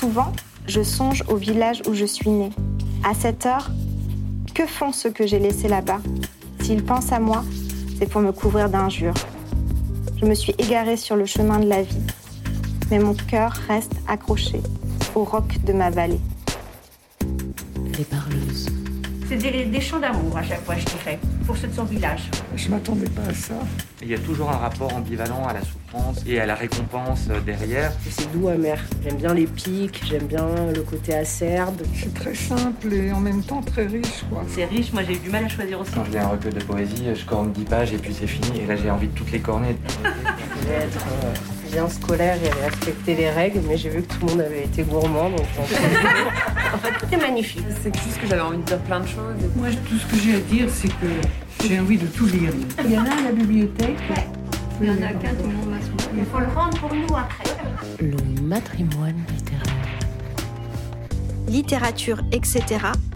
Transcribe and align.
Souvent, 0.00 0.32
je 0.66 0.82
songe 0.82 1.22
au 1.28 1.36
village 1.36 1.82
où 1.86 1.92
je 1.92 2.06
suis 2.06 2.30
née. 2.30 2.48
À 3.04 3.12
cette 3.12 3.44
heure, 3.44 3.70
que 4.54 4.66
font 4.66 4.92
ceux 4.92 5.10
que 5.10 5.26
j'ai 5.26 5.38
laissés 5.38 5.68
là-bas? 5.68 6.00
S'ils 6.62 6.82
pensent 6.82 7.12
à 7.12 7.20
moi, 7.20 7.44
c'est 7.98 8.08
pour 8.08 8.22
me 8.22 8.32
couvrir 8.32 8.70
d'injures. 8.70 9.12
Je 10.18 10.24
me 10.24 10.32
suis 10.32 10.54
égarée 10.56 10.96
sur 10.96 11.16
le 11.16 11.26
chemin 11.26 11.58
de 11.58 11.66
la 11.66 11.82
vie, 11.82 12.00
mais 12.90 12.98
mon 12.98 13.12
cœur 13.12 13.52
reste 13.68 13.92
accroché 14.08 14.62
au 15.14 15.24
roc 15.24 15.62
de 15.66 15.74
ma 15.74 15.90
vallée. 15.90 16.20
Les 17.98 18.04
parleuses. 18.04 18.70
C'est 19.28 19.36
des, 19.36 19.66
des 19.66 19.80
chants 19.82 20.00
d'amour 20.00 20.34
à 20.34 20.42
chaque 20.42 20.64
fois, 20.64 20.76
je 20.76 20.86
dirais, 20.86 21.18
pour 21.46 21.58
ceux 21.58 21.68
de 21.68 21.74
son 21.74 21.84
village. 21.84 22.30
Je 22.56 22.70
m'attendais 22.70 23.10
pas 23.10 23.28
à 23.28 23.34
ça. 23.34 23.54
Il 24.00 24.08
y 24.08 24.14
a 24.14 24.18
toujours 24.18 24.50
un 24.50 24.56
rapport 24.56 24.94
ambivalent 24.94 25.46
à 25.46 25.52
la 25.52 25.60
souffrance 25.60 25.79
et 26.26 26.40
à 26.40 26.46
la 26.46 26.54
récompense 26.54 27.26
euh, 27.30 27.40
derrière. 27.40 27.92
C'est 28.08 28.30
doux 28.32 28.48
amer. 28.48 28.78
J'aime 29.02 29.16
bien 29.16 29.34
les 29.34 29.46
pics, 29.46 30.02
j'aime 30.04 30.26
bien 30.26 30.46
le 30.74 30.82
côté 30.82 31.14
acerbe. 31.14 31.80
C'est 31.94 32.14
très 32.14 32.34
simple 32.34 32.92
et 32.92 33.12
en 33.12 33.20
même 33.20 33.42
temps 33.42 33.62
très 33.62 33.86
riche, 33.86 34.24
quoi. 34.30 34.44
C'est 34.48 34.64
riche, 34.64 34.92
moi 34.92 35.02
j'ai 35.06 35.14
eu 35.14 35.18
du 35.18 35.30
mal 35.30 35.44
à 35.44 35.48
choisir 35.48 35.80
aussi. 35.80 35.92
Quand 35.92 36.04
je 36.04 36.10
lis 36.12 36.18
un 36.18 36.28
recueil 36.28 36.52
de 36.52 36.62
poésie, 36.62 37.04
je 37.14 37.24
corne 37.24 37.52
10 37.52 37.64
pages 37.64 37.92
et 37.92 37.98
puis 37.98 38.14
c'est 38.18 38.26
fini. 38.26 38.60
Et 38.60 38.66
là, 38.66 38.76
j'ai 38.76 38.90
envie 38.90 39.08
de 39.08 39.14
toutes 39.14 39.32
les 39.32 39.40
corner. 39.40 39.74
Je 40.04 40.60
voulais 40.60 40.76
être 40.76 41.06
euh, 41.24 41.72
bien 41.72 41.88
scolaire 41.88 42.36
et 42.42 42.64
respecter 42.64 43.14
les 43.14 43.30
règles, 43.30 43.60
mais 43.66 43.76
j'ai 43.76 43.90
vu 43.90 44.02
que 44.02 44.14
tout 44.14 44.26
le 44.26 44.32
monde 44.32 44.40
avait 44.42 44.64
été 44.64 44.82
gourmand, 44.82 45.30
donc 45.30 45.46
En 45.58 46.78
fait, 46.78 46.92
tout 47.00 47.14
est 47.14 47.20
magnifique. 47.20 47.64
C'est 47.82 47.94
juste 47.94 48.20
que 48.20 48.26
j'avais 48.26 48.42
envie 48.42 48.58
de 48.58 48.62
dire 48.62 48.78
plein 48.78 49.00
de 49.00 49.06
choses. 49.06 49.34
Moi, 49.56 49.68
tout 49.88 49.96
ce 49.96 50.06
que 50.06 50.16
j'ai 50.16 50.36
à 50.36 50.40
dire, 50.40 50.68
c'est 50.72 50.88
que 50.88 51.66
j'ai 51.66 51.80
envie 51.80 51.98
de 51.98 52.06
tout 52.06 52.26
lire. 52.26 52.50
Il 52.84 52.92
y 52.92 52.98
en 52.98 53.04
a 53.04 53.10
à 53.10 53.22
la 53.22 53.32
bibliothèque. 53.32 53.98
Il 54.82 54.86
y 54.86 54.90
en 54.90 55.02
a 55.02 55.12
qu'un, 55.12 55.34
tout 55.34 55.42
le 55.42 55.52
monde 55.52 55.68
va 55.68 55.78
se 55.78 55.90
Il 56.16 56.24
faut 56.24 56.38
le 56.38 56.46
rendre 56.46 56.78
pour 56.78 56.94
nous 56.94 57.14
après. 57.14 57.44
Le 58.00 58.16
matrimoine 58.40 59.22
littéraire. 59.28 59.84
Littérature, 61.46 62.20
etc. 62.32 62.64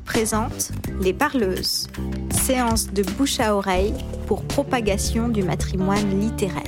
présente 0.05 0.73
Les 1.01 1.15
Parleuses, 1.15 1.89
séance 2.31 2.93
de 2.93 3.03
bouche 3.03 3.41
à 3.41 3.57
oreille 3.57 3.95
pour 4.27 4.43
propagation 4.43 5.29
du 5.29 5.43
matrimoine 5.43 6.21
littéraire. 6.21 6.63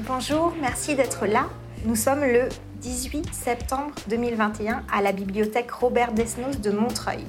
Bonjour, 0.00 0.52
merci 0.60 0.96
d'être 0.96 1.26
là. 1.26 1.46
Nous 1.84 1.94
sommes 1.94 2.22
le 2.22 2.48
18 2.80 3.32
septembre 3.32 3.94
2021 4.08 4.82
à 4.92 5.00
la 5.00 5.12
bibliothèque 5.12 5.70
Robert 5.70 6.12
Desnos 6.12 6.60
de 6.60 6.72
Montreuil. 6.72 7.24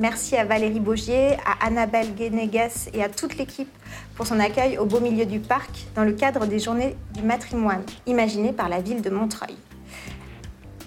Merci 0.00 0.36
à 0.36 0.44
Valérie 0.44 0.80
Bogier, 0.80 1.36
à 1.46 1.66
Annabelle 1.66 2.16
Guénégas 2.16 2.88
et 2.92 3.04
à 3.04 3.08
toute 3.08 3.36
l'équipe 3.36 3.70
pour 4.16 4.26
son 4.26 4.40
accueil 4.40 4.76
au 4.76 4.86
beau 4.86 4.98
milieu 4.98 5.24
du 5.24 5.38
parc 5.38 5.70
dans 5.94 6.02
le 6.02 6.12
cadre 6.12 6.46
des 6.46 6.58
Journées 6.58 6.96
du 7.12 7.22
matrimoine 7.22 7.84
imaginées 8.04 8.52
par 8.52 8.68
la 8.68 8.80
ville 8.80 9.02
de 9.02 9.10
Montreuil. 9.10 9.54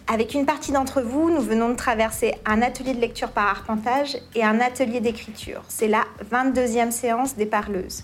Avec 0.07 0.33
une 0.33 0.45
partie 0.45 0.73
d'entre 0.73 1.01
vous, 1.01 1.29
nous 1.29 1.39
venons 1.39 1.69
de 1.69 1.75
traverser 1.75 2.35
un 2.45 2.61
atelier 2.61 2.93
de 2.93 2.99
lecture 2.99 3.31
par 3.31 3.47
arpentage 3.47 4.17
et 4.35 4.43
un 4.43 4.59
atelier 4.59 4.99
d'écriture. 4.99 5.63
C'est 5.69 5.87
la 5.87 6.03
22e 6.29 6.91
séance 6.91 7.37
des 7.37 7.45
parleuses. 7.45 8.03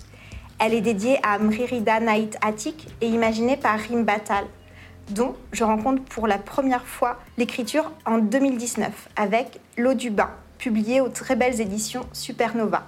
Elle 0.58 0.72
est 0.72 0.80
dédiée 0.80 1.18
à 1.22 1.38
Mririda 1.38 2.00
Naït 2.00 2.38
Atik 2.40 2.88
et 3.02 3.08
imaginée 3.08 3.58
par 3.58 3.78
Rim 3.78 4.04
Batal, 4.04 4.46
dont 5.10 5.34
je 5.52 5.64
rencontre 5.64 6.02
pour 6.04 6.26
la 6.26 6.38
première 6.38 6.86
fois 6.86 7.18
l'écriture 7.36 7.92
en 8.06 8.18
2019 8.18 9.10
avec 9.16 9.60
L'eau 9.76 9.94
du 9.94 10.10
bain, 10.10 10.30
publié 10.58 11.00
aux 11.00 11.08
très 11.08 11.36
belles 11.36 11.60
éditions 11.60 12.06
Supernova. 12.12 12.84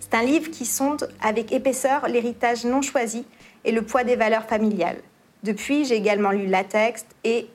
C'est 0.00 0.14
un 0.14 0.22
livre 0.22 0.50
qui 0.50 0.66
sonde 0.66 1.08
avec 1.20 1.52
épaisseur 1.52 2.06
l'héritage 2.08 2.64
non 2.64 2.82
choisi 2.82 3.26
et 3.64 3.72
le 3.72 3.82
poids 3.82 4.04
des 4.04 4.16
valeurs 4.16 4.44
familiales. 4.44 4.98
Depuis, 5.42 5.84
j'ai 5.84 5.96
également 5.96 6.30
lu 6.30 6.46
La 6.46 6.64
Texte 6.64 7.08
et 7.24 7.48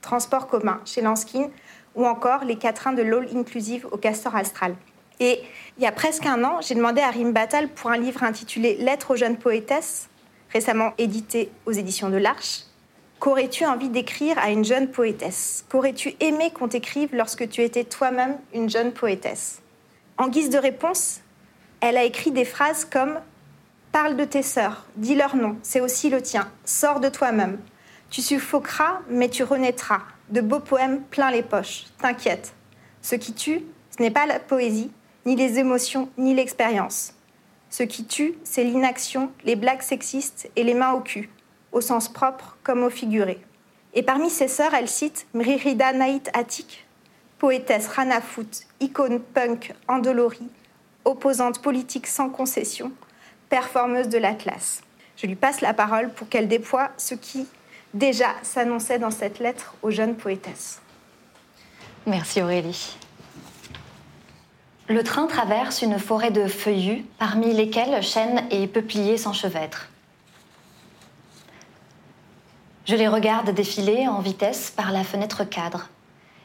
Transport 0.00 0.46
commun 0.46 0.80
chez 0.84 1.02
Lanskin 1.02 1.48
ou 1.94 2.06
encore 2.06 2.44
Les 2.44 2.56
quatrains 2.56 2.92
de 2.92 3.02
l'All 3.02 3.28
Inclusive 3.34 3.86
au 3.90 3.96
Castor 3.96 4.34
Astral. 4.36 4.74
Et 5.20 5.40
il 5.76 5.82
y 5.82 5.86
a 5.86 5.92
presque 5.92 6.26
un 6.26 6.44
an, 6.44 6.60
j'ai 6.60 6.74
demandé 6.74 7.00
à 7.00 7.10
Rim 7.10 7.32
Batal 7.32 7.68
pour 7.68 7.90
un 7.90 7.98
livre 7.98 8.22
intitulé 8.22 8.76
Lettres 8.76 9.12
aux 9.12 9.16
jeunes 9.16 9.36
poétesses, 9.36 10.08
récemment 10.52 10.92
édité 10.96 11.50
aux 11.66 11.72
éditions 11.72 12.08
de 12.08 12.16
l'Arche, 12.16 12.62
Qu'aurais-tu 13.20 13.66
envie 13.66 13.88
d'écrire 13.88 14.38
à 14.38 14.50
une 14.50 14.64
jeune 14.64 14.92
poétesse? 14.92 15.64
Qu'aurais-tu 15.68 16.14
aimé 16.20 16.52
qu'on 16.52 16.68
t'écrive 16.68 17.12
lorsque 17.12 17.48
tu 17.48 17.62
étais 17.62 17.82
toi-même 17.82 18.38
une 18.54 18.70
jeune 18.70 18.92
poétesse? 18.92 19.60
En 20.18 20.28
guise 20.28 20.50
de 20.50 20.58
réponse, 20.58 21.20
elle 21.80 21.96
a 21.96 22.04
écrit 22.04 22.30
des 22.30 22.44
phrases 22.44 22.84
comme 22.84 23.18
Parle 23.90 24.16
de 24.16 24.24
tes 24.24 24.42
sœurs, 24.42 24.86
dis 24.94 25.16
leur 25.16 25.34
nom, 25.34 25.56
c'est 25.62 25.80
aussi 25.80 26.10
le 26.10 26.22
tien, 26.22 26.48
sors 26.64 27.00
de 27.00 27.08
toi-même. 27.08 27.58
Tu 28.08 28.22
suffoqueras, 28.22 29.00
mais 29.08 29.28
tu 29.28 29.42
renaîtras. 29.42 30.02
De 30.28 30.40
beaux 30.40 30.60
poèmes 30.60 31.02
plein 31.02 31.32
les 31.32 31.42
poches, 31.42 31.86
t'inquiète. 32.00 32.52
Ce 33.02 33.16
qui 33.16 33.32
tue, 33.32 33.62
ce 33.96 34.00
n'est 34.00 34.12
pas 34.12 34.26
la 34.26 34.38
poésie, 34.38 34.92
ni 35.26 35.34
les 35.34 35.58
émotions, 35.58 36.08
ni 36.18 36.34
l'expérience. 36.34 37.14
Ce 37.68 37.82
qui 37.82 38.04
tue, 38.04 38.34
c'est 38.44 38.62
l'inaction, 38.62 39.32
les 39.44 39.56
blagues 39.56 39.82
sexistes 39.82 40.48
et 40.54 40.62
les 40.62 40.74
mains 40.74 40.92
au 40.92 41.00
cul 41.00 41.30
au 41.72 41.80
sens 41.80 42.08
propre 42.08 42.56
comme 42.62 42.82
au 42.82 42.90
figuré. 42.90 43.40
Et 43.94 44.02
parmi 44.02 44.30
ses 44.30 44.48
sœurs, 44.48 44.74
elle 44.74 44.88
cite 44.88 45.26
Mririda 45.34 45.92
Naït 45.92 46.30
Atik, 46.34 46.86
poétesse 47.38 47.88
Ranafoot, 47.88 48.66
icône 48.80 49.20
punk 49.20 49.74
endolorie, 49.88 50.50
opposante 51.04 51.62
politique 51.62 52.06
sans 52.06 52.28
concession, 52.28 52.92
performeuse 53.48 54.08
de 54.08 54.18
la 54.18 54.34
classe. 54.34 54.82
Je 55.16 55.26
lui 55.26 55.36
passe 55.36 55.60
la 55.60 55.74
parole 55.74 56.10
pour 56.10 56.28
qu'elle 56.28 56.48
déploie 56.48 56.90
ce 56.96 57.14
qui 57.14 57.46
déjà 57.94 58.28
s'annonçait 58.42 58.98
dans 58.98 59.10
cette 59.10 59.38
lettre 59.38 59.74
aux 59.82 59.90
jeunes 59.90 60.16
poétesses. 60.16 60.80
Merci 62.06 62.42
Aurélie. 62.42 62.96
Le 64.88 65.02
train 65.02 65.26
traverse 65.26 65.82
une 65.82 65.98
forêt 65.98 66.30
de 66.30 66.46
feuillus, 66.46 67.04
parmi 67.18 67.52
lesquels 67.52 68.02
chênes 68.02 68.44
et 68.50 68.66
peupliers 68.66 69.18
s'enchevêtrent. 69.18 69.88
Je 72.88 72.96
les 72.96 73.06
regarde 73.06 73.50
défiler 73.50 74.08
en 74.08 74.20
vitesse 74.20 74.70
par 74.70 74.92
la 74.92 75.04
fenêtre 75.04 75.44
cadre. 75.44 75.88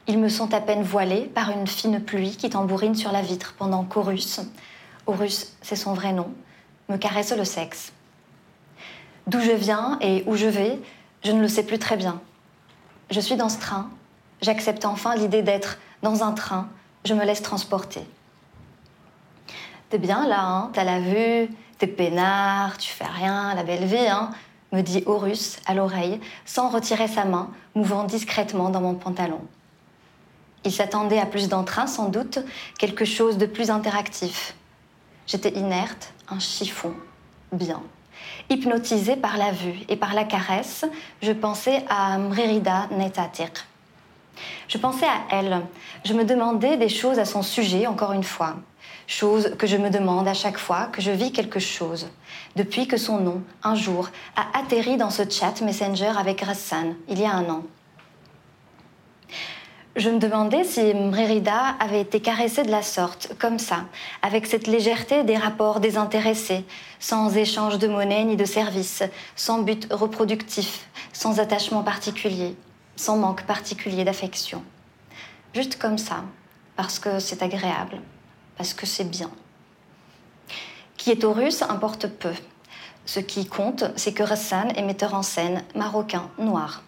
Ils 0.07 0.19
me 0.19 0.27
sont 0.27 0.53
à 0.53 0.59
peine 0.59 0.83
voilés 0.83 1.31
par 1.33 1.51
une 1.51 1.67
fine 1.67 2.03
pluie 2.03 2.35
qui 2.35 2.49
tambourine 2.49 2.95
sur 2.95 3.13
la 3.13 3.21
vitre 3.21 3.55
pendant 3.57 3.85
qu'Horus, 3.85 4.41
Horus 5.07 5.53
c'est 5.61 5.77
son 5.77 5.93
vrai 5.93 6.11
nom, 6.11 6.33
me 6.89 6.97
caresse 6.97 7.31
le 7.31 7.45
sexe. 7.45 7.93
D'où 9.25 9.39
je 9.39 9.53
viens 9.53 9.97
et 10.01 10.25
où 10.27 10.35
je 10.35 10.47
vais, 10.47 10.81
je 11.23 11.31
ne 11.31 11.39
le 11.39 11.47
sais 11.47 11.63
plus 11.63 11.79
très 11.79 11.95
bien. 11.95 12.19
Je 13.09 13.21
suis 13.21 13.37
dans 13.37 13.47
ce 13.47 13.59
train, 13.59 13.89
j'accepte 14.41 14.83
enfin 14.83 15.15
l'idée 15.15 15.43
d'être 15.43 15.77
dans 16.01 16.23
un 16.25 16.33
train, 16.33 16.67
je 17.05 17.13
me 17.13 17.23
laisse 17.23 17.41
transporter. 17.41 18.01
T'es 19.89 19.97
bien 19.97 20.27
là, 20.27 20.41
hein? 20.41 20.71
T'as 20.73 20.83
la 20.83 20.99
vue, 20.99 21.47
t'es 21.77 21.87
peinard, 21.87 22.77
tu 22.77 22.91
fais 22.91 23.05
rien, 23.05 23.55
la 23.55 23.63
belle 23.63 23.85
vie, 23.85 24.09
hein? 24.09 24.31
Me 24.73 24.81
dit 24.81 25.03
Horus 25.05 25.57
à 25.65 25.73
l'oreille, 25.73 26.19
sans 26.45 26.69
retirer 26.69 27.07
sa 27.07 27.23
main, 27.23 27.49
mouvant 27.75 28.03
discrètement 28.03 28.69
dans 28.69 28.81
mon 28.81 28.95
pantalon. 28.95 29.39
Il 30.65 30.71
s'attendait 30.71 31.19
à 31.19 31.25
plus 31.25 31.47
d'entrain, 31.47 31.87
sans 31.87 32.09
doute, 32.09 32.39
quelque 32.79 33.05
chose 33.05 33.37
de 33.37 33.45
plus 33.45 33.69
interactif. 33.69 34.55
J'étais 35.27 35.51
inerte, 35.51 36.13
un 36.29 36.39
chiffon, 36.39 36.93
bien. 37.51 37.81
Hypnotisée 38.49 39.15
par 39.15 39.37
la 39.37 39.51
vue 39.51 39.79
et 39.89 39.95
par 39.95 40.13
la 40.13 40.23
caresse, 40.23 40.85
je 41.21 41.31
pensais 41.31 41.85
à 41.89 42.17
Mrerida 42.17 42.87
Netatir. 42.91 43.49
Je 44.67 44.77
pensais 44.77 45.05
à 45.05 45.21
elle. 45.29 45.61
Je 46.03 46.13
me 46.13 46.23
demandais 46.25 46.77
des 46.77 46.89
choses 46.89 47.19
à 47.19 47.25
son 47.25 47.41
sujet, 47.41 47.85
encore 47.85 48.13
une 48.13 48.23
fois. 48.23 48.55
Chose 49.07 49.55
que 49.57 49.67
je 49.67 49.77
me 49.77 49.89
demande 49.89 50.27
à 50.27 50.33
chaque 50.33 50.57
fois 50.57 50.85
que 50.85 51.01
je 51.01 51.11
vis 51.11 51.31
quelque 51.31 51.59
chose. 51.59 52.07
Depuis 52.55 52.87
que 52.87 52.97
son 52.97 53.19
nom, 53.19 53.41
un 53.63 53.75
jour, 53.75 54.09
a 54.35 54.57
atterri 54.57 54.97
dans 54.97 55.09
ce 55.09 55.29
chat 55.29 55.61
Messenger 55.61 56.11
avec 56.17 56.41
Rassan, 56.41 56.95
il 57.09 57.19
y 57.19 57.25
a 57.25 57.33
un 57.33 57.49
an. 57.49 57.63
Je 59.95 60.09
me 60.09 60.17
demandais 60.17 60.63
si 60.63 60.91
Mrerida 60.91 61.75
avait 61.79 62.01
été 62.01 62.19
caressée 62.19 62.63
de 62.63 62.71
la 62.71 62.81
sorte, 62.81 63.35
comme 63.37 63.59
ça, 63.59 63.85
avec 64.23 64.47
cette 64.47 64.65
légèreté 64.65 65.23
des 65.23 65.37
rapports 65.37 65.79
désintéressés, 65.79 66.65
sans 66.99 67.37
échange 67.37 67.77
de 67.77 67.87
monnaie 67.87 68.23
ni 68.23 68.35
de 68.35 68.45
services, 68.45 69.03
sans 69.35 69.61
but 69.61 69.87
reproductif, 69.91 70.87
sans 71.11 71.39
attachement 71.39 71.83
particulier, 71.83 72.55
sans 72.95 73.17
manque 73.17 73.43
particulier 73.43 74.03
d'affection. 74.03 74.63
Juste 75.53 75.77
comme 75.77 75.99
ça, 75.99 76.23
parce 76.75 76.97
que 76.97 77.19
c'est 77.19 77.43
agréable, 77.43 78.01
parce 78.57 78.73
que 78.73 78.85
c'est 78.85 79.09
bien. 79.09 79.29
Qui 80.97 81.11
est 81.11 81.21
Taurus 81.21 81.61
importe 81.63 82.07
peu. 82.07 82.33
Ce 83.05 83.19
qui 83.19 83.45
compte, 83.45 83.85
c'est 83.95 84.13
que 84.13 84.23
Rassan 84.23 84.71
est 84.75 84.81
metteur 84.83 85.13
en 85.13 85.23
scène 85.23 85.63
marocain 85.75 86.29
noir. 86.37 86.83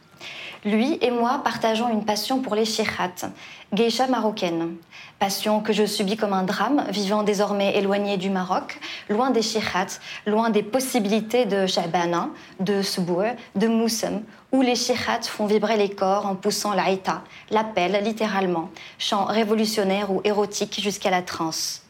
Lui 0.66 0.98
et 1.02 1.12
moi 1.12 1.42
partageons 1.44 1.90
une 1.90 2.06
passion 2.06 2.40
pour 2.40 2.56
les 2.56 2.66
shirhat, 2.66 3.30
geisha 3.72 4.08
marocaines. 4.08 4.78
Passion 5.20 5.62
que 5.62 5.72
je 5.74 5.86
subis 5.86 6.18
comme 6.18 6.34
un 6.34 6.42
drame, 6.42 6.86
vivant 6.90 7.22
désormais 7.22 7.78
éloigné 7.78 8.18
du 8.18 8.32
Maroc, 8.32 8.80
loin 9.08 9.30
des 9.30 9.44
shirhat, 9.44 10.00
loin 10.26 10.50
des 10.50 10.64
possibilités 10.64 11.46
de 11.46 11.68
shabana, 11.68 12.30
de 12.60 12.82
subour, 12.82 13.26
de 13.56 13.68
moussem, 13.68 14.24
où 14.52 14.64
les 14.64 14.74
shirhat 14.74 15.22
font 15.22 15.46
vibrer 15.46 15.78
les 15.78 15.92
corps 15.92 16.26
en 16.26 16.34
poussant 16.34 16.74
l'aïta, 16.74 17.22
l'appel 17.52 18.04
littéralement, 18.04 18.72
chant 18.98 19.26
révolutionnaire 19.26 20.12
ou 20.12 20.22
érotique 20.24 20.82
jusqu'à 20.82 21.12
la 21.12 21.22
transe 21.22 21.84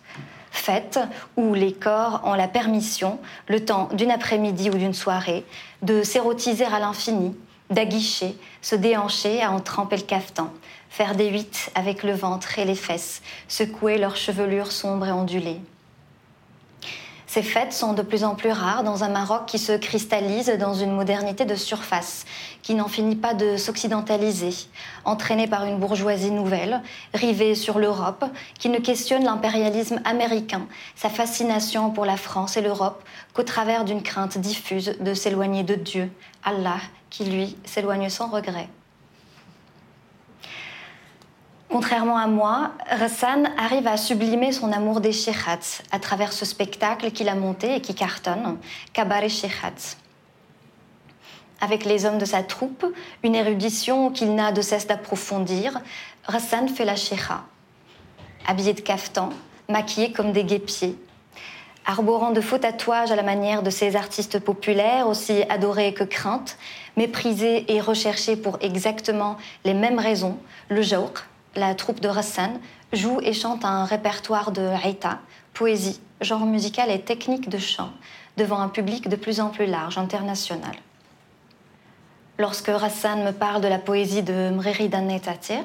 fête 0.51 0.99
où 1.35 1.53
les 1.53 1.73
corps 1.73 2.21
ont 2.23 2.33
la 2.33 2.47
permission, 2.47 3.19
le 3.47 3.63
temps 3.65 3.89
d'une 3.91 4.09
après-midi 4.09 4.69
ou 4.69 4.77
d'une 4.77 4.93
soirée, 4.93 5.43
de 5.81 6.01
s'érotiser 6.01 6.63
à 6.63 6.79
l'infini, 6.79 7.35
d'aguicher, 7.69 8.37
se 8.61 8.75
déhancher 8.75 9.41
à 9.41 9.51
en 9.51 9.59
tremper 9.59 9.97
le 9.97 10.03
cafetan, 10.03 10.51
faire 10.89 11.15
des 11.15 11.29
huit 11.29 11.71
avec 11.75 12.03
le 12.03 12.13
ventre 12.13 12.59
et 12.59 12.65
les 12.65 12.75
fesses, 12.75 13.21
secouer 13.47 13.97
leurs 13.97 14.17
chevelures 14.17 14.71
sombres 14.71 15.07
et 15.07 15.11
ondulées. 15.11 15.61
Ces 17.35 17.43
fêtes 17.43 17.73
sont 17.73 17.91
de 17.91 18.01
plus 18.01 18.23
en 18.23 18.33
plus 18.33 18.51
rares 18.51 18.85
dans 18.85 19.03
un 19.03 19.09
Maroc 19.09 19.45
qui 19.45 19.59
se 19.59 19.73
cristallise 19.73 20.49
dans 20.57 20.73
une 20.73 20.93
modernité 20.93 21.43
de 21.43 21.55
surface, 21.55 22.23
qui 22.61 22.75
n'en 22.75 22.87
finit 22.87 23.17
pas 23.17 23.33
de 23.33 23.57
s'occidentaliser, 23.57 24.53
entraîné 25.03 25.45
par 25.45 25.65
une 25.65 25.77
bourgeoisie 25.77 26.31
nouvelle, 26.31 26.81
rivée 27.13 27.53
sur 27.53 27.77
l'Europe, 27.77 28.23
qui 28.57 28.69
ne 28.69 28.79
questionne 28.79 29.25
l'impérialisme 29.25 29.99
américain, 30.05 30.65
sa 30.95 31.09
fascination 31.09 31.89
pour 31.89 32.05
la 32.05 32.15
France 32.15 32.55
et 32.55 32.61
l'Europe, 32.61 33.03
qu'au 33.33 33.43
travers 33.43 33.83
d'une 33.83 34.01
crainte 34.01 34.37
diffuse 34.37 34.95
de 35.01 35.13
s'éloigner 35.13 35.63
de 35.63 35.75
Dieu, 35.75 36.09
Allah, 36.45 36.79
qui 37.15 37.23
lui 37.23 37.55
s'éloigne 37.63 38.09
sans 38.09 38.27
regret. 38.27 38.67
Contrairement 41.69 42.17
à 42.17 42.27
moi, 42.27 42.71
Rassan 42.89 43.53
arrive 43.57 43.87
à 43.87 43.95
sublimer 43.95 44.51
son 44.51 44.73
amour 44.73 44.99
des 44.99 45.13
shirats 45.13 45.79
à 45.91 45.99
travers 45.99 46.33
ce 46.33 46.43
spectacle 46.43 47.11
qu'il 47.11 47.29
a 47.29 47.35
monté 47.35 47.75
et 47.75 47.81
qui 47.81 47.95
cartonne, 47.95 48.57
Kabaret 48.91 49.29
Shirats. 49.29 49.95
Avec 51.61 51.85
les 51.85 52.05
hommes 52.05 52.17
de 52.17 52.25
sa 52.25 52.43
troupe, 52.43 52.85
une 53.23 53.35
érudition 53.35 54.11
qu'il 54.11 54.35
n'a 54.35 54.51
de 54.51 54.61
cesse 54.61 54.87
d'approfondir, 54.87 55.79
Rassan 56.25 56.67
fait 56.67 56.83
la 56.83 56.97
shira. 56.97 57.45
Habillé 58.45 58.73
de 58.73 58.81
caftan, 58.81 59.29
maquillé 59.69 60.11
comme 60.11 60.33
des 60.33 60.43
guépiers, 60.43 60.97
arborant 61.85 62.31
de 62.31 62.41
faux 62.41 62.57
tatouages 62.57 63.11
à 63.11 63.15
la 63.15 63.23
manière 63.23 63.63
de 63.63 63.69
ces 63.69 63.95
artistes 63.95 64.39
populaires, 64.39 65.07
aussi 65.07 65.43
adorés 65.49 65.93
que 65.93 66.03
craintes, 66.03 66.57
méprisés 66.97 67.71
et 67.73 67.81
recherchés 67.81 68.35
pour 68.35 68.57
exactement 68.61 69.37
les 69.63 69.73
mêmes 69.73 69.99
raisons, 69.99 70.37
le 70.69 70.81
jawq, 70.81 71.19
la 71.55 71.75
troupe 71.75 71.99
de 71.99 72.07
Rassan 72.07 72.59
joue 72.93 73.19
et 73.21 73.33
chante 73.33 73.65
un 73.65 73.85
répertoire 73.85 74.51
de 74.51 74.61
haïta, 74.61 75.19
poésie, 75.53 75.99
genre 76.21 76.45
musical 76.45 76.89
et 76.91 77.01
technique 77.01 77.49
de 77.49 77.57
chant, 77.57 77.91
devant 78.37 78.59
un 78.59 78.69
public 78.69 79.09
de 79.09 79.15
plus 79.15 79.39
en 79.39 79.49
plus 79.49 79.65
large, 79.65 79.97
international. 79.97 80.75
Lorsque 82.37 82.67
Rassan 82.67 83.23
me 83.23 83.31
parle 83.31 83.61
de 83.61 83.69
la 83.69 83.79
poésie 83.79 84.21
de 84.21 84.49
Mrerida 84.49 84.99
Netatir, 84.99 85.63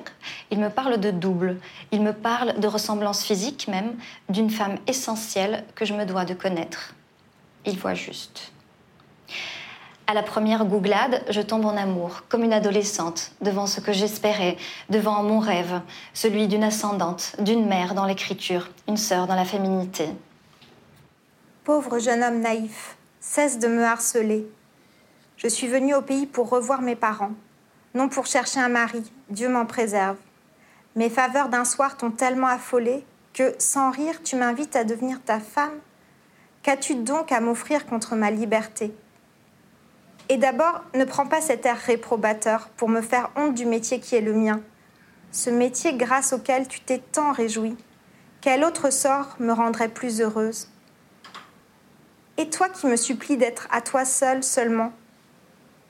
il 0.53 0.61
me 0.61 0.71
parle 0.71 1.01
de 1.01 1.11
double, 1.11 1.59
il 1.91 2.01
me 2.01 2.13
parle 2.13 2.61
de 2.61 2.69
ressemblance 2.69 3.25
physique 3.25 3.67
même 3.67 3.97
d'une 4.29 4.51
femme 4.51 4.79
essentielle 4.87 5.65
que 5.75 5.85
je 5.85 5.95
me 5.95 6.05
dois 6.07 6.25
de 6.25 6.35
connaître. 6.35 6.95
Il 7.67 7.77
voit 7.77 7.95
juste. 7.95 8.53
À 10.11 10.13
la 10.13 10.25
première 10.25 10.65
googlade, 10.65 11.23
je 11.31 11.41
tombe 11.41 11.65
en 11.65 11.77
amour, 11.77 12.25
comme 12.29 12.43
une 12.43 12.53
adolescente, 12.53 13.31
devant 13.43 13.69
ce 13.69 13.81
que 13.81 13.93
j'espérais, 13.93 14.57
devant 14.89 15.23
mon 15.23 15.39
rêve, 15.39 15.83
celui 16.15 16.49
d'une 16.49 16.65
ascendante, 16.65 17.37
d'une 17.39 17.65
mère 17.65 17.95
dans 17.95 18.07
l'écriture, 18.07 18.71
une 18.89 18.97
sœur 18.97 19.29
dans 19.29 19.37
la 19.37 19.45
féminité. 19.45 20.09
Pauvre 21.63 22.01
jeune 22.01 22.25
homme 22.25 22.41
naïf, 22.41 22.97
cesse 23.21 23.61
de 23.61 23.69
me 23.69 23.85
harceler. 23.85 24.49
Je 25.37 25.47
suis 25.47 25.69
venue 25.69 25.95
au 25.95 26.03
pays 26.03 26.27
pour 26.27 26.49
revoir 26.49 26.83
mes 26.83 26.97
parents, 26.97 27.35
non 27.95 28.09
pour 28.09 28.27
chercher 28.27 28.59
un 28.59 28.69
mari, 28.69 29.05
Dieu 29.29 29.49
m'en 29.49 29.65
préserve. 29.65 30.17
Mes 30.97 31.09
faveurs 31.09 31.51
d'un 31.51 31.65
soir 31.65 31.97
t'ont 31.97 32.11
tellement 32.11 32.49
affolé 32.49 33.05
que, 33.33 33.55
sans 33.61 33.93
rire, 33.93 34.25
tu 34.25 34.35
m'invites 34.35 34.75
à 34.75 34.83
devenir 34.83 35.23
ta 35.25 35.39
femme. 35.39 35.79
Qu'as-tu 36.65 36.97
donc 36.97 37.31
à 37.31 37.39
m'offrir 37.39 37.87
contre 37.87 38.17
ma 38.17 38.33
liberté? 38.33 38.93
Et 40.31 40.37
d'abord, 40.37 40.85
ne 40.95 41.05
prends 41.05 41.27
pas 41.27 41.41
cet 41.41 41.67
air 41.67 41.77
réprobateur 41.77 42.69
pour 42.77 42.89
me 42.89 43.01
faire 43.01 43.31
honte 43.35 43.55
du 43.55 43.67
métier 43.67 43.99
qui 43.99 44.15
est 44.15 44.21
le 44.21 44.33
mien. 44.33 44.63
Ce 45.33 45.51
métier 45.51 45.95
grâce 45.95 46.33
auquel 46.33 46.69
tu 46.69 46.81
t'es 46.81 46.99
tant 46.99 47.33
réjoui. 47.33 47.77
Quel 48.41 48.63
autre 48.63 48.91
sort 48.91 49.35
me 49.41 49.53
rendrait 49.53 49.89
plus 49.89 50.21
heureuse? 50.21 50.69
Et 52.37 52.49
toi 52.49 52.69
qui 52.69 52.87
me 52.87 52.95
supplies 52.95 53.39
d'être 53.39 53.67
à 53.73 53.81
toi 53.81 54.05
seule 54.05 54.45
seulement, 54.45 54.93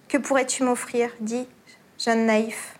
que 0.09 0.17
pourrais-tu 0.17 0.65
m'offrir? 0.65 1.11
Dis, 1.21 1.47
jeune 1.99 2.25
naïf. 2.25 2.79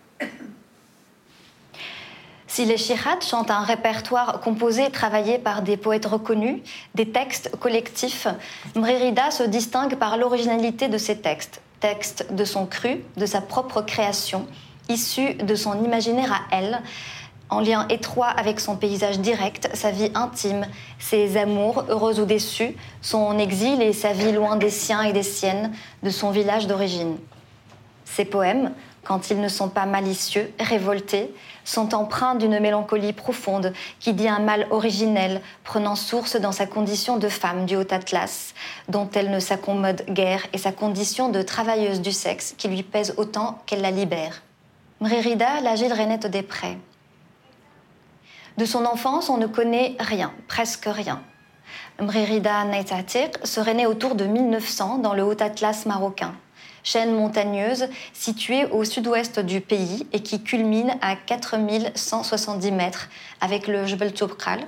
Si 2.53 2.65
les 2.65 2.75
Shirats 2.75 3.21
chantent 3.21 3.49
un 3.49 3.63
répertoire 3.63 4.41
composé 4.41 4.83
et 4.83 4.89
travaillé 4.89 5.37
par 5.37 5.61
des 5.61 5.77
poètes 5.77 6.05
reconnus, 6.05 6.61
des 6.95 7.09
textes 7.09 7.49
collectifs, 7.61 8.27
Mrerida 8.75 9.31
se 9.31 9.43
distingue 9.43 9.95
par 9.95 10.17
l'originalité 10.17 10.89
de 10.89 10.97
ses 10.97 11.21
textes, 11.21 11.61
textes 11.79 12.33
de 12.33 12.43
son 12.43 12.65
cru, 12.65 13.05
de 13.15 13.25
sa 13.25 13.39
propre 13.39 13.81
création, 13.81 14.47
issus 14.89 15.35
de 15.35 15.55
son 15.55 15.81
imaginaire 15.81 16.33
à 16.33 16.57
elle, 16.57 16.81
en 17.49 17.61
lien 17.61 17.87
étroit 17.87 18.27
avec 18.27 18.59
son 18.59 18.75
paysage 18.75 19.21
direct, 19.21 19.69
sa 19.73 19.91
vie 19.91 20.11
intime, 20.13 20.65
ses 20.99 21.37
amours, 21.37 21.85
heureux 21.87 22.19
ou 22.19 22.25
déçus, 22.25 22.75
son 23.01 23.39
exil 23.39 23.81
et 23.81 23.93
sa 23.93 24.11
vie 24.11 24.33
loin 24.33 24.57
des 24.57 24.71
siens 24.71 25.03
et 25.03 25.13
des 25.13 25.23
siennes, 25.23 25.71
de 26.03 26.09
son 26.09 26.31
village 26.31 26.67
d'origine. 26.67 27.15
Ses 28.03 28.25
poèmes, 28.25 28.73
quand 29.05 29.29
ils 29.29 29.39
ne 29.39 29.47
sont 29.47 29.69
pas 29.69 29.85
malicieux, 29.85 30.51
révoltés, 30.59 31.33
sont 31.63 31.93
empreints 31.93 32.35
d'une 32.35 32.59
mélancolie 32.59 33.13
profonde 33.13 33.73
qui 33.99 34.13
dit 34.13 34.27
un 34.27 34.39
mal 34.39 34.67
originel, 34.71 35.41
prenant 35.63 35.95
source 35.95 36.35
dans 36.35 36.51
sa 36.51 36.65
condition 36.65 37.17
de 37.17 37.29
femme 37.29 37.65
du 37.65 37.75
haut 37.75 37.91
Atlas, 37.91 38.53
dont 38.89 39.09
elle 39.13 39.31
ne 39.31 39.39
s'accommode 39.39 40.03
guère, 40.09 40.45
et 40.53 40.57
sa 40.57 40.71
condition 40.71 41.29
de 41.29 41.41
travailleuse 41.41 42.01
du 42.01 42.11
sexe 42.11 42.53
qui 42.57 42.67
lui 42.67 42.83
pèse 42.83 43.13
autant 43.17 43.59
qu'elle 43.65 43.81
la 43.81 43.91
libère. 43.91 44.41
Mrérida, 44.99 45.61
l'agile 45.61 45.93
Renette 45.93 46.27
des 46.27 46.43
Prés. 46.43 46.77
De 48.57 48.65
son 48.65 48.85
enfance, 48.85 49.29
on 49.29 49.37
ne 49.37 49.47
connaît 49.47 49.95
rien, 49.99 50.31
presque 50.47 50.85
rien. 50.85 51.21
Mrérida 51.99 52.63
Naitatir 52.65 53.29
serait 53.43 53.73
née 53.73 53.85
autour 53.85 54.15
de 54.15 54.25
1900 54.25 54.97
dans 54.99 55.13
le 55.13 55.23
haut 55.23 55.41
Atlas 55.41 55.85
marocain 55.85 56.33
chaîne 56.83 57.13
montagneuse 57.13 57.87
située 58.13 58.65
au 58.65 58.83
sud-ouest 58.83 59.39
du 59.39 59.61
pays 59.61 60.07
et 60.13 60.21
qui 60.21 60.41
culmine 60.43 60.93
à 61.01 61.15
4170 61.15 62.71
mètres 62.71 63.09
avec 63.39 63.67
le 63.67 63.85
Jebel 63.85 64.13
Toubkal. 64.13 64.59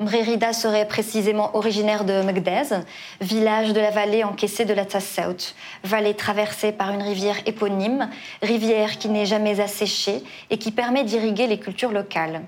Mrérida 0.00 0.52
serait 0.52 0.86
précisément 0.86 1.56
originaire 1.56 2.04
de 2.04 2.22
Megdez, 2.22 2.84
village 3.20 3.72
de 3.72 3.80
la 3.80 3.90
vallée 3.90 4.22
encaissée 4.22 4.64
de 4.64 4.72
la 4.72 4.84
Tassaout, 4.84 5.54
vallée 5.82 6.14
traversée 6.14 6.70
par 6.70 6.90
une 6.92 7.02
rivière 7.02 7.36
éponyme, 7.46 8.08
rivière 8.40 8.98
qui 8.98 9.08
n'est 9.08 9.26
jamais 9.26 9.58
asséchée 9.58 10.22
et 10.50 10.58
qui 10.58 10.70
permet 10.70 11.02
d'irriguer 11.02 11.48
les 11.48 11.58
cultures 11.58 11.90
locales. 11.90 12.42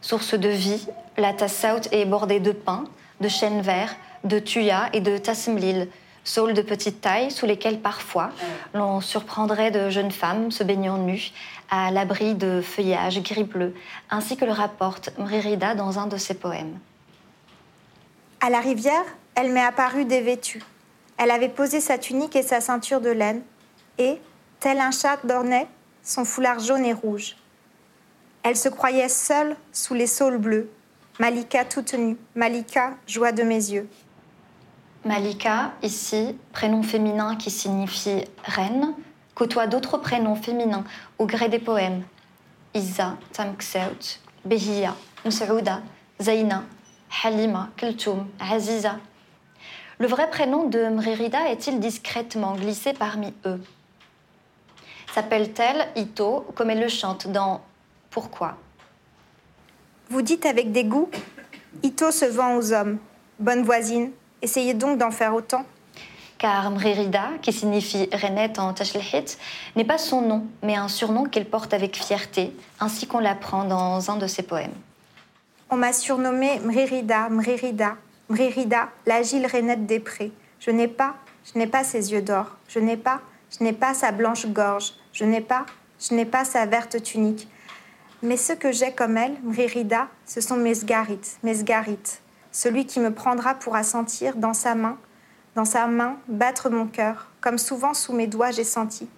Source 0.00 0.32
de 0.32 0.48
vie, 0.48 0.86
la 1.18 1.34
Tassaout 1.34 1.88
est 1.92 2.06
bordée 2.06 2.40
de 2.40 2.52
pins, 2.52 2.84
de 3.20 3.28
chênes 3.28 3.60
verts, 3.60 3.94
de 4.24 4.38
tuyas 4.38 4.88
et 4.94 5.00
de 5.00 5.18
tasmlil, 5.18 5.88
saules 6.28 6.54
de 6.54 6.62
petite 6.62 7.00
taille 7.00 7.30
sous 7.30 7.46
lesquels 7.46 7.80
parfois 7.80 8.30
l'on 8.74 9.00
surprendrait 9.00 9.70
de 9.70 9.90
jeunes 9.90 10.10
femmes 10.10 10.50
se 10.50 10.62
baignant 10.62 10.98
nues 10.98 11.32
à 11.70 11.90
l'abri 11.90 12.34
de 12.34 12.60
feuillages 12.60 13.22
gris-bleu, 13.22 13.74
ainsi 14.10 14.36
que 14.36 14.44
le 14.44 14.52
rapporte 14.52 15.10
Mrérida 15.18 15.74
dans 15.74 15.98
un 15.98 16.06
de 16.06 16.16
ses 16.16 16.34
poèmes. 16.34 16.78
À 18.40 18.50
la 18.50 18.60
rivière, 18.60 19.04
elle 19.34 19.52
m'est 19.52 19.64
apparue 19.64 20.04
dévêtue. 20.04 20.62
Elle 21.16 21.30
avait 21.30 21.48
posé 21.48 21.80
sa 21.80 21.98
tunique 21.98 22.36
et 22.36 22.42
sa 22.42 22.60
ceinture 22.60 23.00
de 23.00 23.10
laine, 23.10 23.42
et, 23.98 24.20
tel 24.60 24.78
un 24.78 24.92
chat 24.92 25.18
d'ornait, 25.24 25.66
son 26.02 26.24
foulard 26.24 26.60
jaune 26.60 26.84
et 26.84 26.92
rouge. 26.92 27.36
Elle 28.42 28.56
se 28.56 28.68
croyait 28.68 29.08
seule 29.08 29.56
sous 29.72 29.94
les 29.94 30.06
saules 30.06 30.38
bleus, 30.38 30.70
Malika 31.18 31.64
toute 31.64 31.94
nue, 31.94 32.16
Malika, 32.36 32.92
joie 33.06 33.32
de 33.32 33.42
mes 33.42 33.56
yeux. 33.56 33.88
Malika, 35.04 35.72
ici, 35.82 36.36
prénom 36.52 36.82
féminin 36.82 37.36
qui 37.36 37.50
signifie 37.50 38.24
reine, 38.44 38.94
côtoie 39.34 39.68
d'autres 39.68 39.98
prénoms 39.98 40.34
féminins 40.34 40.84
au 41.18 41.26
gré 41.26 41.48
des 41.48 41.60
poèmes. 41.60 42.02
Isa, 42.74 43.16
Tamkseut, 43.32 44.18
Behiya, 44.44 44.94
Msouda, 45.24 45.82
Zaina, 46.20 46.64
Halima, 47.22 47.70
Kultum, 47.76 48.26
Aziza. 48.40 48.96
Le 49.98 50.08
vrai 50.08 50.28
prénom 50.30 50.68
de 50.68 50.88
Mrérida 50.88 51.48
est-il 51.48 51.78
discrètement 51.80 52.54
glissé 52.54 52.92
parmi 52.92 53.32
eux? 53.46 53.60
S'appelle-t-elle 55.14 55.88
Ito 55.96 56.46
comme 56.54 56.70
elle 56.70 56.80
le 56.80 56.88
chante 56.88 57.28
dans 57.28 57.62
Pourquoi? 58.10 58.56
Vous 60.10 60.22
dites 60.22 60.44
avec 60.44 60.72
dégoût 60.72 61.08
Ito 61.82 62.10
se 62.10 62.24
vend 62.24 62.56
aux 62.56 62.72
hommes. 62.72 62.98
Bonne 63.38 63.62
voisine, 63.62 64.10
essayez 64.42 64.74
donc 64.74 64.98
d'en 64.98 65.10
faire 65.10 65.34
autant. 65.34 65.64
Car 66.38 66.70
Mririda, 66.70 67.30
qui 67.42 67.52
signifie 67.52 68.08
rainette 68.12 68.58
en 68.60 68.72
Tashlihit, 68.72 69.38
n'est 69.74 69.84
pas 69.84 69.98
son 69.98 70.22
nom, 70.22 70.46
mais 70.62 70.76
un 70.76 70.86
surnom 70.86 71.24
qu'elle 71.24 71.48
porte 71.48 71.74
avec 71.74 71.96
fierté, 71.96 72.54
ainsi 72.78 73.08
qu'on 73.08 73.18
l'apprend 73.18 73.64
dans 73.64 74.10
un 74.10 74.16
de 74.16 74.28
ses 74.28 74.42
poèmes. 74.42 74.74
On 75.70 75.76
m'a 75.76 75.92
surnommée 75.92 76.60
Mririda, 76.60 77.28
Mririda, 77.28 77.96
Mririda, 78.28 78.88
l'agile 79.04 79.46
rainette 79.46 79.86
des 79.86 80.00
prés. 80.00 80.32
Je 80.60 80.70
n'ai 80.70 80.88
pas, 80.88 81.16
je 81.44 81.58
n'ai 81.58 81.66
pas 81.66 81.82
ses 81.82 82.12
yeux 82.12 82.22
d'or. 82.22 82.46
Je 82.68 82.78
n'ai 82.78 82.96
pas, 82.96 83.20
je 83.58 83.64
n'ai 83.64 83.72
pas 83.72 83.94
sa 83.94 84.12
blanche 84.12 84.46
gorge. 84.46 84.92
Je 85.12 85.24
n'ai 85.24 85.40
pas, 85.40 85.66
je 86.00 86.14
n'ai 86.14 86.24
pas 86.24 86.44
sa 86.44 86.66
verte 86.66 87.02
tunique. 87.02 87.48
Mais 88.22 88.36
ce 88.36 88.52
que 88.52 88.72
j'ai 88.72 88.92
comme 88.92 89.16
elle, 89.16 89.36
Mririda, 89.42 90.08
ce 90.24 90.40
sont 90.40 90.56
mes 90.56 90.74
sgarites, 90.74 91.38
mes 91.42 91.54
sgarites. 91.54 92.20
Celui 92.52 92.86
qui 92.86 93.00
me 93.00 93.12
prendra 93.12 93.54
pourra 93.54 93.82
sentir 93.82 94.36
dans 94.36 94.54
sa 94.54 94.74
main, 94.74 94.98
dans 95.54 95.64
sa 95.64 95.86
main, 95.86 96.16
battre 96.28 96.70
mon 96.70 96.86
cœur, 96.86 97.28
comme 97.40 97.58
souvent 97.58 97.94
sous 97.94 98.12
mes 98.12 98.26
doigts 98.26 98.50
j'ai 98.50 98.64
senti. 98.64 99.08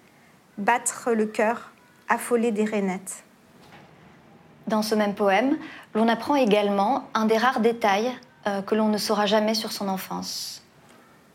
Battre 0.57 1.11
le 1.11 1.25
cœur, 1.25 1.71
affolé 2.09 2.51
des 2.51 2.65
rainettes. 2.65 3.23
Dans 4.67 4.81
ce 4.81 4.95
même 4.95 5.15
poème, 5.15 5.57
l'on 5.93 6.07
apprend 6.07 6.35
également 6.35 7.07
un 7.13 7.25
des 7.25 7.37
rares 7.37 7.61
détails 7.61 8.11
euh, 8.47 8.61
que 8.61 8.75
l'on 8.75 8.89
ne 8.89 8.97
saura 8.97 9.25
jamais 9.25 9.53
sur 9.53 9.71
son 9.71 9.87
enfance. 9.87 10.63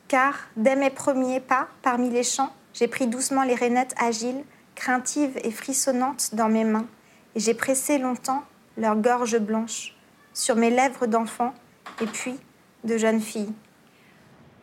Car, 0.08 0.34
dès 0.56 0.76
mes 0.76 0.90
premiers 0.90 1.40
pas, 1.40 1.68
parmi 1.82 2.10
les 2.10 2.22
champs, 2.22 2.52
j'ai 2.74 2.88
pris 2.88 3.06
doucement 3.06 3.42
les 3.42 3.54
rainettes 3.54 3.94
agiles, 3.98 4.44
craintives 4.74 5.38
et 5.42 5.50
frissonnantes 5.50 6.34
dans 6.34 6.48
mes 6.48 6.64
mains, 6.64 6.86
et 7.34 7.40
j'ai 7.40 7.54
pressé 7.54 7.98
longtemps 7.98 8.42
leur 8.76 8.96
gorge 8.96 9.38
blanche 9.38 9.94
sur 10.34 10.56
mes 10.56 10.70
lèvres 10.70 11.06
d'enfant 11.06 11.54
et 12.00 12.06
puis 12.06 12.34
de 12.84 12.98
jeune 12.98 13.20
fille. 13.20 13.52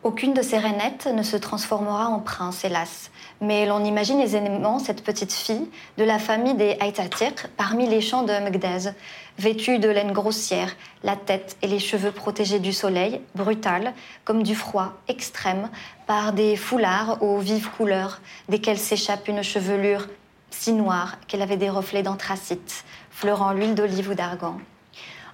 Aucune 0.03 0.33
de 0.33 0.41
ces 0.41 0.57
rainettes 0.57 1.07
ne 1.07 1.23
se 1.23 1.37
transformera 1.37 2.07
en 2.09 2.19
prince, 2.19 2.65
hélas. 2.65 3.09
Mais 3.39 3.65
l'on 3.65 3.85
imagine 3.85 4.19
aisément 4.19 4.77
cette 4.77 5.01
petite 5.01 5.31
fille 5.31 5.69
de 5.97 6.03
la 6.03 6.19
famille 6.19 6.55
des 6.55 6.75
Aïtatir 6.81 7.31
parmi 7.55 7.87
les 7.87 8.01
champs 8.01 8.23
de 8.23 8.33
Megdez, 8.33 8.91
vêtue 9.37 9.79
de 9.79 9.87
laine 9.87 10.11
grossière, 10.11 10.75
la 11.03 11.15
tête 11.15 11.55
et 11.61 11.67
les 11.67 11.79
cheveux 11.79 12.11
protégés 12.11 12.59
du 12.59 12.73
soleil, 12.73 13.21
brutale, 13.33 13.93
comme 14.25 14.43
du 14.43 14.55
froid 14.55 14.91
extrême, 15.07 15.69
par 16.05 16.33
des 16.33 16.57
foulards 16.57 17.23
aux 17.23 17.37
vives 17.37 17.69
couleurs, 17.69 18.19
desquels 18.49 18.77
s'échappe 18.77 19.29
une 19.29 19.41
chevelure 19.41 20.07
si 20.49 20.73
noire 20.73 21.15
qu'elle 21.27 21.41
avait 21.41 21.55
des 21.55 21.69
reflets 21.69 22.03
d'anthracite, 22.03 22.83
fleurant 23.09 23.53
l'huile 23.53 23.73
d'olive 23.73 24.09
ou 24.09 24.15
d'argan. 24.15 24.57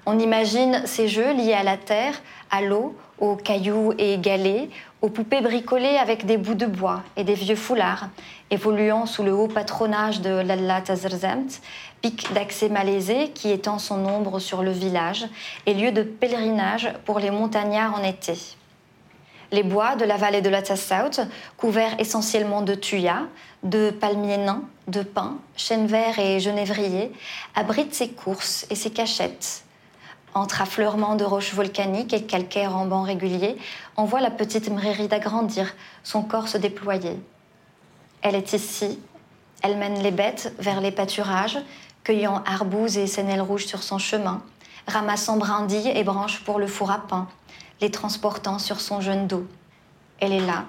On 0.05 0.17
imagine 0.17 0.81
ces 0.85 1.07
jeux 1.07 1.33
liés 1.33 1.53
à 1.53 1.63
la 1.63 1.77
terre, 1.77 2.15
à 2.49 2.61
l'eau, 2.61 2.95
aux 3.19 3.35
cailloux 3.35 3.93
et 3.97 4.17
galets, 4.17 4.69
aux 5.01 5.09
poupées 5.09 5.41
bricolées 5.41 5.97
avec 5.97 6.25
des 6.25 6.37
bouts 6.37 6.55
de 6.55 6.65
bois 6.65 7.03
et 7.15 7.23
des 7.23 7.33
vieux 7.33 7.55
foulards, 7.55 8.09
évoluant 8.49 9.05
sous 9.05 9.23
le 9.23 9.33
haut 9.33 9.47
patronage 9.47 10.21
de 10.21 10.29
l'Allah 10.29 10.81
Tazerzemt, 10.81 11.61
pic 12.01 12.31
d'accès 12.33 12.69
malaisé 12.69 13.29
qui 13.29 13.51
étend 13.51 13.77
son 13.77 14.05
ombre 14.05 14.39
sur 14.39 14.63
le 14.63 14.71
village 14.71 15.27
et 15.65 15.73
lieu 15.73 15.91
de 15.91 16.03
pèlerinage 16.03 16.91
pour 17.05 17.19
les 17.19 17.31
montagnards 17.31 17.95
en 17.95 18.03
été. 18.03 18.33
Les 19.51 19.63
bois 19.63 19.95
de 19.95 20.05
la 20.05 20.17
vallée 20.17 20.41
de 20.41 20.49
la 20.49 20.61
Tassaut, 20.61 21.23
couverts 21.57 21.99
essentiellement 21.99 22.61
de 22.61 22.75
tuyas, 22.75 23.23
de 23.63 23.89
palmiers 23.89 24.37
nains, 24.37 24.63
de 24.87 25.01
pins, 25.01 25.39
chênes 25.55 25.87
verts 25.87 26.19
et 26.19 26.39
genévriers, 26.39 27.11
abritent 27.55 27.95
ses 27.95 28.09
courses 28.09 28.67
et 28.69 28.75
ses 28.75 28.91
cachettes, 28.91 29.63
entre 30.33 30.61
affleurements 30.61 31.15
de 31.15 31.23
roches 31.23 31.53
volcaniques 31.53 32.13
et 32.13 32.23
calcaires 32.23 32.75
en 32.75 32.85
bancs 32.85 33.05
réguliers, 33.05 33.57
on 33.97 34.05
voit 34.05 34.21
la 34.21 34.31
petite 34.31 34.69
Mréride 34.69 35.13
agrandir, 35.13 35.73
son 36.03 36.21
corps 36.21 36.47
se 36.47 36.57
déployer. 36.57 37.19
Elle 38.21 38.35
est 38.35 38.53
ici, 38.53 38.99
elle 39.61 39.77
mène 39.77 40.01
les 40.01 40.11
bêtes 40.11 40.53
vers 40.59 40.81
les 40.81 40.91
pâturages, 40.91 41.59
cueillant 42.03 42.43
arbouses 42.45 42.97
et 42.97 43.07
sénelles 43.07 43.41
rouges 43.41 43.65
sur 43.65 43.83
son 43.83 43.97
chemin, 43.97 44.41
ramassant 44.87 45.37
brindilles 45.37 45.91
et 45.95 46.03
branches 46.03 46.43
pour 46.43 46.59
le 46.59 46.67
four 46.67 46.91
à 46.91 46.99
pain, 46.99 47.27
les 47.81 47.91
transportant 47.91 48.59
sur 48.59 48.79
son 48.79 49.01
jeune 49.01 49.27
dos. 49.27 49.45
Elle 50.19 50.33
est 50.33 50.45
là, 50.45 50.65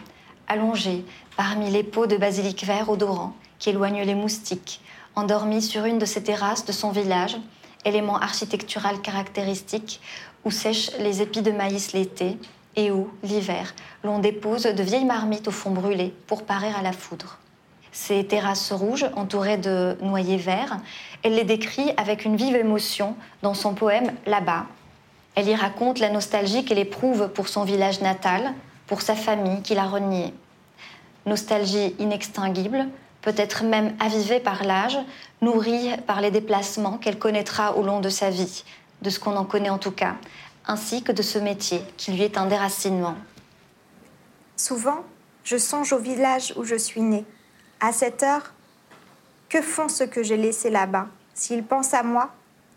allongée, 0.48 1.04
parmi 1.36 1.70
les 1.70 1.84
pots 1.84 2.06
de 2.06 2.16
basilic 2.16 2.64
vert 2.64 2.90
odorant 2.90 3.34
qui 3.58 3.70
éloignent 3.70 4.04
les 4.04 4.14
moustiques, 4.14 4.80
endormie 5.14 5.62
sur 5.62 5.84
une 5.84 5.98
de 5.98 6.06
ces 6.06 6.22
terrasses 6.22 6.64
de 6.64 6.72
son 6.72 6.90
village, 6.90 7.36
élément 7.84 8.18
architectural 8.18 9.00
caractéristique, 9.00 10.00
où 10.44 10.50
sèchent 10.50 10.90
les 10.98 11.22
épis 11.22 11.42
de 11.42 11.52
maïs 11.52 11.92
l'été 11.92 12.38
et 12.76 12.90
où, 12.90 13.10
l'hiver, 13.22 13.74
l'on 14.04 14.18
dépose 14.18 14.62
de 14.62 14.82
vieilles 14.82 15.04
marmites 15.04 15.48
au 15.48 15.50
fond 15.50 15.70
brûlé 15.70 16.14
pour 16.26 16.44
parer 16.44 16.72
à 16.72 16.82
la 16.82 16.92
foudre. 16.92 17.38
Ces 17.92 18.24
terrasses 18.24 18.72
rouges, 18.72 19.06
entourées 19.16 19.56
de 19.56 19.96
noyers 20.00 20.36
verts, 20.36 20.78
elle 21.22 21.34
les 21.34 21.44
décrit 21.44 21.92
avec 21.96 22.24
une 22.24 22.36
vive 22.36 22.54
émotion 22.54 23.16
dans 23.42 23.54
son 23.54 23.74
poème 23.74 24.12
Là-bas. 24.26 24.66
Elle 25.34 25.48
y 25.48 25.54
raconte 25.54 25.98
la 25.98 26.10
nostalgie 26.10 26.64
qu'elle 26.64 26.78
éprouve 26.78 27.28
pour 27.28 27.48
son 27.48 27.64
village 27.64 28.00
natal, 28.00 28.52
pour 28.86 29.02
sa 29.02 29.14
famille 29.14 29.62
qui 29.62 29.74
l'a 29.74 29.86
reniée. 29.86 30.32
Nostalgie 31.26 31.94
inextinguible, 31.98 32.86
peut-être 33.22 33.64
même 33.64 33.94
avivée 34.00 34.40
par 34.40 34.64
l'âge, 34.64 34.98
nourrie 35.40 35.90
par 36.06 36.20
les 36.20 36.30
déplacements 36.30 36.98
qu'elle 36.98 37.18
connaîtra 37.18 37.76
au 37.76 37.82
long 37.82 38.00
de 38.00 38.08
sa 38.08 38.30
vie, 38.30 38.64
de 39.02 39.10
ce 39.10 39.20
qu'on 39.20 39.36
en 39.36 39.44
connaît 39.44 39.70
en 39.70 39.78
tout 39.78 39.90
cas, 39.90 40.16
ainsi 40.66 41.02
que 41.02 41.12
de 41.12 41.22
ce 41.22 41.38
métier 41.38 41.82
qui 41.96 42.12
lui 42.12 42.22
est 42.22 42.38
un 42.38 42.46
déracinement. 42.46 43.16
Souvent, 44.56 45.04
je 45.44 45.56
songe 45.56 45.92
au 45.92 45.98
village 45.98 46.52
où 46.56 46.64
je 46.64 46.76
suis 46.76 47.00
née. 47.00 47.24
À 47.80 47.92
cette 47.92 48.22
heure, 48.22 48.52
que 49.48 49.62
font 49.62 49.88
ceux 49.88 50.06
que 50.06 50.22
j'ai 50.22 50.36
laissés 50.36 50.70
là-bas? 50.70 51.08
S'ils 51.34 51.64
pensent 51.64 51.94
à 51.94 52.02
moi, 52.02 52.30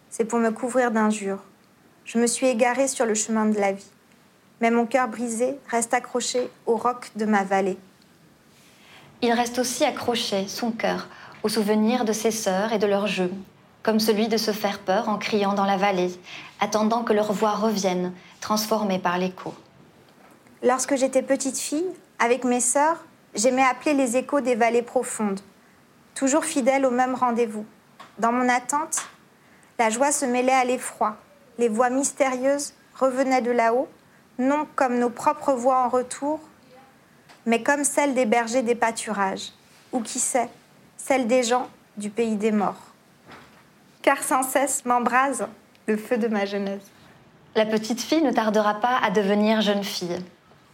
c'est 0.09 0.25
pour 0.25 0.39
me 0.39 0.49
couvrir 0.49 0.91
d'injures. 0.91 1.43
Je 2.05 2.17
me 2.17 2.27
suis 2.27 2.47
égarée 2.47 2.87
sur 2.87 3.05
le 3.05 3.13
chemin 3.13 3.45
de 3.45 3.59
la 3.59 3.73
vie. 3.73 3.91
Mais 4.61 4.71
mon 4.71 4.85
cœur 4.85 5.07
brisé 5.07 5.57
reste 5.67 5.93
accroché 5.93 6.49
au 6.65 6.77
roc 6.77 7.11
de 7.15 7.25
ma 7.25 7.43
vallée. 7.43 7.77
Il 9.23 9.31
reste 9.31 9.57
aussi 9.57 9.85
accroché, 9.85 10.49
son 10.49 10.71
cœur, 10.71 11.07
au 11.43 11.47
souvenir 11.47 12.03
de 12.03 12.11
ses 12.11 12.29
sœurs 12.29 12.73
et 12.73 12.77
de 12.77 12.85
leurs 12.85 13.07
jeux, 13.07 13.31
comme 13.81 14.01
celui 14.01 14.27
de 14.27 14.35
se 14.35 14.51
faire 14.51 14.79
peur 14.79 15.07
en 15.07 15.17
criant 15.17 15.53
dans 15.53 15.63
la 15.63 15.77
vallée, 15.77 16.11
attendant 16.59 17.03
que 17.03 17.13
leur 17.13 17.31
voix 17.31 17.53
revienne, 17.53 18.11
transformée 18.41 18.99
par 18.99 19.17
l'écho. 19.17 19.53
Lorsque 20.61 20.97
j'étais 20.97 21.21
petite 21.21 21.57
fille, 21.57 21.87
avec 22.19 22.43
mes 22.43 22.59
sœurs, 22.59 22.97
j'aimais 23.33 23.63
appeler 23.63 23.93
les 23.93 24.17
échos 24.17 24.41
des 24.41 24.55
vallées 24.55 24.81
profondes, 24.81 25.39
toujours 26.15 26.43
fidèle 26.43 26.85
au 26.85 26.91
même 26.91 27.15
rendez-vous. 27.15 27.65
Dans 28.19 28.33
mon 28.33 28.49
attente, 28.49 29.07
la 29.79 29.89
joie 29.89 30.11
se 30.11 30.25
mêlait 30.25 30.51
à 30.51 30.65
l'effroi. 30.65 31.15
Les 31.59 31.69
voix 31.69 31.89
mystérieuses 31.89 32.73
revenaient 32.99 33.41
de 33.41 33.51
là-haut, 33.51 33.87
non 34.37 34.67
comme 34.75 34.99
nos 34.99 35.09
propres 35.09 35.53
voix 35.53 35.85
en 35.85 35.87
retour, 35.87 36.41
mais 37.45 37.61
comme 37.61 37.83
celle 37.83 38.13
des 38.13 38.25
bergers 38.25 38.63
des 38.63 38.75
pâturages, 38.75 39.51
ou 39.91 40.01
qui 40.01 40.19
sait, 40.19 40.49
celle 40.97 41.27
des 41.27 41.43
gens 41.43 41.67
du 41.97 42.09
pays 42.09 42.35
des 42.35 42.51
morts. 42.51 42.93
Car 44.01 44.23
sans 44.23 44.43
cesse 44.43 44.85
m'embrase 44.85 45.47
le 45.87 45.97
feu 45.97 46.17
de 46.17 46.27
ma 46.27 46.45
jeunesse. 46.45 46.83
La 47.55 47.65
petite 47.65 48.01
fille 48.01 48.23
ne 48.23 48.31
tardera 48.31 48.75
pas 48.75 48.97
à 49.03 49.11
devenir 49.11 49.61
jeune 49.61 49.83
fille, 49.83 50.17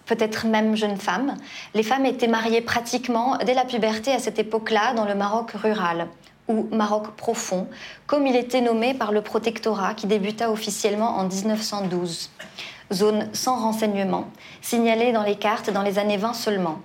peut-être 0.05 0.45
même 0.45 0.75
jeune 0.75 0.97
femme. 0.97 1.35
Les 1.73 1.83
femmes 1.83 2.05
étaient 2.05 2.27
mariées 2.27 2.61
pratiquement 2.61 3.37
dès 3.37 3.53
la 3.53 3.65
puberté 3.65 4.13
à 4.13 4.19
cette 4.19 4.39
époque-là 4.39 4.93
dans 4.93 5.05
le 5.05 5.15
Maroc 5.15 5.51
rural, 5.51 6.07
ou 6.47 6.67
Maroc 6.71 7.15
profond, 7.15 7.67
comme 8.07 8.25
il 8.25 8.35
était 8.35 8.61
nommé 8.61 8.93
par 8.93 9.11
le 9.11 9.21
protectorat 9.21 9.93
qui 9.93 10.07
débuta 10.07 10.51
officiellement 10.51 11.17
en 11.17 11.27
1912 11.27 12.29
zone 12.93 13.29
sans 13.33 13.57
renseignement, 13.57 14.27
signalée 14.61 15.11
dans 15.11 15.23
les 15.23 15.35
cartes 15.35 15.69
dans 15.69 15.83
les 15.83 15.99
années 15.99 16.17
20 16.17 16.33
seulement. 16.33 16.79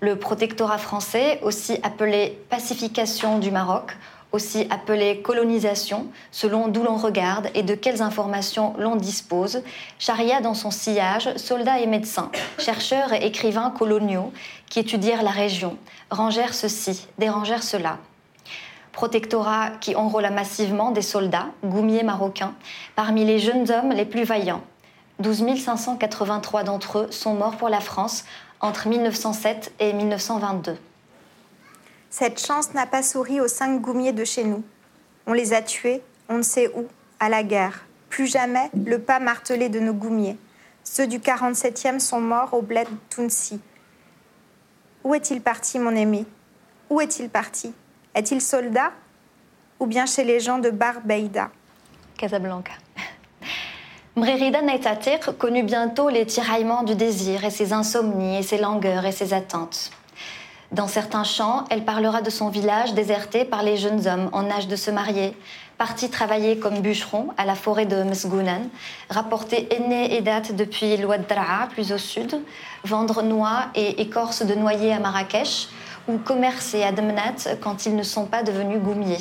Le 0.00 0.16
protectorat 0.16 0.78
français, 0.78 1.40
aussi 1.42 1.78
appelé 1.82 2.38
pacification 2.50 3.38
du 3.38 3.50
Maroc, 3.50 3.96
aussi 4.32 4.66
appelé 4.70 5.22
colonisation, 5.22 6.08
selon 6.30 6.68
d'où 6.68 6.82
l'on 6.82 6.96
regarde 6.96 7.48
et 7.54 7.62
de 7.62 7.74
quelles 7.74 8.02
informations 8.02 8.74
l'on 8.78 8.96
dispose, 8.96 9.62
charia 9.98 10.40
dans 10.40 10.54
son 10.54 10.70
sillage 10.70 11.34
soldats 11.36 11.80
et 11.80 11.86
médecins, 11.86 12.30
chercheurs 12.58 13.12
et 13.12 13.24
écrivains 13.24 13.70
coloniaux 13.70 14.32
qui 14.68 14.80
étudièrent 14.80 15.22
la 15.22 15.30
région, 15.30 15.78
rangèrent 16.10 16.54
ceci, 16.54 17.06
dérangèrent 17.18 17.62
cela. 17.62 17.98
Protectorat 18.92 19.70
qui 19.80 19.94
enrôla 19.94 20.30
massivement 20.30 20.90
des 20.90 21.02
soldats, 21.02 21.48
goumiers 21.64 22.02
marocains, 22.02 22.54
parmi 22.94 23.24
les 23.24 23.38
jeunes 23.38 23.70
hommes 23.70 23.92
les 23.92 24.06
plus 24.06 24.24
vaillants, 24.24 24.62
12 25.18 25.58
583 25.58 26.64
d'entre 26.64 26.98
eux 26.98 27.10
sont 27.10 27.34
morts 27.34 27.56
pour 27.56 27.68
la 27.68 27.80
France 27.80 28.24
entre 28.60 28.88
1907 28.88 29.72
et 29.80 29.92
1922. 29.92 30.76
Cette 32.10 32.44
chance 32.44 32.74
n'a 32.74 32.86
pas 32.86 33.02
souri 33.02 33.40
aux 33.40 33.48
cinq 33.48 33.80
goumiers 33.80 34.12
de 34.12 34.24
chez 34.24 34.44
nous. 34.44 34.62
On 35.26 35.32
les 35.32 35.52
a 35.52 35.62
tués, 35.62 36.02
on 36.28 36.38
ne 36.38 36.42
sait 36.42 36.70
où, 36.74 36.86
à 37.18 37.28
la 37.28 37.42
guerre. 37.42 37.84
Plus 38.10 38.26
jamais 38.26 38.70
le 38.74 39.00
pas 39.00 39.18
martelé 39.18 39.68
de 39.68 39.80
nos 39.80 39.94
goumiers. 39.94 40.36
Ceux 40.84 41.06
du 41.06 41.18
47e 41.18 41.98
sont 41.98 42.20
morts 42.20 42.54
au 42.54 42.62
bled 42.62 42.88
Tounsi. 43.10 43.60
Où 45.02 45.14
est-il 45.14 45.40
parti, 45.40 45.78
mon 45.78 45.94
aimé 45.94 46.26
Où 46.90 47.00
est-il 47.00 47.28
parti? 47.28 47.72
Est-il 48.14 48.40
soldat? 48.40 48.92
Ou 49.80 49.86
bien 49.86 50.06
chez 50.06 50.24
les 50.24 50.40
gens 50.40 50.58
de 50.58 50.70
Barbeida 50.70 51.50
Casablanca. 52.16 52.72
Mrérida 54.18 54.62
Naitatir 54.62 55.36
connut 55.36 55.62
bientôt 55.62 56.08
les 56.08 56.24
tiraillements 56.24 56.84
du 56.84 56.94
désir 56.94 57.44
et 57.44 57.50
ses 57.50 57.74
insomnies 57.74 58.38
et 58.38 58.42
ses 58.42 58.56
langueurs 58.56 59.04
et 59.04 59.12
ses 59.12 59.34
attentes. 59.34 59.90
Dans 60.72 60.88
certains 60.88 61.22
chants, 61.22 61.64
elle 61.68 61.84
parlera 61.84 62.22
de 62.22 62.30
son 62.30 62.48
village 62.48 62.94
déserté 62.94 63.44
par 63.44 63.62
les 63.62 63.76
jeunes 63.76 64.08
hommes 64.08 64.30
en 64.32 64.50
âge 64.50 64.68
de 64.68 64.76
se 64.76 64.90
marier, 64.90 65.36
partis 65.76 66.08
travailler 66.08 66.58
comme 66.58 66.80
bûcherons 66.80 67.28
à 67.36 67.44
la 67.44 67.54
forêt 67.54 67.84
de 67.84 68.04
Mesgounan, 68.04 68.62
rapportés 69.10 69.68
aînés 69.70 70.16
et 70.16 70.22
date 70.22 70.56
depuis 70.56 70.96
l'Ouaddraa, 70.96 71.68
plus 71.68 71.92
au 71.92 71.98
sud, 71.98 72.40
vendre 72.84 73.22
noix 73.22 73.66
et 73.74 74.00
écorces 74.00 74.46
de 74.46 74.54
noyer 74.54 74.94
à 74.94 74.98
Marrakech, 74.98 75.68
ou 76.08 76.16
commercer 76.16 76.82
à 76.82 76.90
Demnat 76.90 77.58
quand 77.60 77.84
ils 77.84 77.94
ne 77.94 78.02
sont 78.02 78.24
pas 78.24 78.42
devenus 78.42 78.80
goumiers. 78.80 79.18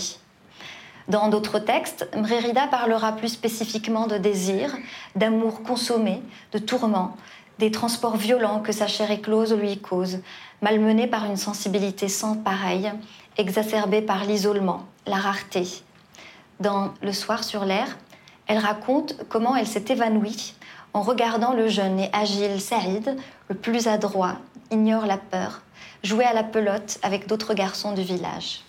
Dans 1.07 1.29
d'autres 1.29 1.59
textes, 1.59 2.09
Mrérida 2.17 2.65
parlera 2.67 3.11
plus 3.11 3.29
spécifiquement 3.29 4.07
de 4.07 4.17
désir, 4.17 4.75
d'amour 5.15 5.61
consommé, 5.61 6.23
de 6.51 6.57
tourments, 6.57 7.15
des 7.59 7.69
transports 7.69 8.17
violents 8.17 8.59
que 8.59 8.71
sa 8.71 8.87
chair 8.87 9.11
éclose 9.11 9.53
lui 9.53 9.77
cause, 9.77 10.19
malmenée 10.63 11.05
par 11.05 11.25
une 11.25 11.37
sensibilité 11.37 12.07
sans 12.07 12.35
pareille, 12.35 12.91
exacerbée 13.37 14.01
par 14.01 14.25
l'isolement, 14.25 14.83
la 15.05 15.17
rareté. 15.17 15.67
Dans 16.59 16.93
Le 17.03 17.13
soir 17.13 17.43
sur 17.43 17.65
l'air, 17.65 17.97
elle 18.47 18.57
raconte 18.57 19.15
comment 19.29 19.55
elle 19.55 19.67
s'est 19.67 19.85
évanouie 19.89 20.55
en 20.93 21.01
regardant 21.01 21.53
le 21.53 21.67
jeune 21.67 21.99
et 21.99 22.09
agile 22.13 22.59
Saïd, 22.59 23.15
le 23.49 23.55
plus 23.55 23.87
adroit, 23.87 24.37
ignore 24.71 25.05
la 25.05 25.17
peur, 25.17 25.61
jouer 26.03 26.25
à 26.25 26.33
la 26.33 26.43
pelote 26.43 26.97
avec 27.03 27.27
d'autres 27.27 27.53
garçons 27.53 27.91
du 27.91 28.01
village. 28.01 28.61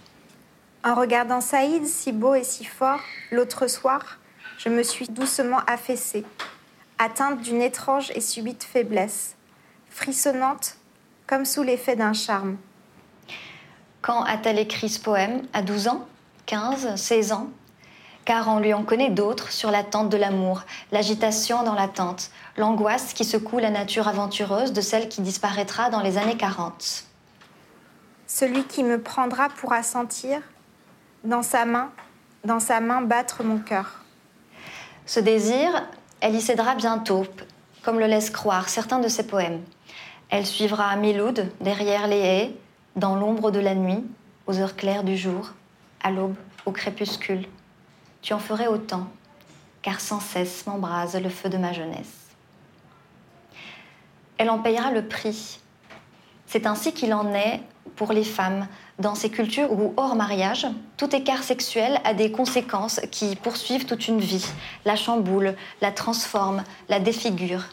En 0.87 0.95
regardant 0.95 1.41
Saïd, 1.41 1.85
si 1.85 2.13
beau 2.13 2.37
et 2.37 2.45
si 2.45 2.65
fort, 2.65 3.01
l'autre 3.33 3.67
soir, 3.67 4.21
je 4.57 4.69
me 4.69 4.85
suis 4.85 5.09
doucement 5.09 5.59
affaissée, 5.67 6.25
atteinte 6.99 7.41
d'une 7.41 7.61
étrange 7.61 8.13
et 8.15 8.21
subite 8.21 8.63
faiblesse, 8.63 9.35
frissonnante 9.91 10.77
comme 11.27 11.45
sous 11.45 11.65
l'effet 11.65 11.97
d'un 11.97 12.13
charme. 12.13 12.57
Quand 14.01 14.23
a-t-elle 14.23 14.61
écrit 14.61 14.89
ce 14.89 15.01
poème? 15.01 15.43
À 15.53 15.63
12 15.63 15.89
ans? 15.89 16.07
15 16.47 16.95
16 16.95 17.33
ans? 17.33 17.49
Car 18.25 18.47
on 18.47 18.61
lui 18.61 18.73
en 18.73 18.85
connaît 18.85 19.11
d'autres 19.11 19.51
sur 19.51 19.73
l'attente 19.73 20.09
de 20.09 20.17
l'amour, 20.17 20.63
l'agitation 20.93 21.65
dans 21.65 21.75
l'attente, 21.75 22.31
l'angoisse 22.57 23.13
qui 23.13 23.25
secoue 23.25 23.59
la 23.59 23.71
nature 23.71 24.07
aventureuse 24.07 24.73
de 24.73 24.81
celle 24.81 25.09
qui 25.09 25.21
disparaîtra 25.21 25.91
dans 25.91 26.01
les 26.01 26.17
années 26.17 26.37
40. 26.37 27.07
Celui 28.29 28.63
qui 28.63 28.85
me 28.85 29.03
prendra 29.03 29.49
pourra 29.49 29.83
sentir, 29.83 30.43
dans 31.27 31.43
sa 31.43 31.65
main, 31.65 31.91
dans 32.45 32.61
sa 32.61 32.81
main 32.81 33.03
battre 33.03 33.43
mon 33.43 33.59
cœur. 33.59 34.05
Ce 35.07 35.19
désir, 35.19 35.85
elle 36.21 36.37
y 36.37 36.41
cédera 36.41 36.77
bientôt, 36.77 37.27
comme 37.83 37.99
le 37.99 38.07
laissent 38.07 38.31
croire 38.31 38.69
certains 38.69 39.01
de 39.01 39.09
ses 39.09 39.27
poèmes. 39.27 39.63
Elle 40.31 40.47
suivra 40.47 40.95
Miloud 40.97 41.51
derrière 41.61 42.07
les 42.07 42.19
haies, 42.19 42.57
dans 42.95 43.17
l'ombre 43.17 43.51
de 43.51 43.59
la 43.59 43.75
nuit, 43.75 44.05
aux 44.47 44.59
heures 44.59 44.77
claires 44.77 45.05
du 45.05 45.17
jour, 45.17 45.53
à 46.03 46.11
l'aube, 46.11 46.37
au 46.65 46.71
crépuscule. 46.71 47.47
Tu 48.23 48.33
en 48.33 48.39
ferais 48.39 48.69
autant, 48.69 49.09
car 49.83 50.01
sans 50.01 50.21
cesse 50.21 50.65
m'embrase 50.67 51.21
le 51.21 51.29
feu 51.29 51.49
de 51.49 51.59
ma 51.59 51.73
jeunesse. 51.73 52.31
Elle 54.39 54.51
en 54.51 54.61
payera 54.61 54.93
le 54.93 55.07
prix. 55.07 55.61
C'est 56.47 56.67
ainsi 56.67 56.93
qu'il 56.93 57.13
en 57.13 57.35
est 57.35 57.61
pour 57.97 58.13
les 58.13 58.25
femmes 58.25 58.69
dans 58.99 59.15
ces 59.15 59.29
cultures 59.29 59.73
où, 59.73 59.93
hors 59.97 60.15
mariage, 60.15 60.67
tout 60.97 61.15
écart 61.15 61.43
sexuel 61.43 62.01
a 62.05 62.15
des 62.15 62.33
conséquences 62.33 63.01
qui 63.11 63.37
poursuivent 63.37 63.87
toute 63.87 64.09
une 64.09 64.21
vie, 64.21 64.47
la 64.85 64.97
chamboule, 64.97 65.55
la 65.83 65.93
transforment, 65.93 66.65
la 66.89 66.99
défigurent. 66.99 67.67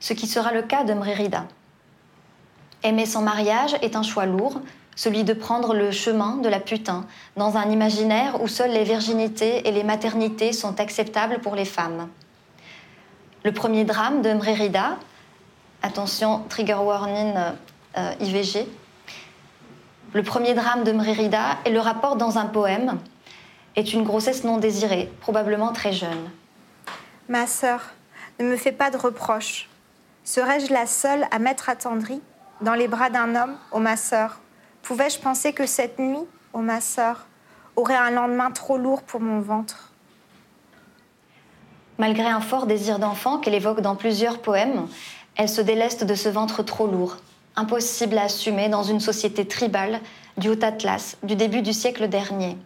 Ce 0.00 0.14
qui 0.14 0.26
sera 0.26 0.52
le 0.52 0.62
cas 0.62 0.84
de 0.84 0.94
Mrérida. 0.94 1.46
Aimer 2.82 3.06
sans 3.06 3.22
mariage 3.22 3.76
est 3.82 3.96
un 3.96 4.02
choix 4.02 4.26
lourd, 4.26 4.60
celui 4.96 5.24
de 5.24 5.32
prendre 5.32 5.74
le 5.74 5.90
chemin 5.90 6.36
de 6.36 6.48
la 6.48 6.60
putain, 6.60 7.06
dans 7.36 7.56
un 7.56 7.70
imaginaire 7.70 8.40
où 8.42 8.48
seules 8.48 8.72
les 8.72 8.84
virginités 8.84 9.66
et 9.68 9.72
les 9.72 9.84
maternités 9.84 10.52
sont 10.52 10.80
acceptables 10.80 11.40
pour 11.40 11.56
les 11.56 11.64
femmes. 11.64 12.08
Le 13.42 13.52
premier 13.52 13.84
drame 13.84 14.22
de 14.22 14.32
Mrérida, 14.32 14.96
attention, 15.82 16.42
trigger 16.48 16.74
warning 16.74 17.34
euh, 17.98 18.12
IVG, 18.20 18.66
le 20.14 20.22
premier 20.22 20.54
drame 20.54 20.84
de 20.84 20.92
Mrérida 20.92 21.58
est 21.64 21.70
le 21.70 21.80
rapport 21.80 22.14
dans 22.14 22.38
un 22.38 22.46
poème, 22.46 22.98
est 23.74 23.92
une 23.92 24.04
grossesse 24.04 24.44
non 24.44 24.58
désirée, 24.58 25.12
probablement 25.20 25.72
très 25.72 25.92
jeune. 25.92 26.30
Ma 27.28 27.48
sœur, 27.48 27.80
ne 28.38 28.44
me 28.44 28.56
fais 28.56 28.70
pas 28.70 28.90
de 28.90 28.96
reproches. 28.96 29.68
Serais-je 30.22 30.72
la 30.72 30.86
seule 30.86 31.26
à 31.32 31.40
m'être 31.40 31.68
attendrie 31.68 32.22
dans 32.60 32.74
les 32.74 32.86
bras 32.86 33.10
d'un 33.10 33.34
homme, 33.34 33.56
ô 33.72 33.80
ma 33.80 33.96
sœur? 33.96 34.38
Pouvais-je 34.82 35.18
penser 35.18 35.52
que 35.52 35.66
cette 35.66 35.98
nuit, 35.98 36.24
ô 36.52 36.58
ma 36.58 36.80
sœur, 36.80 37.26
aurait 37.74 37.96
un 37.96 38.10
lendemain 38.10 38.52
trop 38.52 38.78
lourd 38.78 39.02
pour 39.02 39.20
mon 39.20 39.40
ventre? 39.40 39.90
Malgré 41.98 42.26
un 42.26 42.40
fort 42.40 42.66
désir 42.66 43.00
d'enfant 43.00 43.38
qu'elle 43.38 43.54
évoque 43.54 43.80
dans 43.80 43.96
plusieurs 43.96 44.40
poèmes, 44.40 44.86
elle 45.34 45.48
se 45.48 45.60
déleste 45.60 46.04
de 46.04 46.14
ce 46.14 46.28
ventre 46.28 46.62
trop 46.62 46.86
lourd, 46.86 47.16
impossible 47.56 48.18
à 48.18 48.24
assumer 48.24 48.68
dans 48.68 48.82
une 48.82 49.00
société 49.00 49.46
tribale 49.46 50.00
du 50.36 50.48
Haut 50.48 50.64
Atlas 50.64 51.16
du 51.22 51.36
début 51.36 51.62
du 51.62 51.72
siècle 51.72 52.08
dernier. 52.08 52.56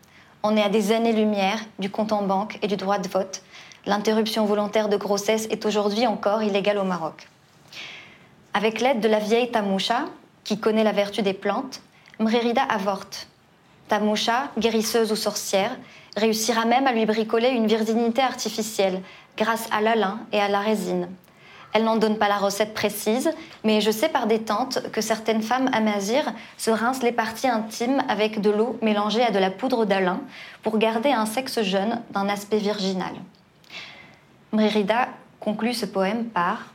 On 0.43 0.57
est 0.57 0.63
à 0.63 0.69
des 0.69 0.93
années-lumière 0.93 1.59
du 1.79 1.91
compte 1.91 2.13
en 2.13 2.23
banque 2.23 2.59
et 2.63 2.69
du 2.69 2.77
droit 2.77 2.99
de 2.99 3.09
vote. 3.09 3.43
L'interruption 3.87 4.45
volontaire 4.45 4.89
de 4.89 4.97
grossesse 4.97 5.47
est 5.51 5.67
aujourd'hui 5.67 6.07
encore 6.07 6.43
illégale 6.43 6.79
au 6.79 6.85
Maroc. 6.85 7.29
Avec 8.55 8.81
l'aide 8.81 9.01
de 9.01 9.09
la 9.09 9.19
vieille 9.19 9.51
Tamoucha, 9.51 10.07
qui 10.45 10.59
connaît 10.59 10.85
la 10.85 10.93
vertu 10.93 11.23
des 11.23 11.35
plantes, 11.35 11.81
Mrérida 12.19 12.63
avorte. 12.63 13.29
Tamoucha, 13.89 14.51
guérisseuse 14.59 15.13
ou 15.13 15.17
sorcière, 15.17 15.77
réussira 16.17 16.65
même 16.65 16.87
à 16.87 16.93
lui 16.93 17.07
bricoler 17.07 17.49
une 17.49 17.67
virginité 17.67 18.23
artificielle 18.23 19.03
grâce 19.37 19.69
à 19.71 19.81
l'alun 19.81 20.21
et 20.33 20.41
à 20.41 20.49
la 20.49 20.61
résine. 20.61 21.09
Elle 21.73 21.85
n'en 21.85 21.97
donne 21.97 22.19
pas 22.19 22.29
la 22.29 22.39
recette 22.39 22.73
précise, 22.73 23.31
mais 23.63 23.81
je 23.81 23.91
sais 23.91 24.09
par 24.09 24.27
des 24.27 24.41
tantes 24.41 24.91
que 24.91 25.01
certaines 25.01 25.43
femmes 25.43 25.69
amazirs 25.73 26.33
se 26.57 26.71
rincent 26.71 27.03
les 27.03 27.13
parties 27.13 27.49
intimes 27.49 28.03
avec 28.09 28.41
de 28.41 28.51
l'eau 28.51 28.79
mélangée 28.81 29.23
à 29.23 29.31
de 29.31 29.39
la 29.39 29.51
poudre 29.51 29.85
d'alun 29.85 30.21
pour 30.63 30.79
garder 30.79 31.11
un 31.11 31.27
sexe 31.27 31.63
jeune 31.63 32.01
d'un 32.11 32.29
aspect 32.29 32.59
virginal. 32.59 33.13
Mrérida 34.53 35.09
conclut 35.41 35.75
ce 35.75 35.85
poème 35.85 36.25
par 36.25 36.69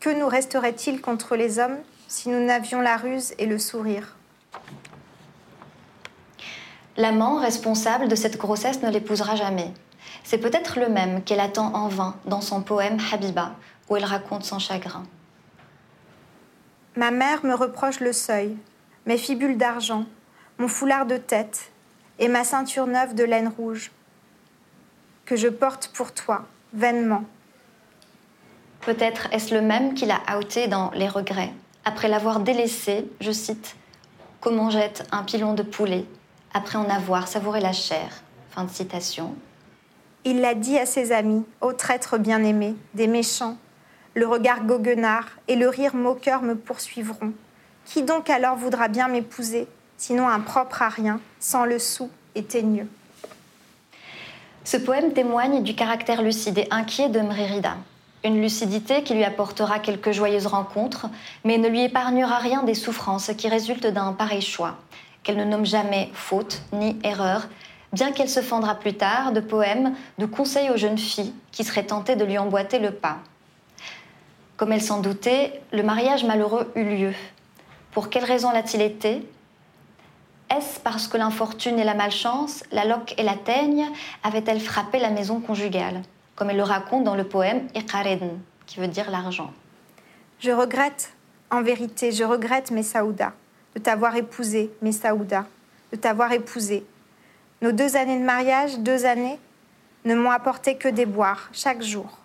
Que 0.00 0.10
nous 0.10 0.28
resterait-il 0.28 1.00
contre 1.00 1.36
les 1.36 1.58
hommes 1.58 1.78
si 2.06 2.28
nous 2.28 2.44
n'avions 2.44 2.82
la 2.82 2.96
ruse 2.96 3.34
et 3.38 3.46
le 3.46 3.58
sourire? 3.58 4.16
L'amant 6.98 7.40
responsable 7.40 8.08
de 8.08 8.14
cette 8.14 8.38
grossesse 8.38 8.82
ne 8.82 8.90
l'épousera 8.90 9.36
jamais. 9.36 9.70
C'est 10.22 10.38
peut-être 10.38 10.78
le 10.78 10.88
même 10.88 11.22
qu'elle 11.22 11.40
attend 11.40 11.74
en 11.74 11.88
vain 11.88 12.16
dans 12.24 12.40
son 12.40 12.62
poème 12.62 12.98
Habiba, 13.12 13.52
où 13.88 13.96
elle 13.96 14.04
raconte 14.04 14.44
son 14.44 14.58
chagrin. 14.58 15.04
Ma 16.96 17.10
mère 17.10 17.44
me 17.44 17.54
reproche 17.54 18.00
le 18.00 18.12
seuil, 18.12 18.56
mes 19.04 19.18
fibules 19.18 19.58
d'argent, 19.58 20.06
mon 20.58 20.68
foulard 20.68 21.06
de 21.06 21.16
tête 21.16 21.70
et 22.18 22.28
ma 22.28 22.44
ceinture 22.44 22.86
neuve 22.86 23.14
de 23.14 23.24
laine 23.24 23.48
rouge, 23.48 23.90
que 25.26 25.36
je 25.36 25.48
porte 25.48 25.88
pour 25.88 26.12
toi, 26.12 26.46
vainement. 26.72 27.24
Peut-être 28.80 29.28
est-ce 29.32 29.54
le 29.54 29.60
même 29.60 29.94
qui 29.94 30.06
l'a 30.06 30.20
outé 30.38 30.68
dans 30.68 30.90
Les 30.92 31.08
regrets, 31.08 31.52
après 31.84 32.08
l'avoir 32.08 32.40
délaissé, 32.40 33.06
je 33.20 33.32
cite, 33.32 33.76
Comme 34.40 34.58
on 34.58 34.70
jette 34.70 35.06
un 35.12 35.22
pilon 35.22 35.54
de 35.54 35.62
poulet, 35.62 36.04
après 36.54 36.78
en 36.78 36.88
avoir 36.88 37.28
savouré 37.28 37.60
la 37.60 37.72
chair? 37.72 38.08
Fin 38.50 38.64
de 38.64 38.70
citation. 38.70 39.34
Il 40.24 40.40
l'a 40.40 40.54
dit 40.54 40.78
à 40.78 40.86
ses 40.86 41.12
amis, 41.12 41.44
ô 41.60 41.72
traîtres 41.72 42.16
bien-aimés, 42.16 42.74
des 42.94 43.06
méchants, 43.06 43.58
le 44.16 44.26
regard 44.26 44.64
goguenard 44.64 45.26
et 45.46 45.56
le 45.56 45.68
rire 45.68 45.94
moqueur 45.94 46.40
me 46.40 46.54
poursuivront. 46.54 47.34
Qui 47.84 48.02
donc 48.02 48.30
alors 48.30 48.56
voudra 48.56 48.88
bien 48.88 49.08
m'épouser, 49.08 49.68
sinon 49.98 50.26
un 50.26 50.40
propre 50.40 50.80
à 50.80 50.88
rien, 50.88 51.20
sans 51.38 51.66
le 51.66 51.78
sou 51.78 52.08
et 52.34 52.42
teigneux? 52.42 52.88
Ce 54.64 54.78
poème 54.78 55.12
témoigne 55.12 55.62
du 55.62 55.74
caractère 55.74 56.22
lucide 56.22 56.58
et 56.58 56.66
inquiet 56.70 57.10
de 57.10 57.20
Mrérida. 57.20 57.76
une 58.24 58.40
lucidité 58.40 59.02
qui 59.02 59.14
lui 59.14 59.22
apportera 59.22 59.78
quelques 59.78 60.12
joyeuses 60.12 60.46
rencontres, 60.46 61.06
mais 61.44 61.58
ne 61.58 61.68
lui 61.68 61.84
épargnera 61.84 62.38
rien 62.38 62.62
des 62.62 62.74
souffrances 62.74 63.30
qui 63.36 63.48
résultent 63.48 63.86
d'un 63.86 64.14
pareil 64.14 64.40
choix, 64.40 64.76
qu'elle 65.22 65.36
ne 65.36 65.44
nomme 65.44 65.66
jamais 65.66 66.10
faute 66.14 66.62
ni 66.72 66.98
erreur, 67.04 67.48
bien 67.92 68.12
qu'elle 68.12 68.30
se 68.30 68.40
fendra 68.40 68.74
plus 68.74 68.94
tard 68.94 69.32
de 69.32 69.40
poèmes, 69.40 69.94
de 70.18 70.26
conseils 70.26 70.70
aux 70.70 70.76
jeunes 70.76 70.98
filles 70.98 71.34
qui 71.52 71.64
seraient 71.64 71.86
tentées 71.86 72.16
de 72.16 72.24
lui 72.24 72.38
emboîter 72.38 72.78
le 72.78 72.90
pas. 72.90 73.18
Comme 74.56 74.72
elle 74.72 74.82
s'en 74.82 75.00
doutait, 75.00 75.60
le 75.72 75.82
mariage 75.82 76.24
malheureux 76.24 76.72
eut 76.76 76.84
lieu. 76.84 77.12
Pour 77.92 78.08
quelle 78.08 78.24
raison 78.24 78.50
l'a-t-il 78.50 78.82
été? 78.82 79.28
Est-ce 80.54 80.80
parce 80.80 81.08
que 81.08 81.18
l'infortune 81.18 81.78
et 81.78 81.84
la 81.84 81.94
malchance, 81.94 82.62
la 82.72 82.86
loque 82.86 83.14
et 83.18 83.22
la 83.22 83.34
teigne 83.34 83.86
avaient-elles 84.22 84.60
frappé 84.60 84.98
la 84.98 85.10
maison 85.10 85.40
conjugale, 85.40 86.02
comme 86.36 86.48
elle 86.48 86.56
le 86.56 86.62
raconte 86.62 87.04
dans 87.04 87.16
le 87.16 87.24
poème 87.24 87.68
Iqaredn, 87.74 88.38
qui 88.64 88.80
veut 88.80 88.88
dire 88.88 89.10
l'argent 89.10 89.52
Je 90.40 90.52
regrette, 90.52 91.12
en 91.50 91.62
vérité, 91.62 92.12
je 92.12 92.24
regrette, 92.24 92.70
Messaouda, 92.70 93.34
de 93.74 93.80
t'avoir 93.80 94.16
épousé, 94.16 94.70
Messaouda, 94.80 95.44
de 95.92 95.96
t'avoir 95.96 96.32
épousé. 96.32 96.86
Nos 97.60 97.72
deux 97.72 97.96
années 97.96 98.18
de 98.18 98.24
mariage, 98.24 98.78
deux 98.78 99.04
années, 99.04 99.38
ne 100.06 100.14
m'ont 100.14 100.30
apporté 100.30 100.76
que 100.76 100.88
des 100.88 101.06
boires, 101.06 101.50
chaque 101.52 101.82
jour. 101.82 102.20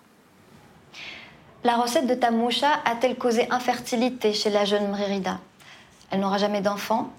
La 1.63 1.75
recette 1.75 2.07
de 2.07 2.15
Tamoucha 2.15 2.79
a-t-elle 2.85 3.15
causé 3.15 3.45
infertilité 3.51 4.33
chez 4.33 4.49
la 4.49 4.65
jeune 4.65 4.89
Mrérida 4.89 5.39
Elle 6.09 6.21
n'aura 6.21 6.39
jamais 6.39 6.61
d'enfant. 6.61 7.11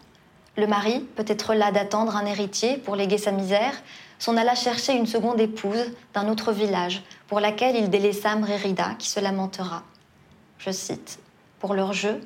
Le 0.57 0.67
mari, 0.67 1.07
peut-être 1.15 1.55
là 1.55 1.71
d'attendre 1.71 2.17
un 2.17 2.27
héritier 2.27 2.77
pour 2.77 2.97
léguer 2.97 3.19
sa 3.19 3.31
misère, 3.31 3.73
s'en 4.19 4.37
alla 4.37 4.57
chercher 4.57 4.95
une 4.95 5.07
seconde 5.07 5.41
épouse 5.41 5.93
d'un 6.13 6.29
autre 6.29 6.51
village, 6.51 7.05
pour 7.29 7.39
laquelle 7.39 7.77
il 7.77 7.89
délaissa 7.89 8.35
Mrérida, 8.35 8.97
qui 8.99 9.09
se 9.09 9.21
lamentera. 9.21 9.85
Je 10.59 10.73
cite 10.73 11.21
Pour 11.61 11.75
leur 11.75 11.93
jeu, 11.93 12.21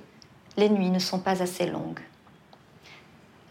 les 0.57 0.71
nuits 0.71 0.89
ne 0.89 0.99
sont 0.99 1.19
pas 1.19 1.43
assez 1.43 1.67
longues. 1.67 2.01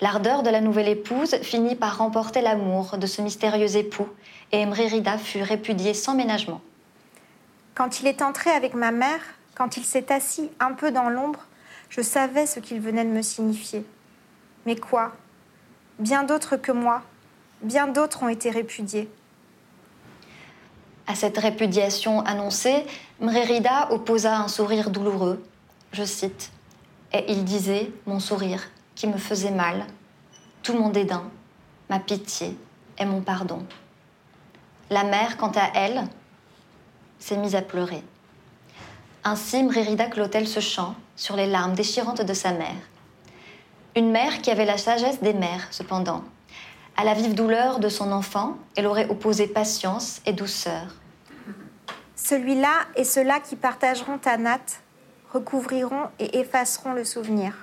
L'ardeur 0.01 0.41
de 0.41 0.49
la 0.49 0.61
nouvelle 0.61 0.89
épouse 0.89 1.35
finit 1.43 1.75
par 1.75 1.99
remporter 1.99 2.41
l'amour 2.41 2.97
de 2.97 3.05
ce 3.05 3.21
mystérieux 3.21 3.77
époux, 3.77 4.09
et 4.51 4.65
Mrérida 4.65 5.19
fut 5.19 5.43
répudiée 5.43 5.93
sans 5.93 6.15
ménagement. 6.15 6.61
Quand 7.75 7.99
il 7.99 8.07
est 8.07 8.21
entré 8.21 8.51
avec 8.51 8.73
ma 8.73 8.91
mère, 8.91 9.19
quand 9.53 9.75
il 9.75 9.83
s'est 9.83 10.11
assis 10.11 10.49
un 10.61 10.71
peu 10.71 10.91
dans 10.91 11.09
l'ombre, 11.09 11.41
je 11.89 12.01
savais 12.01 12.45
ce 12.45 12.61
qu'il 12.61 12.79
venait 12.79 13.03
de 13.03 13.09
me 13.09 13.21
signifier. 13.21 13.85
Mais 14.65 14.77
quoi? 14.77 15.11
Bien 15.99 16.23
d'autres 16.23 16.55
que 16.55 16.71
moi, 16.71 17.01
bien 17.61 17.87
d'autres 17.87 18.23
ont 18.23 18.29
été 18.29 18.49
répudiés. 18.49 19.09
À 21.05 21.15
cette 21.15 21.37
répudiation 21.37 22.21
annoncée, 22.21 22.85
Mrérida 23.19 23.91
opposa 23.91 24.37
un 24.37 24.47
sourire 24.47 24.89
douloureux. 24.89 25.43
Je 25.91 26.03
cite 26.03 26.51
Et 27.11 27.31
il 27.31 27.43
disait 27.43 27.91
Mon 28.05 28.19
sourire, 28.19 28.63
qui 28.95 29.07
me 29.07 29.17
faisait 29.17 29.51
mal, 29.51 29.85
tout 30.63 30.73
mon 30.73 30.89
dédain, 30.89 31.29
ma 31.89 31.99
pitié 31.99 32.57
et 32.97 33.05
mon 33.05 33.21
pardon. 33.21 33.65
La 34.89 35.03
mère, 35.03 35.37
quant 35.37 35.51
à 35.55 35.71
elle, 35.75 36.07
s'est 37.19 37.37
mise 37.37 37.55
à 37.55 37.61
pleurer. 37.61 38.03
Ainsi, 39.23 39.63
Mrérida 39.63 40.05
clôt-elle 40.05 40.47
ce 40.47 40.59
chant 40.59 40.95
sur 41.15 41.35
les 41.35 41.47
larmes 41.47 41.73
déchirantes 41.73 42.21
de 42.21 42.33
sa 42.33 42.51
mère. 42.51 42.75
Une 43.95 44.11
mère 44.11 44.41
qui 44.41 44.51
avait 44.51 44.65
la 44.65 44.77
sagesse 44.77 45.21
des 45.21 45.33
mères, 45.33 45.67
cependant. 45.71 46.23
À 46.97 47.03
la 47.03 47.13
vive 47.13 47.33
douleur 47.33 47.79
de 47.79 47.89
son 47.89 48.11
enfant, 48.11 48.57
elle 48.75 48.87
aurait 48.87 49.09
opposé 49.09 49.47
patience 49.47 50.21
et 50.25 50.33
douceur. 50.33 50.95
Celui-là 52.15 52.85
et 52.95 53.03
ceux-là 53.03 53.39
qui 53.39 53.55
partageront 53.55 54.17
ta 54.17 54.37
natte 54.37 54.81
recouvriront 55.33 56.09
et 56.19 56.39
effaceront 56.39 56.93
le 56.93 57.03
souvenir. 57.03 57.53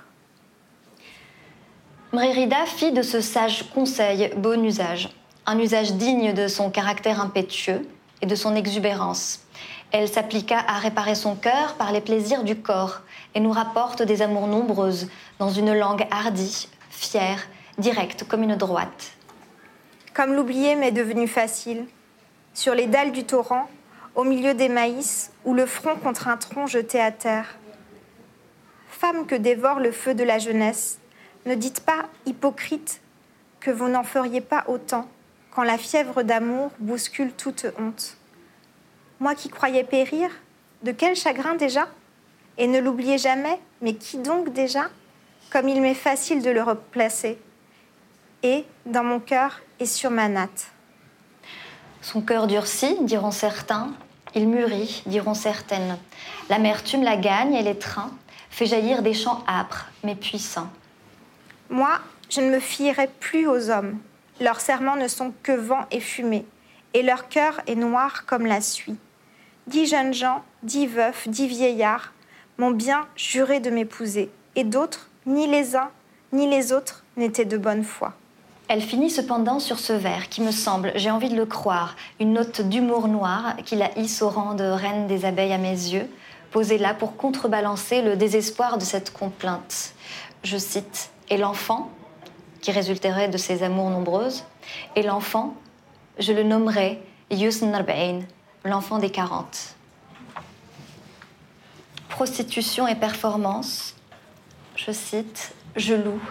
Mrérida 2.11 2.65
fit 2.65 2.91
de 2.91 3.01
ce 3.01 3.21
sage 3.21 3.71
conseil 3.73 4.31
bon 4.37 4.63
usage, 4.63 5.09
un 5.45 5.57
usage 5.57 5.93
digne 5.93 6.33
de 6.33 6.47
son 6.47 6.69
caractère 6.69 7.19
impétueux 7.19 7.87
et 8.21 8.25
de 8.25 8.35
son 8.35 8.55
exubérance. 8.55 9.42
Elle 9.93 10.09
s'appliqua 10.09 10.57
à 10.57 10.79
réparer 10.79 11.13
son 11.13 11.35
cœur 11.35 11.75
par 11.75 11.91
les 11.91 12.01
plaisirs 12.01 12.43
du 12.43 12.55
corps 12.55 13.01
et 13.35 13.39
nous 13.39 13.51
rapporte 13.51 14.01
des 14.01 14.23
amours 14.23 14.47
nombreuses 14.47 15.07
dans 15.37 15.51
une 15.51 15.71
langue 15.71 16.07
hardie, 16.09 16.67
fière, 16.89 17.47
directe 17.77 18.27
comme 18.27 18.41
une 18.41 18.55
droite. 18.55 19.11
Comme 20.15 20.33
l'oublier 20.33 20.75
m'est 20.75 20.91
devenu 20.91 21.27
facile, 21.27 21.85
sur 22.55 22.73
les 22.73 22.87
dalles 22.87 23.11
du 23.11 23.23
torrent, 23.23 23.69
au 24.15 24.23
milieu 24.23 24.55
des 24.55 24.67
maïs, 24.67 25.31
ou 25.45 25.53
le 25.53 25.67
front 25.67 25.95
contre 25.95 26.27
un 26.27 26.37
tronc 26.37 26.65
jeté 26.65 26.99
à 26.99 27.11
terre. 27.11 27.55
Femme 28.89 29.27
que 29.27 29.35
dévore 29.35 29.79
le 29.79 29.91
feu 29.91 30.15
de 30.15 30.23
la 30.23 30.39
jeunesse, 30.39 30.97
ne 31.45 31.53
dites 31.53 31.81
pas, 31.81 32.09
hypocrite, 32.25 32.99
que 33.59 33.69
vous 33.69 33.89
n'en 33.89 34.03
feriez 34.03 34.41
pas 34.41 34.63
autant 34.67 35.07
quand 35.51 35.63
la 35.63 35.77
fièvre 35.77 36.23
d'amour 36.23 36.71
bouscule 36.79 37.31
toute 37.31 37.67
honte. 37.77 38.17
Moi 39.23 39.35
qui 39.35 39.47
croyais 39.47 39.85
périr, 39.85 40.29
de 40.81 40.91
quel 40.91 41.15
chagrin 41.15 41.55
déjà? 41.55 41.87
Et 42.57 42.67
ne 42.67 42.79
l'oubliez 42.79 43.17
jamais, 43.17 43.57
mais 43.81 43.95
qui 43.95 44.17
donc 44.17 44.51
déjà? 44.51 44.89
Comme 45.49 45.69
il 45.69 45.81
m'est 45.81 45.93
facile 45.93 46.41
de 46.41 46.49
le 46.49 46.61
replacer. 46.61 47.39
Et, 48.43 48.65
dans 48.85 49.05
mon 49.05 49.21
cœur 49.21 49.61
et 49.79 49.85
sur 49.85 50.11
ma 50.11 50.27
natte. 50.27 50.73
Son 52.01 52.19
cœur 52.19 52.47
durcit, 52.47 52.97
diront 53.05 53.31
certains. 53.31 53.93
Il 54.35 54.49
mûrit, 54.49 55.03
diront 55.05 55.35
certaines. 55.35 55.97
L'amertume 56.49 57.03
la 57.03 57.15
gagne 57.15 57.53
et 57.53 57.63
l'étreint, 57.63 58.11
fait 58.49 58.65
jaillir 58.65 59.03
des 59.03 59.13
chants 59.13 59.45
âpres, 59.47 59.85
mais 60.03 60.15
puissants. 60.15 60.69
Moi, 61.69 61.97
je 62.29 62.41
ne 62.41 62.49
me 62.49 62.59
fierai 62.59 63.07
plus 63.21 63.47
aux 63.47 63.69
hommes. 63.69 63.99
Leurs 64.41 64.59
serments 64.59 64.97
ne 64.97 65.07
sont 65.07 65.33
que 65.43 65.53
vent 65.53 65.85
et 65.91 66.01
fumée, 66.01 66.45
et 66.93 67.03
leur 67.03 67.29
cœur 67.29 67.61
est 67.67 67.75
noir 67.75 68.25
comme 68.25 68.45
la 68.45 68.59
suie. 68.59 68.97
Dix 69.67 69.87
jeunes 69.87 70.13
gens, 70.13 70.43
dix 70.61 70.87
veufs, 70.87 71.27
dix 71.29 71.47
vieillards 71.47 72.11
m'ont 72.57 72.71
bien 72.71 73.07
juré 73.15 73.61
de 73.61 73.69
m'épouser, 73.69 74.29
et 74.55 74.65
d'autres, 74.65 75.09
ni 75.25 75.47
les 75.47 75.75
uns 75.75 75.89
ni 76.33 76.49
les 76.49 76.73
autres, 76.73 77.03
n'étaient 77.15 77.45
de 77.45 77.57
bonne 77.57 77.83
foi. 77.83 78.13
Elle 78.67 78.81
finit 78.81 79.11
cependant 79.11 79.59
sur 79.59 79.77
ce 79.77 79.93
vers 79.93 80.29
qui 80.29 80.41
me 80.41 80.51
semble, 80.51 80.91
j'ai 80.95 81.11
envie 81.11 81.29
de 81.29 81.35
le 81.35 81.45
croire, 81.45 81.95
une 82.19 82.33
note 82.33 82.61
d'humour 82.61 83.07
noir 83.07 83.55
qui 83.63 83.75
la 83.75 83.97
hisse 83.97 84.21
au 84.21 84.29
rang 84.29 84.55
de 84.55 84.63
reine 84.63 85.07
des 85.07 85.25
abeilles 85.25 85.53
à 85.53 85.57
mes 85.57 85.69
yeux, 85.69 86.09
posée 86.51 86.77
là 86.77 86.93
pour 86.93 87.15
contrebalancer 87.15 88.01
le 88.01 88.15
désespoir 88.15 88.77
de 88.77 88.83
cette 88.83 89.13
complainte. 89.13 89.93
Je 90.43 90.57
cite 90.57 91.11
Et 91.29 91.37
l'enfant, 91.37 91.89
qui 92.61 92.71
résulterait 92.71 93.29
de 93.29 93.37
ses 93.37 93.63
amours 93.63 93.89
nombreuses, 93.89 94.43
et 94.95 95.03
l'enfant, 95.03 95.53
je 96.19 96.33
le 96.33 96.43
nommerai 96.43 97.01
Yusn 97.31 97.69
Narbain, 97.69 98.21
l'enfant 98.63 98.97
des 98.97 99.09
40. 99.09 99.75
Prostitution 102.09 102.87
et 102.87 102.95
performance, 102.95 103.95
je 104.75 104.91
cite, 104.91 105.53
je 105.75 105.93
loue 105.93 106.21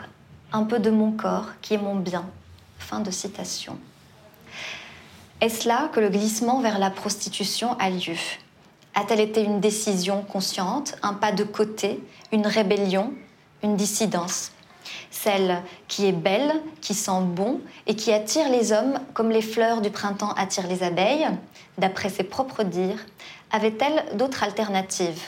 un 0.53 0.65
peu 0.65 0.79
de 0.79 0.91
mon 0.91 1.13
corps 1.13 1.49
qui 1.61 1.75
est 1.75 1.79
mon 1.79 1.97
bien. 1.97 2.25
Fin 2.79 3.01
de 3.01 3.11
citation. 3.11 3.79
Est-ce 5.41 5.67
là 5.67 5.89
que 5.93 6.01
le 6.01 6.09
glissement 6.09 6.61
vers 6.61 6.79
la 6.79 6.91
prostitution 6.91 7.77
a 7.79 7.91
lieu? 7.91 8.17
A-t-elle 8.95 9.21
été 9.21 9.43
une 9.43 9.61
décision 9.61 10.23
consciente, 10.23 10.97
un 11.03 11.15
pas 11.15 11.33
de 11.33 11.45
côté, 11.45 12.03
une 12.31 12.47
rébellion, 12.47 13.13
une 13.63 13.77
dissidence? 13.77 14.53
Celle 15.11 15.63
qui 15.89 16.07
est 16.07 16.13
belle, 16.13 16.53
qui 16.81 16.95
sent 16.95 17.23
bon 17.23 17.61
et 17.87 17.97
qui 17.97 18.13
attire 18.13 18.49
les 18.49 18.73
hommes 18.73 18.99
comme 19.15 19.31
les 19.31 19.43
fleurs 19.43 19.81
du 19.81 19.91
printemps 19.91 20.33
attirent 20.35 20.67
les 20.67 20.83
abeilles, 20.83 21.29
d'après 21.79 22.09
ses 22.09 22.25
propres 22.25 22.63
dires, 22.63 23.05
avait-elle 23.51 24.17
d'autres 24.17 24.43
alternatives? 24.43 25.23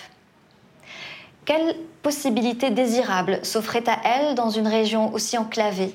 Quelle 1.44 1.76
possibilité 2.02 2.70
désirable 2.70 3.40
s'offrait 3.42 3.88
à 3.88 3.98
elle 4.04 4.35
dans 4.35 4.50
une 4.50 4.68
région 4.68 5.12
aussi 5.12 5.37
enclavée 5.37 5.94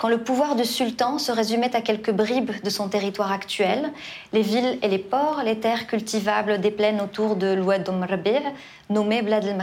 quand 0.00 0.08
le 0.08 0.24
pouvoir 0.24 0.56
du 0.56 0.64
sultan 0.64 1.18
se 1.18 1.30
résumait 1.30 1.76
à 1.76 1.82
quelques 1.82 2.10
bribes 2.10 2.52
de 2.64 2.70
son 2.70 2.88
territoire 2.88 3.30
actuel, 3.30 3.92
les 4.32 4.40
villes 4.40 4.78
et 4.80 4.88
les 4.88 4.98
ports, 4.98 5.42
les 5.44 5.60
terres 5.60 5.86
cultivables 5.86 6.58
des 6.58 6.70
plaines 6.70 7.02
autour 7.02 7.36
de 7.36 7.52
l'Oued 7.52 7.86
Rabir, 7.86 8.40
nommé 8.88 9.20
Blad 9.20 9.44
el 9.44 9.58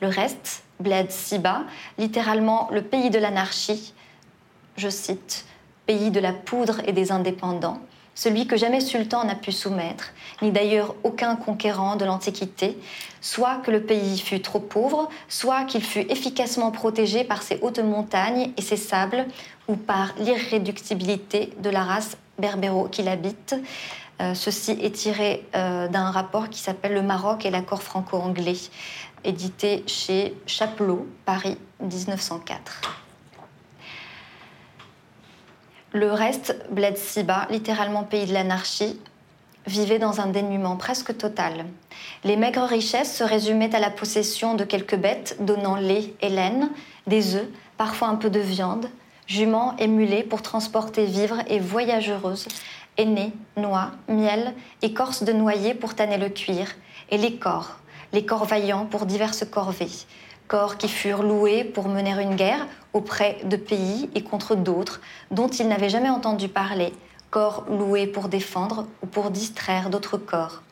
Le 0.00 0.08
reste, 0.08 0.62
Bled 0.80 1.10
Siba, 1.10 1.64
littéralement 1.98 2.70
le 2.72 2.80
pays 2.80 3.10
de 3.10 3.18
l'anarchie, 3.18 3.92
je 4.78 4.88
cite, 4.88 5.44
pays 5.84 6.10
de 6.10 6.20
la 6.20 6.32
poudre 6.32 6.80
et 6.86 6.92
des 6.94 7.12
indépendants, 7.12 7.80
celui 8.14 8.46
que 8.46 8.56
jamais 8.56 8.80
sultan 8.80 9.24
n'a 9.24 9.34
pu 9.34 9.52
soumettre, 9.52 10.12
ni 10.42 10.50
d'ailleurs 10.50 10.94
aucun 11.02 11.36
conquérant 11.36 11.96
de 11.96 12.04
l'Antiquité, 12.04 12.78
soit 13.20 13.56
que 13.56 13.70
le 13.70 13.82
pays 13.82 14.18
fût 14.18 14.40
trop 14.40 14.60
pauvre, 14.60 15.08
soit 15.28 15.64
qu'il 15.64 15.82
fût 15.82 16.06
efficacement 16.10 16.70
protégé 16.70 17.24
par 17.24 17.42
ses 17.42 17.58
hautes 17.62 17.78
montagnes 17.78 18.52
et 18.56 18.62
ses 18.62 18.76
sables, 18.76 19.26
ou 19.68 19.76
par 19.76 20.14
l'irréductibilité 20.18 21.52
de 21.62 21.70
la 21.70 21.82
race 21.82 22.16
berbéro 22.38 22.88
qui 22.88 23.02
l'habite, 23.02 23.54
Euh, 24.20 24.34
ceci 24.34 24.72
est 24.80 24.94
tiré 24.94 25.44
euh, 25.56 25.88
d'un 25.88 26.10
rapport 26.10 26.48
qui 26.48 26.60
s'appelle 26.60 26.94
Le 26.94 27.02
Maroc 27.02 27.44
et 27.46 27.50
l'accord 27.50 27.82
franco-anglais, 27.82 28.56
édité 29.24 29.82
chez 29.86 30.34
Chapelot, 30.46 31.08
Paris, 31.24 31.58
1904. 31.80 33.03
Le 35.94 36.10
reste, 36.10 36.56
Bled 36.72 36.98
Siba, 36.98 37.46
littéralement 37.50 38.02
pays 38.02 38.26
de 38.26 38.32
l'anarchie, 38.32 38.98
vivait 39.68 40.00
dans 40.00 40.20
un 40.20 40.26
dénuement 40.26 40.76
presque 40.76 41.16
total. 41.16 41.66
Les 42.24 42.34
maigres 42.34 42.66
richesses 42.66 43.16
se 43.16 43.22
résumaient 43.22 43.76
à 43.76 43.78
la 43.78 43.90
possession 43.90 44.54
de 44.54 44.64
quelques 44.64 44.96
bêtes 44.96 45.36
donnant 45.38 45.76
lait 45.76 46.12
et 46.20 46.30
laine, 46.30 46.70
des 47.06 47.36
œufs, 47.36 47.46
parfois 47.76 48.08
un 48.08 48.16
peu 48.16 48.28
de 48.28 48.40
viande, 48.40 48.88
juments 49.28 49.76
et 49.78 49.86
mulets 49.86 50.24
pour 50.24 50.42
transporter 50.42 51.04
vivres 51.04 51.42
et 51.46 51.60
voyageuses, 51.60 52.48
aînés, 52.98 53.32
noix, 53.56 53.92
miel, 54.08 54.52
écorce 54.82 55.22
de 55.22 55.32
noyer 55.32 55.74
pour 55.74 55.94
tanner 55.94 56.18
le 56.18 56.28
cuir, 56.28 56.74
et 57.12 57.18
les 57.18 57.36
corps, 57.36 57.76
les 58.12 58.26
corps 58.26 58.46
vaillants 58.46 58.86
pour 58.86 59.06
diverses 59.06 59.44
corvées, 59.48 59.86
corps 60.48 60.76
qui 60.76 60.88
furent 60.88 61.22
loués 61.22 61.64
pour 61.64 61.88
mener 61.88 62.20
une 62.20 62.36
guerre 62.36 62.66
auprès 62.92 63.38
de 63.44 63.56
pays 63.56 64.10
et 64.14 64.22
contre 64.22 64.54
d'autres 64.54 65.00
dont 65.30 65.48
ils 65.48 65.68
n'avaient 65.68 65.88
jamais 65.88 66.10
entendu 66.10 66.48
parler, 66.48 66.92
corps 67.30 67.64
loués 67.68 68.06
pour 68.06 68.28
défendre 68.28 68.86
ou 69.02 69.06
pour 69.06 69.30
distraire 69.30 69.90
d'autres 69.90 70.18
corps. 70.18 70.62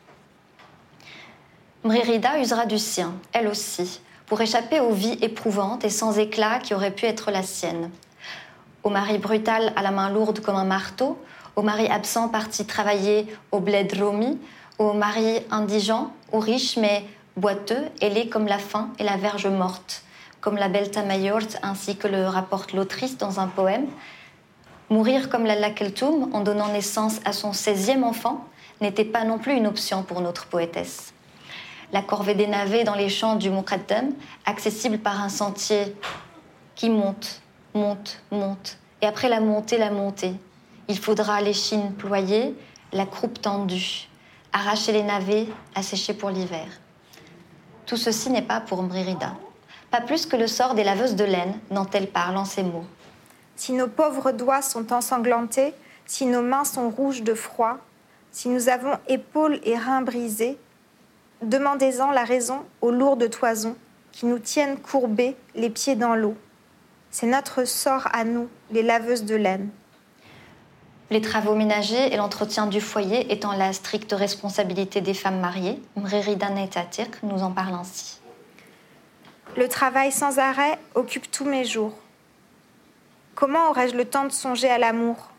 Mrérida 1.83 2.39
usera 2.39 2.65
du 2.65 2.79
sien, 2.79 3.13
elle 3.33 3.47
aussi, 3.47 3.99
pour 4.25 4.39
échapper 4.39 4.79
aux 4.79 4.93
vies 4.93 5.17
éprouvantes 5.21 5.83
et 5.83 5.89
sans 5.89 6.17
éclat 6.17 6.59
qui 6.59 6.73
auraient 6.73 6.91
pu 6.91 7.05
être 7.05 7.29
la 7.29 7.43
sienne. 7.43 7.91
Au 8.83 8.89
mari 8.89 9.17
brutal 9.17 9.73
à 9.75 9.81
la 9.81 9.91
main 9.91 10.09
lourde 10.09 10.39
comme 10.39 10.55
un 10.55 10.63
marteau, 10.63 11.17
au 11.55 11.61
mari 11.61 11.87
absent 11.87 12.29
parti 12.29 12.65
travailler 12.65 13.27
au 13.51 13.59
bled 13.59 13.93
romi, 13.99 14.39
au 14.79 14.93
mari 14.93 15.41
indigent, 15.51 16.13
au 16.31 16.39
riche 16.39 16.77
mais 16.77 17.05
boiteux, 17.37 17.89
ailé 18.01 18.29
comme 18.29 18.47
la 18.47 18.59
faim 18.59 18.89
et 18.99 19.03
la 19.03 19.17
verge 19.17 19.47
morte, 19.47 20.03
comme 20.41 20.57
la 20.57 20.69
belle 20.69 20.91
Tamayort 20.91 21.57
ainsi 21.61 21.95
que 21.97 22.07
le 22.07 22.27
rapporte 22.27 22.73
l'autrice 22.73 23.17
dans 23.17 23.39
un 23.39 23.47
poème. 23.47 23.87
Mourir 24.89 25.29
comme 25.29 25.45
la 25.45 25.55
Lakeltoum 25.55 26.29
en 26.33 26.41
donnant 26.41 26.67
naissance 26.67 27.19
à 27.25 27.33
son 27.33 27.51
16e 27.51 28.03
enfant 28.03 28.45
n'était 28.81 29.05
pas 29.05 29.23
non 29.23 29.39
plus 29.39 29.53
une 29.53 29.67
option 29.67 30.03
pour 30.03 30.21
notre 30.21 30.47
poétesse. 30.47 31.13
La 31.91 32.01
corvée 32.01 32.35
des 32.35 32.47
navets 32.47 32.83
dans 32.83 32.95
les 32.95 33.09
champs 33.09 33.35
du 33.35 33.49
Muqaddam, 33.49 34.11
accessible 34.45 34.97
par 34.97 35.21
un 35.21 35.29
sentier 35.29 35.95
qui 36.75 36.89
monte, 36.89 37.41
monte, 37.73 38.21
monte, 38.31 38.77
et 39.01 39.05
après 39.05 39.29
la 39.29 39.39
montée, 39.39 39.77
la 39.77 39.91
montée. 39.91 40.33
Il 40.87 40.99
faudra 40.99 41.39
l'échine 41.41 41.93
ployée, 41.93 42.55
la 42.91 43.05
croupe 43.05 43.41
tendue, 43.41 44.09
arracher 44.51 44.91
les 44.91 45.03
navets, 45.03 45.47
assécher 45.75 46.13
pour 46.13 46.29
l'hiver. 46.29 46.67
Tout 47.93 47.97
ceci 47.97 48.31
n'est 48.31 48.41
pas 48.41 48.59
pour 48.59 48.81
Mrírida, 48.81 49.35
pas 49.91 50.01
plus 50.01 50.25
que 50.25 50.35
le 50.35 50.47
sort 50.47 50.73
des 50.73 50.83
laveuses 50.83 51.15
de 51.15 51.25
laine 51.25 51.53
dont 51.69 51.85
elle 51.93 52.07
parle 52.07 52.37
en 52.37 52.43
ces 52.43 52.63
mots. 52.63 52.85
Si 53.55 53.71
nos 53.71 53.87
pauvres 53.87 54.31
doigts 54.31 54.63
sont 54.63 54.91
ensanglantés, 54.91 55.75
si 56.07 56.25
nos 56.25 56.41
mains 56.41 56.63
sont 56.63 56.89
rouges 56.89 57.21
de 57.21 57.35
froid, 57.35 57.77
si 58.31 58.49
nous 58.49 58.67
avons 58.67 58.97
épaules 59.09 59.59
et 59.63 59.77
reins 59.77 60.01
brisés, 60.01 60.57
demandez-en 61.43 62.09
la 62.09 62.23
raison 62.23 62.61
aux 62.81 62.89
lourdes 62.89 63.29
toisons 63.29 63.75
qui 64.11 64.25
nous 64.25 64.39
tiennent 64.39 64.79
courbés, 64.79 65.35
les 65.53 65.69
pieds 65.69 65.95
dans 65.95 66.15
l'eau. 66.15 66.35
C'est 67.11 67.27
notre 67.27 67.63
sort 67.63 68.07
à 68.11 68.23
nous, 68.23 68.49
les 68.71 68.81
laveuses 68.81 69.25
de 69.25 69.35
laine. 69.35 69.69
Les 71.13 71.21
travaux 71.21 71.53
ménagers 71.53 72.11
et 72.11 72.17
l'entretien 72.17 72.65
du 72.65 72.81
foyer 72.81 73.31
étant 73.31 73.51
la 73.53 73.71
stricte 73.71 74.13
responsabilité 74.13 74.99
des 74.99 75.13
femmes 75.13 75.39
mariées, 75.39 75.79
Mrérida 75.95 76.49
Netatir 76.49 77.05
nous 77.21 77.43
en 77.43 77.51
parle 77.51 77.75
ainsi. 77.75 78.19
Le 79.55 79.67
travail 79.67 80.11
sans 80.11 80.39
arrêt 80.39 80.79
occupe 80.95 81.29
tous 81.29 81.45
mes 81.45 81.65
jours. 81.65 81.93
Comment 83.35 83.69
aurais-je 83.69 83.95
le 83.95 84.05
temps 84.05 84.23
de 84.23 84.31
songer 84.31 84.71
à 84.71 84.79
l'amour? 84.79 85.29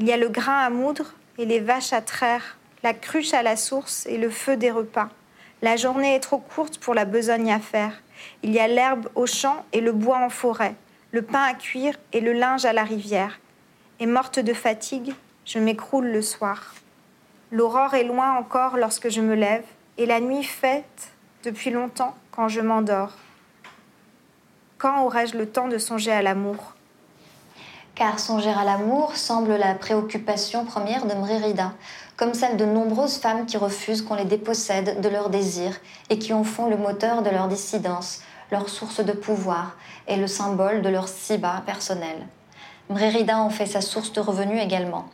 Il 0.00 0.08
y 0.08 0.12
a 0.12 0.16
le 0.16 0.28
grain 0.28 0.64
à 0.64 0.68
moudre 0.68 1.14
et 1.38 1.46
les 1.46 1.60
vaches 1.60 1.92
à 1.92 2.00
traire, 2.00 2.58
la 2.82 2.92
cruche 2.92 3.34
à 3.34 3.44
la 3.44 3.54
source 3.54 4.04
et 4.06 4.18
le 4.18 4.30
feu 4.30 4.56
des 4.56 4.72
repas. 4.72 5.10
La 5.62 5.76
journée 5.76 6.16
est 6.16 6.18
trop 6.18 6.38
courte 6.38 6.78
pour 6.78 6.94
la 6.94 7.04
besogne 7.04 7.52
à 7.52 7.60
faire. 7.60 8.02
Il 8.42 8.50
y 8.50 8.58
a 8.58 8.66
l'herbe 8.66 9.08
au 9.14 9.26
champ 9.26 9.64
et 9.72 9.80
le 9.80 9.92
bois 9.92 10.18
en 10.18 10.28
forêt, 10.28 10.74
le 11.12 11.22
pain 11.22 11.44
à 11.44 11.54
cuire 11.54 11.94
et 12.12 12.20
le 12.20 12.32
linge 12.32 12.64
à 12.64 12.72
la 12.72 12.82
rivière. 12.82 13.38
Et 14.00 14.06
morte 14.06 14.38
de 14.38 14.52
fatigue, 14.52 15.14
je 15.44 15.58
m'écroule 15.58 16.06
le 16.06 16.22
soir. 16.22 16.74
L'aurore 17.50 17.94
est 17.94 18.04
loin 18.04 18.36
encore 18.38 18.76
lorsque 18.76 19.10
je 19.10 19.20
me 19.20 19.34
lève, 19.34 19.64
et 19.98 20.06
la 20.06 20.20
nuit 20.20 20.42
faite 20.42 21.10
depuis 21.44 21.70
longtemps 21.70 22.14
quand 22.30 22.48
je 22.48 22.60
m'endors. 22.60 23.12
Quand 24.78 25.04
aurais-je 25.04 25.36
le 25.36 25.48
temps 25.48 25.68
de 25.68 25.78
songer 25.78 26.10
à 26.10 26.22
l'amour? 26.22 26.74
Car 27.94 28.18
songer 28.18 28.50
à 28.50 28.64
l'amour 28.64 29.14
semble 29.16 29.54
la 29.54 29.74
préoccupation 29.74 30.64
première 30.64 31.06
de 31.06 31.14
Mrérida, 31.14 31.72
comme 32.16 32.34
celle 32.34 32.56
de 32.56 32.64
nombreuses 32.64 33.18
femmes 33.18 33.46
qui 33.46 33.58
refusent 33.58 34.02
qu'on 34.02 34.14
les 34.14 34.24
dépossède 34.24 35.00
de 35.00 35.08
leurs 35.08 35.28
désirs 35.28 35.76
et 36.08 36.18
qui 36.18 36.32
en 36.32 36.42
font 36.42 36.68
le 36.68 36.78
moteur 36.78 37.22
de 37.22 37.30
leur 37.30 37.48
dissidence, 37.48 38.22
leur 38.50 38.68
source 38.68 39.04
de 39.04 39.12
pouvoir 39.12 39.76
et 40.08 40.16
le 40.16 40.26
symbole 40.26 40.82
de 40.82 40.88
leur 40.88 41.06
siba 41.06 41.62
personnel. 41.66 42.26
Mrérida 42.88 43.38
en 43.38 43.50
fait 43.50 43.66
sa 43.66 43.80
source 43.80 44.12
de 44.12 44.20
revenus 44.20 44.62
également. 44.62 45.06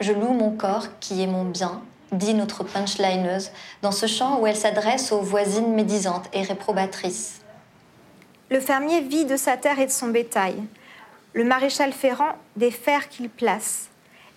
Je 0.00 0.12
loue 0.12 0.32
mon 0.32 0.50
corps 0.50 0.98
qui 0.98 1.22
est 1.22 1.26
mon 1.26 1.44
bien, 1.44 1.82
dit 2.12 2.34
notre 2.34 2.64
punchlineuse, 2.64 3.50
dans 3.82 3.92
ce 3.92 4.06
chant 4.06 4.40
où 4.40 4.46
elle 4.46 4.56
s'adresse 4.56 5.12
aux 5.12 5.20
voisines 5.20 5.74
médisantes 5.74 6.28
et 6.32 6.42
réprobatrices. 6.42 7.40
Le 8.50 8.60
fermier 8.60 9.00
vit 9.00 9.26
de 9.26 9.36
sa 9.36 9.56
terre 9.56 9.78
et 9.78 9.86
de 9.86 9.90
son 9.90 10.08
bétail. 10.08 10.56
Le 11.34 11.44
maréchal 11.44 11.92
ferrant 11.92 12.34
des 12.56 12.70
fers 12.70 13.08
qu'il 13.08 13.30
place. 13.30 13.88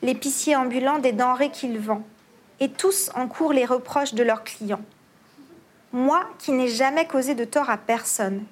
L'épicier 0.02 0.56
ambulant 0.56 1.00
des 1.00 1.14
denrées 1.14 1.50
qu'il 1.50 1.80
vend. 1.80 2.04
Et 2.60 2.70
tous 2.70 3.10
encourent 3.16 3.54
les 3.54 3.66
reproches 3.66 4.14
de 4.14 4.22
leurs 4.22 4.44
clients. 4.44 4.84
Moi 5.92 6.24
qui 6.38 6.52
n'ai 6.52 6.68
jamais 6.68 7.08
causé 7.08 7.34
de 7.36 7.46
tort 7.46 7.70
à 7.70 7.78
personne. 7.78 8.44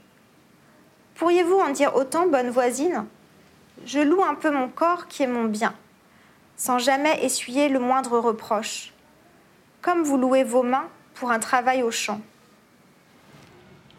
Pourriez-vous 1.15 1.59
en 1.59 1.69
dire 1.69 1.95
autant, 1.95 2.25
bonne 2.25 2.49
voisine? 2.49 3.05
Je 3.85 3.99
loue 3.99 4.23
un 4.23 4.35
peu 4.35 4.51
mon 4.51 4.67
corps 4.67 5.07
qui 5.07 5.23
est 5.23 5.27
mon 5.27 5.45
bien, 5.45 5.73
sans 6.55 6.77
jamais 6.77 7.23
essuyer 7.25 7.67
le 7.67 7.79
moindre 7.79 8.19
reproche, 8.19 8.93
comme 9.81 10.03
vous 10.03 10.17
louez 10.17 10.43
vos 10.43 10.61
mains 10.61 10.87
pour 11.15 11.31
un 11.31 11.39
travail 11.39 11.81
au 11.81 11.89
champ. 11.89 12.21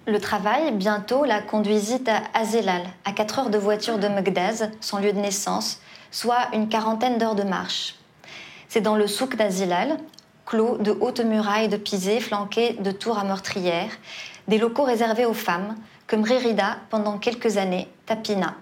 Le 0.07 0.21
travail, 0.21 0.73
bientôt, 0.73 1.25
la 1.25 1.43
conduisit 1.43 2.05
à 2.09 2.23
Azélal, 2.39 2.83
à 3.05 3.13
4 3.13 3.39
heures 3.41 3.51
de 3.51 3.59
voiture 3.59 3.99
de 3.99 4.07
Megdaz, 4.07 4.71
son 4.81 4.99
lieu 4.99 5.13
de 5.13 5.19
naissance, 5.19 5.81
soit 6.13 6.49
une 6.53 6.69
quarantaine 6.69 7.19
d'heures 7.19 7.35
de 7.35 7.43
marche. 7.43 7.97
C'est 8.69 8.81
dans 8.81 8.97
le 8.97 9.09
souk 9.09 9.35
d'Azilal, 9.35 9.99
clos 10.47 10.77
de 10.79 10.93
hautes 10.93 11.21
murailles 11.21 11.69
de 11.69 11.77
pisées 11.77 12.21
flanquées 12.21 12.75
de 12.75 12.91
tours 12.93 13.19
à 13.19 13.25
meurtrières, 13.25 13.93
des 14.47 14.59
locaux 14.59 14.85
réservés 14.85 15.27
aux 15.27 15.35
femmes, 15.35 15.77
que 16.07 16.17
Mrérida, 16.17 16.79
pendant 16.91 17.19
quelques 17.19 17.57
années, 17.57 17.89
tapina. 18.07 18.55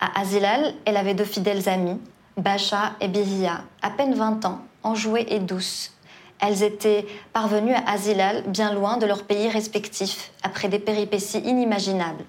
À 0.00 0.20
Azilal, 0.20 0.74
elle 0.84 0.96
avait 0.96 1.14
deux 1.14 1.24
fidèles 1.24 1.68
amies, 1.68 2.00
Bacha 2.36 2.92
et 3.00 3.08
Bihia, 3.08 3.62
à 3.80 3.90
peine 3.90 4.14
20 4.14 4.44
ans, 4.44 4.60
enjouées 4.82 5.26
et 5.28 5.38
douces. 5.38 5.92
Elles 6.40 6.62
étaient 6.62 7.06
parvenues 7.32 7.74
à 7.74 7.92
Azilal, 7.92 8.42
bien 8.48 8.72
loin 8.72 8.96
de 8.96 9.06
leur 9.06 9.22
pays 9.22 9.48
respectif, 9.48 10.32
après 10.42 10.68
des 10.68 10.78
péripéties 10.78 11.38
inimaginables. 11.38 12.24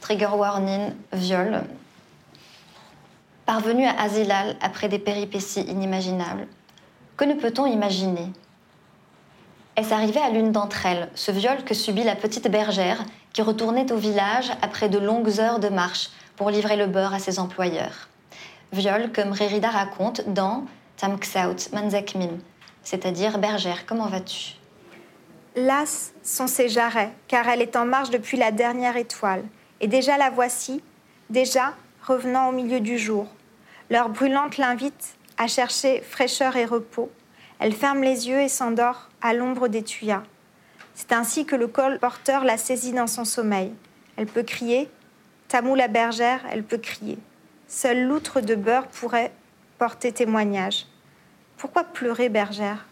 Trigger 0.00 0.30
warning, 0.34 0.92
viol. 1.12 1.62
Parvenues 3.46 3.86
à 3.86 4.02
Azilal 4.02 4.56
après 4.60 4.88
des 4.88 4.98
péripéties 4.98 5.62
inimaginables. 5.62 6.48
Que 7.16 7.24
ne 7.24 7.34
peut-on 7.34 7.66
imaginer? 7.66 8.32
Est-ce 9.76 9.94
arrivé 9.94 10.20
à 10.20 10.28
l'une 10.28 10.52
d'entre 10.52 10.84
elles, 10.84 11.08
ce 11.14 11.30
viol 11.30 11.64
que 11.64 11.74
subit 11.74 12.04
la 12.04 12.16
petite 12.16 12.50
bergère 12.50 13.04
qui 13.32 13.40
retournait 13.40 13.90
au 13.92 13.96
village 13.96 14.50
après 14.60 14.88
de 14.88 14.98
longues 14.98 15.40
heures 15.40 15.60
de 15.60 15.68
marche 15.68 16.10
pour 16.42 16.50
livrer 16.50 16.74
le 16.74 16.88
beurre 16.88 17.14
à 17.14 17.20
ses 17.20 17.38
employeurs 17.38 18.08
Viol 18.72 19.12
que 19.12 19.20
Mrérida 19.20 19.70
raconte 19.70 20.22
dans 20.26 20.64
Tamksaut 20.96 21.70
Manzakmim, 21.72 22.40
c'est-à-dire 22.82 23.38
bergère, 23.38 23.86
comment 23.86 24.08
vas-tu? 24.08 24.54
Las 25.54 26.12
sont 26.24 26.48
ses 26.48 26.68
jarrets, 26.68 27.12
car 27.28 27.48
elle 27.48 27.62
est 27.62 27.76
en 27.76 27.84
marche 27.84 28.10
depuis 28.10 28.36
la 28.36 28.50
dernière 28.50 28.96
étoile. 28.96 29.44
Et 29.80 29.86
déjà 29.86 30.18
la 30.18 30.30
voici, 30.30 30.82
déjà 31.30 31.74
revenant 32.04 32.48
au 32.48 32.52
milieu 32.52 32.80
du 32.80 32.98
jour. 32.98 33.28
L'heure 33.88 34.08
brûlante 34.08 34.58
l'invite 34.58 35.14
à 35.38 35.46
chercher 35.46 36.00
fraîcheur 36.00 36.56
et 36.56 36.64
repos. 36.64 37.12
Elle 37.60 37.72
ferme 37.72 38.02
les 38.02 38.28
yeux 38.28 38.40
et 38.40 38.48
s'endort 38.48 39.10
à 39.20 39.32
l'ombre 39.32 39.68
des 39.68 39.84
tuyas. 39.84 40.24
C'est 40.96 41.12
ainsi 41.12 41.46
que 41.46 41.54
le 41.54 41.68
colporteur 41.68 42.42
la 42.42 42.58
saisit 42.58 42.94
dans 42.94 43.06
son 43.06 43.24
sommeil. 43.24 43.72
Elle 44.16 44.26
peut 44.26 44.42
crier. 44.42 44.90
Tamou 45.52 45.74
la 45.74 45.88
bergère, 45.88 46.40
elle 46.50 46.62
peut 46.62 46.78
crier. 46.78 47.18
Seule 47.68 48.04
l'outre 48.04 48.40
de 48.40 48.54
beurre 48.54 48.86
pourrait 48.86 49.32
porter 49.76 50.10
témoignage. 50.10 50.86
Pourquoi 51.58 51.84
pleurer, 51.84 52.30
bergère? 52.30 52.86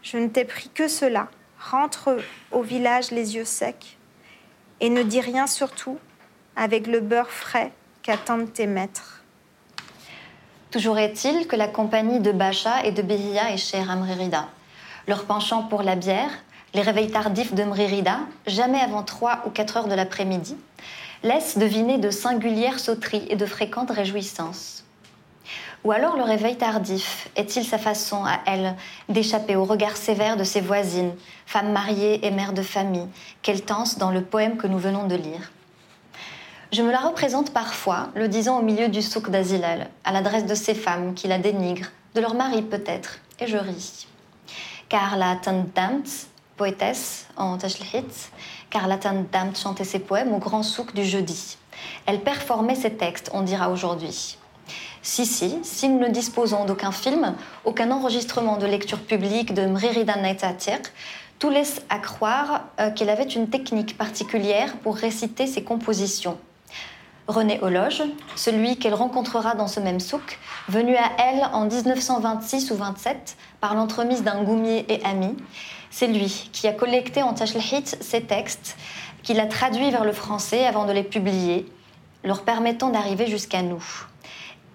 Je 0.00 0.18
ne 0.18 0.28
t'ai 0.28 0.44
pris 0.44 0.68
que 0.72 0.86
cela. 0.86 1.26
Rentre 1.58 2.16
au 2.52 2.62
village 2.62 3.10
les 3.10 3.34
yeux 3.34 3.44
secs 3.44 3.98
et 4.78 4.88
ne 4.88 5.02
dis 5.02 5.20
rien 5.20 5.48
surtout 5.48 5.98
avec 6.54 6.86
le 6.86 7.00
beurre 7.00 7.30
frais 7.30 7.72
qu'attendent 8.04 8.52
tes 8.52 8.68
maîtres. 8.68 9.24
Toujours 10.70 11.00
est-il 11.00 11.48
que 11.48 11.56
la 11.56 11.66
compagnie 11.66 12.20
de 12.20 12.30
Bacha 12.30 12.84
et 12.84 12.92
de 12.92 13.02
Behia 13.02 13.50
est 13.50 13.56
chère 13.56 13.90
à 13.90 13.96
Mririda. 13.96 14.46
Leur 15.08 15.24
penchant 15.24 15.64
pour 15.64 15.82
la 15.82 15.96
bière, 15.96 16.30
les 16.72 16.82
réveils 16.82 17.10
tardifs 17.10 17.52
de 17.52 17.64
Mririda, 17.64 18.20
jamais 18.46 18.80
avant 18.80 19.02
3 19.02 19.42
ou 19.46 19.50
4 19.50 19.76
heures 19.76 19.88
de 19.88 19.94
l'après-midi, 19.96 20.56
laissent 21.24 21.58
deviner 21.58 21.98
de 21.98 22.10
singulières 22.10 22.78
sauteries 22.78 23.26
et 23.28 23.36
de 23.36 23.46
fréquentes 23.46 23.90
réjouissances. 23.90 24.84
Ou 25.82 25.92
alors 25.92 26.16
le 26.16 26.22
réveil 26.22 26.56
tardif 26.56 27.28
est-il 27.36 27.64
sa 27.64 27.78
façon 27.78 28.24
à 28.24 28.38
elle 28.46 28.74
d'échapper 29.08 29.56
au 29.56 29.64
regard 29.64 29.96
sévère 29.96 30.36
de 30.36 30.44
ses 30.44 30.60
voisines, 30.60 31.12
femmes 31.46 31.72
mariées 31.72 32.24
et 32.24 32.30
mères 32.30 32.52
de 32.52 32.62
famille, 32.62 33.08
qu'elle 33.42 33.62
tense 33.62 33.98
dans 33.98 34.10
le 34.10 34.22
poème 34.22 34.56
que 34.56 34.66
nous 34.68 34.78
venons 34.78 35.06
de 35.06 35.16
lire 35.16 35.50
je 36.72 36.82
me 36.82 36.90
la 36.90 36.98
représente 36.98 37.52
parfois, 37.52 38.08
le 38.16 38.26
disant 38.26 38.58
au 38.58 38.62
milieu 38.62 38.88
du 38.88 39.00
souk 39.00 39.30
d'Azilal, 39.30 39.90
à 40.02 40.10
l'adresse 40.10 40.44
de 40.44 40.56
ces 40.56 40.74
femmes 40.74 41.14
qui 41.14 41.28
la 41.28 41.38
dénigrent, 41.38 41.92
de 42.16 42.20
leur 42.20 42.34
mari 42.34 42.62
peut-être, 42.62 43.20
et 43.38 43.46
je 43.46 43.56
ris. 43.56 44.08
Car 44.88 45.16
la 45.16 45.36
Tandamt, 45.36 46.26
poétesse 46.56 47.28
en 47.36 47.58
Tashlihit, 47.58 48.32
car 48.74 48.88
la 48.88 48.98
Tandamt 48.98 49.56
chantait 49.56 49.84
ses 49.84 50.00
poèmes 50.00 50.34
au 50.34 50.38
grand 50.38 50.64
souk 50.64 50.94
du 50.94 51.04
jeudi. 51.04 51.56
Elle 52.06 52.20
performait 52.20 52.74
ses 52.74 52.94
textes, 52.94 53.30
on 53.32 53.42
dira 53.42 53.70
aujourd'hui. 53.70 54.36
Si, 55.00 55.26
si, 55.26 55.60
si 55.62 55.88
nous 55.88 56.00
ne 56.00 56.08
disposons 56.08 56.64
d'aucun 56.64 56.90
film, 56.90 57.36
aucun 57.64 57.92
enregistrement 57.92 58.56
de 58.56 58.66
lecture 58.66 59.00
publique 59.00 59.54
de 59.54 59.64
Mririda 59.64 60.16
Naitatir, 60.16 60.78
tout 61.38 61.50
laisse 61.50 61.82
à 61.88 62.00
croire 62.00 62.64
euh, 62.80 62.90
qu'elle 62.90 63.10
avait 63.10 63.22
une 63.22 63.48
technique 63.48 63.96
particulière 63.96 64.76
pour 64.78 64.96
réciter 64.96 65.46
ses 65.46 65.62
compositions. 65.62 66.36
René 67.28 67.60
Hologe, 67.62 68.02
celui 68.34 68.76
qu'elle 68.76 68.94
rencontrera 68.94 69.54
dans 69.54 69.68
ce 69.68 69.78
même 69.78 70.00
souk, 70.00 70.38
venu 70.68 70.96
à 70.96 71.12
elle 71.18 71.44
en 71.52 71.66
1926 71.66 72.72
ou 72.72 72.74
27 72.74 73.36
par 73.60 73.74
l'entremise 73.76 74.24
d'un 74.24 74.42
goumier 74.42 74.84
et 74.92 75.02
ami. 75.04 75.36
C'est 75.96 76.08
lui 76.08 76.50
qui 76.52 76.66
a 76.66 76.72
collecté 76.72 77.22
en 77.22 77.34
Tashlhit 77.34 77.96
ces 78.00 78.20
textes, 78.20 78.76
qu'il 79.22 79.38
a 79.38 79.46
traduits 79.46 79.92
vers 79.92 80.04
le 80.04 80.12
français 80.12 80.66
avant 80.66 80.86
de 80.86 80.92
les 80.92 81.04
publier, 81.04 81.70
leur 82.24 82.42
permettant 82.42 82.88
d'arriver 82.88 83.28
jusqu'à 83.28 83.62
nous. 83.62 83.84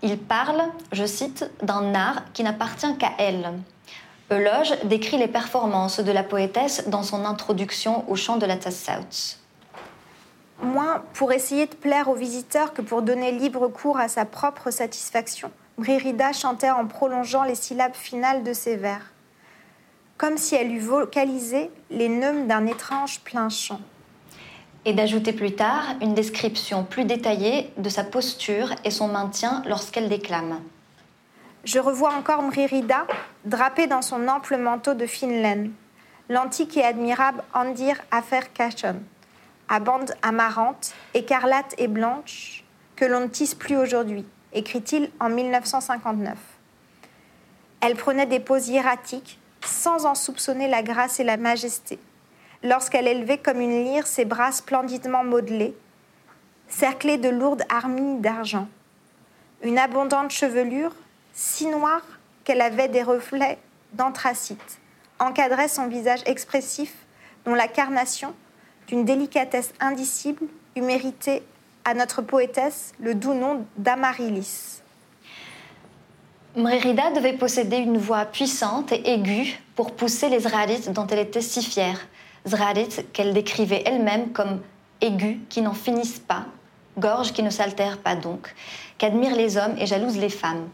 Il 0.01 0.17
parle, 0.17 0.61
je 0.93 1.05
cite, 1.05 1.51
d'un 1.61 1.93
art 1.93 2.31
qui 2.31 2.41
n'appartient 2.41 2.97
qu'à 2.97 3.11
elle. 3.17 3.51
Hologe 4.31 4.73
décrit 4.85 5.17
les 5.17 5.27
performances 5.27 5.99
de 5.99 6.11
la 6.13 6.23
poétesse 6.23 6.87
dans 6.87 7.03
son 7.03 7.25
introduction 7.25 8.09
au 8.09 8.15
chant 8.15 8.37
de 8.37 8.45
la 8.45 8.55
Tassaut 8.55 9.35
moins 10.61 11.03
pour 11.13 11.31
essayer 11.31 11.67
de 11.67 11.75
plaire 11.75 12.09
aux 12.09 12.15
visiteurs 12.15 12.73
que 12.73 12.81
pour 12.81 13.01
donner 13.01 13.31
libre 13.31 13.67
cours 13.67 13.97
à 13.97 14.07
sa 14.07 14.25
propre 14.25 14.71
satisfaction. 14.71 15.51
Bririda 15.77 16.33
chantait 16.33 16.69
en 16.69 16.85
prolongeant 16.85 17.43
les 17.43 17.55
syllabes 17.55 17.95
finales 17.95 18.43
de 18.43 18.51
ses 18.51 18.75
vers, 18.75 19.13
comme 20.19 20.37
si 20.37 20.53
elle 20.53 20.71
eût 20.71 20.79
vocalisé 20.79 21.71
les 21.89 22.09
neumes 22.09 22.45
d'un 22.45 22.67
étrange 22.67 23.21
plein 23.21 23.49
chant. 23.49 23.79
Et 24.85 24.93
d'ajouter 24.93 25.33
plus 25.33 25.55
tard 25.55 25.95
une 26.01 26.13
description 26.13 26.83
plus 26.83 27.05
détaillée 27.05 27.71
de 27.77 27.89
sa 27.89 28.03
posture 28.03 28.75
et 28.83 28.91
son 28.91 29.07
maintien 29.07 29.63
lorsqu'elle 29.65 30.09
déclame. 30.09 30.61
Je 31.63 31.79
revois 31.79 32.13
encore 32.13 32.43
Mririda 32.43 33.07
drapée 33.45 33.87
dans 33.87 34.01
son 34.01 34.27
ample 34.27 34.57
manteau 34.57 34.93
de 34.93 35.05
fine 35.05 35.41
laine, 35.41 35.71
l'antique 36.27 36.75
et 36.75 36.83
admirable 36.83 37.41
Andir 37.53 37.95
Afer 38.11 38.51
Kachon 38.53 39.01
à 39.69 39.79
bandes 39.79 40.13
amarantes, 40.23 40.93
écarlates 41.13 41.75
et 41.77 41.87
blanches, 41.87 42.65
que 42.95 43.05
l'on 43.05 43.21
ne 43.21 43.27
tisse 43.27 43.53
plus 43.53 43.77
aujourd'hui, 43.77 44.25
écrit-il 44.51 45.11
en 45.19 45.29
1959. 45.29 46.35
Elle 47.81 47.95
prenait 47.95 48.25
des 48.25 48.39
poses 48.39 48.67
hiératiques 48.67 49.39
sans 49.65 50.05
en 50.05 50.15
soupçonner 50.15 50.67
la 50.67 50.83
grâce 50.83 51.19
et 51.19 51.23
la 51.23 51.37
majesté, 51.37 51.99
lorsqu'elle 52.63 53.07
élevait 53.07 53.37
comme 53.37 53.61
une 53.61 53.83
lyre 53.83 54.07
ses 54.07 54.25
bras 54.25 54.51
splendidement 54.51 55.23
modelés, 55.23 55.75
cerclés 56.67 57.17
de 57.17 57.29
lourdes 57.29 57.63
armilles 57.69 58.19
d'argent. 58.19 58.67
Une 59.63 59.77
abondante 59.77 60.31
chevelure, 60.31 60.95
si 61.33 61.67
noire 61.67 62.05
qu'elle 62.43 62.61
avait 62.61 62.87
des 62.87 63.03
reflets 63.03 63.57
d'anthracite, 63.93 64.79
encadrait 65.19 65.67
son 65.67 65.87
visage 65.87 66.21
expressif 66.25 66.93
dont 67.45 67.55
la 67.55 67.67
carnation, 67.67 68.33
d'une 68.87 69.05
délicatesse 69.05 69.73
indicible, 69.79 70.45
eût 70.75 70.81
mérité 70.81 71.43
à 71.85 71.93
notre 71.93 72.21
poétesse 72.21 72.93
le 72.99 73.15
doux 73.15 73.33
nom 73.33 73.65
d'Amaryllis. 73.77 74.78
Mrérida 76.55 77.11
devait 77.11 77.33
posséder 77.33 77.77
une 77.77 77.99
voix 77.99 78.25
puissante 78.25 78.91
et 78.91 79.13
aiguë 79.13 79.59
pour 79.75 79.91
pousser 79.91 80.29
les 80.29 80.39
Zralites 80.39 80.91
dont 80.91 81.05
elle 81.07 81.19
était 81.19 81.41
si 81.41 81.63
fière. 81.63 81.99
Zralites 82.47 83.11
qu'elle 83.13 83.33
décrivait 83.33 83.83
elle-même 83.85 84.31
comme 84.31 84.59
aigus 84.99 85.37
qui 85.49 85.61
n'en 85.61 85.73
finissent 85.73 86.19
pas, 86.19 86.45
gorge 86.97 87.33
qui 87.33 87.43
ne 87.43 87.51
s'altère 87.51 87.99
pas 87.99 88.15
donc, 88.15 88.55
qu'admirent 88.97 89.35
les 89.35 89.57
hommes 89.57 89.75
et 89.77 89.85
jalousent 89.85 90.17
les 90.17 90.29
femmes. 90.29 90.67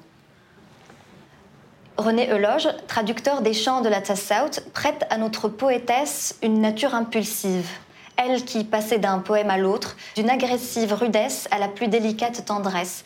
René 1.97 2.29
Euloge, 2.31 2.69
traducteur 2.87 3.41
des 3.41 3.53
chants 3.53 3.81
de 3.81 3.89
la 3.89 4.01
Tassaut, 4.01 4.61
prête 4.73 5.05
à 5.09 5.17
notre 5.17 5.49
poétesse 5.49 6.37
une 6.41 6.61
nature 6.61 6.95
impulsive, 6.95 7.69
elle 8.17 8.45
qui 8.45 8.63
passait 8.63 8.99
d'un 8.99 9.19
poème 9.19 9.49
à 9.49 9.57
l'autre, 9.57 9.97
d'une 10.15 10.29
agressive 10.29 10.93
rudesse 10.93 11.49
à 11.51 11.59
la 11.59 11.67
plus 11.67 11.89
délicate 11.89 12.45
tendresse, 12.45 13.03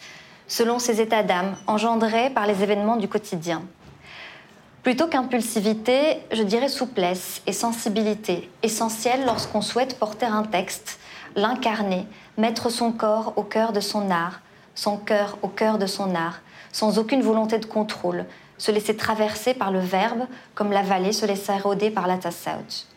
selon 0.49 0.79
ses 0.79 0.99
états 0.99 1.23
d'âme, 1.23 1.55
engendrés 1.67 2.29
par 2.29 2.45
les 2.45 2.61
événements 2.61 2.97
du 2.97 3.07
quotidien. 3.07 3.61
Plutôt 4.83 5.07
qu'impulsivité, 5.07 6.19
je 6.31 6.43
dirais 6.43 6.67
souplesse 6.67 7.41
et 7.47 7.53
sensibilité, 7.53 8.49
essentielles 8.63 9.25
lorsqu'on 9.25 9.61
souhaite 9.61 9.97
porter 9.97 10.25
un 10.25 10.43
texte, 10.43 10.99
l'incarner, 11.35 12.05
mettre 12.37 12.69
son 12.69 12.91
corps 12.91 13.33
au 13.37 13.43
cœur 13.43 13.71
de 13.71 13.79
son 13.79 14.09
art, 14.09 14.41
son 14.75 14.97
cœur 14.97 15.37
au 15.43 15.47
cœur 15.47 15.77
de 15.77 15.85
son 15.85 16.15
art, 16.15 16.41
sans 16.71 16.97
aucune 16.97 17.21
volonté 17.21 17.59
de 17.59 17.65
contrôle, 17.65 18.25
se 18.57 18.71
laisser 18.71 18.95
traverser 18.95 19.53
par 19.53 19.71
le 19.71 19.79
verbe 19.79 20.27
comme 20.55 20.71
la 20.71 20.81
vallée 20.81 21.13
se 21.13 21.25
laisse 21.25 21.47
éroder 21.49 21.91
par 21.91 22.07
la 22.07 22.17
tassaut. 22.17 22.87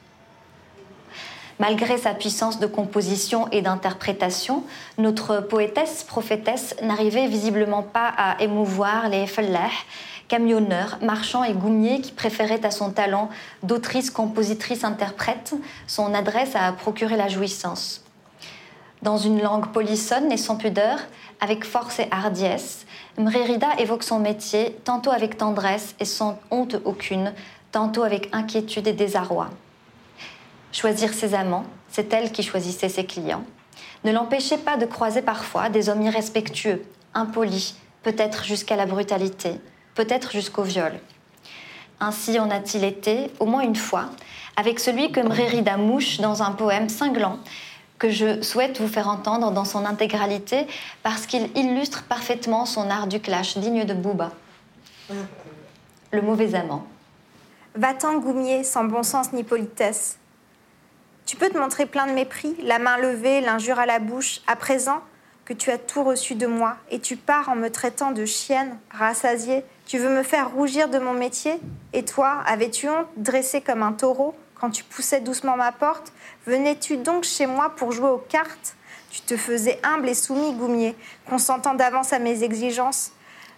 Malgré 1.59 1.99
sa 1.99 2.15
puissance 2.15 2.59
de 2.59 2.67
composition 2.67 3.49
et 3.53 3.63
d'interprétation, 3.63 4.65
notre 4.99 5.41
poétesse 5.41 6.03
prophétesse 6.03 6.75
n'arrivait 6.83 7.27
visiblement 7.27 7.83
pas 7.83 8.09
à 8.17 8.41
émouvoir 8.43 9.09
les 9.09 9.27
fallah, 9.27 9.71
camionneurs, 10.29 10.99
marchands 11.03 11.45
et 11.45 11.53
goumiers 11.53 12.01
qui 12.01 12.13
préféraient 12.13 12.65
à 12.65 12.71
son 12.71 12.91
talent 12.91 13.29
d'autrice, 13.63 14.11
compositrice, 14.11 14.83
interprète 14.83 15.55
son 15.87 16.15
adresse 16.15 16.53
à 16.55 16.73
procurer 16.73 17.17
la 17.17 17.29
jouissance. 17.29 18.03
Dans 19.03 19.19
une 19.19 19.43
langue 19.43 19.73
polissonne 19.73 20.33
et 20.33 20.37
sans 20.37 20.57
pudeur, 20.57 20.99
avec 21.41 21.65
force 21.65 21.99
et 21.99 22.07
hardiesse, 22.11 22.87
Mrérida 23.19 23.67
évoque 23.79 24.05
son 24.05 24.21
métier 24.21 24.79
tantôt 24.85 25.11
avec 25.11 25.37
tendresse 25.37 25.95
et 26.01 26.05
sans 26.05 26.39
honte 26.51 26.77
aucune, 26.85 27.35
tantôt 27.73 28.05
avec 28.05 28.29
inquiétude 28.33 28.87
et 28.87 28.93
désarroi. 28.93 29.51
Choisir 30.73 31.13
ses 31.13 31.35
amants, 31.35 31.67
c'est 31.91 32.13
elle 32.13 32.33
qui 32.33 32.43
choisissait 32.43 32.89
ses 32.89 33.05
clients, 33.05 33.45
ne 34.05 34.13
l'empêchait 34.13 34.59
pas 34.59 34.77
de 34.77 34.87
croiser 34.87 35.23
parfois 35.23 35.69
des 35.69 35.89
hommes 35.89 36.03
irrespectueux, 36.03 36.83
impolis, 37.15 37.77
peut-être 38.03 38.45
jusqu'à 38.45 38.77
la 38.77 38.87
brutalité, 38.87 39.61
peut-être 39.95 40.33
jusqu'au 40.33 40.63
viol. 40.63 40.93
Ainsi 42.01 42.41
en 42.41 42.51
a-t-il 42.51 42.85
été, 42.85 43.31
au 43.39 43.47
moins 43.47 43.61
une 43.61 43.77
fois, 43.77 44.07
avec 44.57 44.81
celui 44.81 45.13
que 45.13 45.21
Mrérida 45.21 45.77
mouche 45.77 46.19
dans 46.19 46.43
un 46.43 46.53
poème 46.53 46.89
cinglant 46.89 47.39
que 47.99 48.11
je 48.11 48.43
souhaite 48.43 48.81
vous 48.81 48.89
faire 48.89 49.09
entendre 49.09 49.53
dans 49.53 49.65
son 49.65 49.85
intégralité 49.85 50.67
parce 51.05 51.27
qu'il 51.27 51.57
illustre 51.57 52.03
parfaitement 52.03 52.67
son 52.67 52.91
art 52.91 53.07
du 53.07 53.21
clash 53.21 53.57
digne 53.57 53.85
de 53.85 53.95
Bouba. 53.95 54.33
Le 56.11 56.21
mauvais 56.21 56.57
amant. 56.57 56.85
Va-t'en, 57.77 58.19
Goumier, 58.19 58.65
sans 58.65 58.85
bon 58.85 59.05
sens 59.05 59.33
ni 59.33 59.45
politesse. 59.45 60.19
Tu 61.33 61.39
peux 61.39 61.49
te 61.49 61.57
montrer 61.57 61.87
plein 61.87 62.07
de 62.07 62.13
mépris, 62.13 62.55
la 62.63 62.79
main 62.79 62.99
levée, 62.99 63.41
l'injure 63.41 63.79
à 63.79 63.87
la 63.87 64.01
bouche, 64.01 64.43
à 64.47 64.55
présent 64.55 65.01
que 65.47 65.55
tu 65.55 65.71
as 65.71 65.79
tout 65.79 66.05
reçu 66.05 66.35
de 66.35 66.47
moi, 66.47 66.77
et 66.91 67.01
tu 67.01 67.17
pars 67.17 67.49
en 67.49 67.57
me 67.57 67.71
traitant 67.71 68.11
de 68.11 68.27
chienne, 68.27 68.79
rassasiée. 68.91 69.65
Tu 69.87 69.97
veux 69.97 70.11
me 70.11 70.25
faire 70.25 70.51
rougir 70.51 70.91
de 70.91 70.99
mon 70.99 71.15
métier? 71.15 71.59
Et 71.95 72.05
toi, 72.05 72.43
avais-tu 72.45 72.87
honte, 72.91 73.07
dressé 73.17 73.63
comme 73.63 73.83
un 73.83 73.93
taureau, 73.93 74.35
quand 74.61 74.69
tu 74.69 74.85
poussais 74.85 75.23
doucement 75.23 75.57
ma 75.57 75.73
porte? 75.73 76.13
Venais-tu 76.47 76.99
donc 76.99 77.25
chez 77.25 77.47
moi 77.47 77.71
pour 77.77 77.93
jouer 77.93 78.11
aux 78.11 78.23
cartes? 78.29 78.75
Tu 79.11 79.23
te 79.23 79.39
faisais 79.39 79.81
humble 79.83 80.11
et 80.11 80.15
soumis, 80.15 80.53
Goumier, 80.53 80.95
consentant 81.27 81.73
d'avance 81.73 82.13
à 82.13 82.19
mes 82.19 82.43
exigences, 82.43 83.11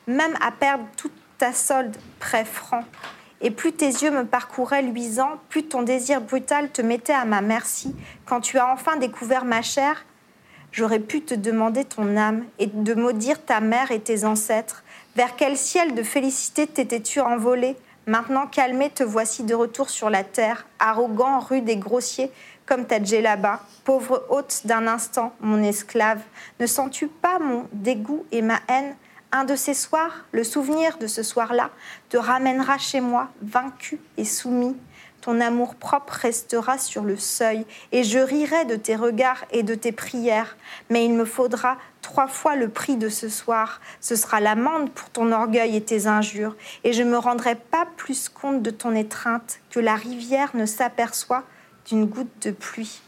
même 0.07 0.37
à 0.41 0.53
perdre 0.53 0.85
toute 0.97 1.12
ta 1.39 1.53
solde, 1.53 1.97
prêt 2.20 2.45
franc. 2.45 2.85
Et 3.45 3.51
plus 3.51 3.72
tes 3.72 3.86
yeux 3.88 4.11
me 4.11 4.24
parcouraient 4.24 4.80
luisants, 4.80 5.38
plus 5.51 5.64
ton 5.64 5.82
désir 5.82 6.22
brutal 6.22 6.70
te 6.70 6.80
mettait 6.80 7.12
à 7.12 7.26
ma 7.26 7.42
merci. 7.42 7.95
Quand 8.24 8.40
tu 8.40 8.59
as 8.59 8.72
enfin 8.72 8.97
découvert 8.97 9.45
ma 9.45 9.61
chair, 9.61 10.07
j'aurais 10.72 10.99
pu 10.99 11.20
te 11.20 11.34
demander 11.34 11.84
ton 11.84 12.16
âme 12.16 12.47
et 12.59 12.68
de 12.68 12.95
maudire 12.95 13.45
ta 13.45 13.61
mère 13.61 13.90
et 13.90 14.01
tes 14.01 14.24
ancêtres. 14.24 14.82
Vers 15.14 15.36
quel 15.36 15.59
ciel 15.59 15.95
de 15.95 16.03
félicité 16.03 16.66
t'étais-tu 16.66 17.20
envolé? 17.20 17.76
Maintenant 18.07 18.47
calmé, 18.47 18.88
te 18.88 19.03
voici 19.03 19.42
de 19.42 19.55
retour 19.55 19.90
sur 19.90 20.09
la 20.09 20.24
terre, 20.24 20.66
arrogant, 20.78 21.38
rude 21.38 21.68
et 21.68 21.76
grossier, 21.76 22.30
comme 22.64 22.86
ta 22.86 22.99
là-bas, 22.99 23.61
pauvre 23.84 24.24
hôte 24.30 24.62
d'un 24.64 24.86
instant, 24.86 25.34
mon 25.42 25.62
esclave. 25.62 26.22
Ne 26.61 26.66
sens-tu 26.66 27.09
pas 27.09 27.38
mon 27.38 27.68
dégoût 27.72 28.24
et 28.32 28.40
ma 28.40 28.61
haine? 28.68 28.97
Un 29.37 29.45
de 29.45 29.57
ces 29.57 29.74
soirs, 29.74 30.24
le 30.30 30.45
souvenir 30.45 30.97
de 30.99 31.09
ce 31.09 31.24
soir-là, 31.24 31.70
te 32.09 32.16
ramènera 32.16 32.78
chez 32.78 33.01
moi, 33.01 33.30
vaincu 33.43 33.99
et 34.16 34.24
soumis 34.24 34.76
ton 35.24 35.41
amour 35.41 35.74
propre 35.74 36.12
restera 36.12 36.76
sur 36.76 37.03
le 37.03 37.16
seuil, 37.16 37.64
et 37.93 38.05
je 38.05 38.18
rirai 38.18 38.66
de 38.66 38.76
tes 38.76 38.95
regards 38.95 39.43
et 39.51 39.62
de 39.62 39.74
tes 39.74 39.91
prières. 39.91 40.55
Mais 40.91 41.07
il 41.07 41.14
me 41.14 41.24
faudra 41.24 41.78
trois 42.03 42.26
fois 42.26 42.57
le 42.57 42.68
prix 42.68 42.99
de 42.99 43.09
ce 43.09 43.30
soir. 43.30 43.80
Ce 44.03 44.16
sera 44.16 44.41
l'amende 44.41 44.91
pour 44.91 45.09
ton 45.09 45.32
orgueil 45.32 45.76
et 45.76 45.80
tes 45.82 46.07
injures, 46.07 46.55
et 46.85 46.93
je 46.93 47.03
me 47.03 47.16
rendrai 47.16 47.55
pas 47.55 47.87
plus 47.97 48.28
compte 48.28 48.61
de 48.61 48.68
ton 48.70 48.95
étreinte 48.95 49.61
que 49.70 49.80
la 49.80 49.95
rivière 49.95 50.55
ne 50.55 50.66
s'aperçoit 50.66 51.45
d'une 51.87 52.05
goutte 52.05 52.47
de 52.47 52.51
pluie. 52.51 53.01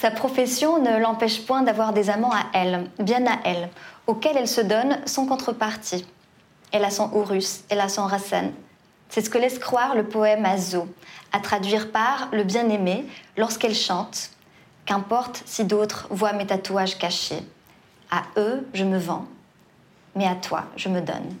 Sa 0.00 0.10
profession 0.10 0.80
ne 0.80 0.96
l'empêche 0.98 1.44
point 1.44 1.60
d'avoir 1.60 1.92
des 1.92 2.08
amants 2.08 2.32
à 2.32 2.46
elle, 2.54 2.86
bien 3.00 3.26
à 3.26 3.38
elle, 3.44 3.68
auxquels 4.06 4.38
elle 4.38 4.48
se 4.48 4.62
donne 4.62 4.98
sans 5.04 5.26
contrepartie. 5.26 6.06
Elle 6.72 6.86
a 6.86 6.90
son 6.90 7.12
Horus, 7.12 7.64
elle 7.68 7.80
a 7.80 7.90
son 7.90 8.06
Rassen. 8.06 8.50
C'est 9.10 9.20
ce 9.20 9.28
que 9.28 9.36
laisse 9.36 9.58
croire 9.58 9.94
le 9.94 10.04
poème 10.04 10.46
Azo, 10.46 10.88
à 11.32 11.40
traduire 11.40 11.92
par 11.92 12.30
le 12.32 12.44
bien-aimé 12.44 13.04
lorsqu'elle 13.36 13.74
chante. 13.74 14.30
Qu'importe 14.86 15.42
si 15.44 15.66
d'autres 15.66 16.06
voient 16.08 16.32
mes 16.32 16.46
tatouages 16.46 16.96
cachés. 16.96 17.42
À 18.10 18.22
eux, 18.38 18.66
je 18.72 18.84
me 18.84 18.96
vends, 18.96 19.26
mais 20.16 20.26
à 20.26 20.34
toi, 20.34 20.64
je 20.76 20.88
me 20.88 21.02
donne. 21.02 21.36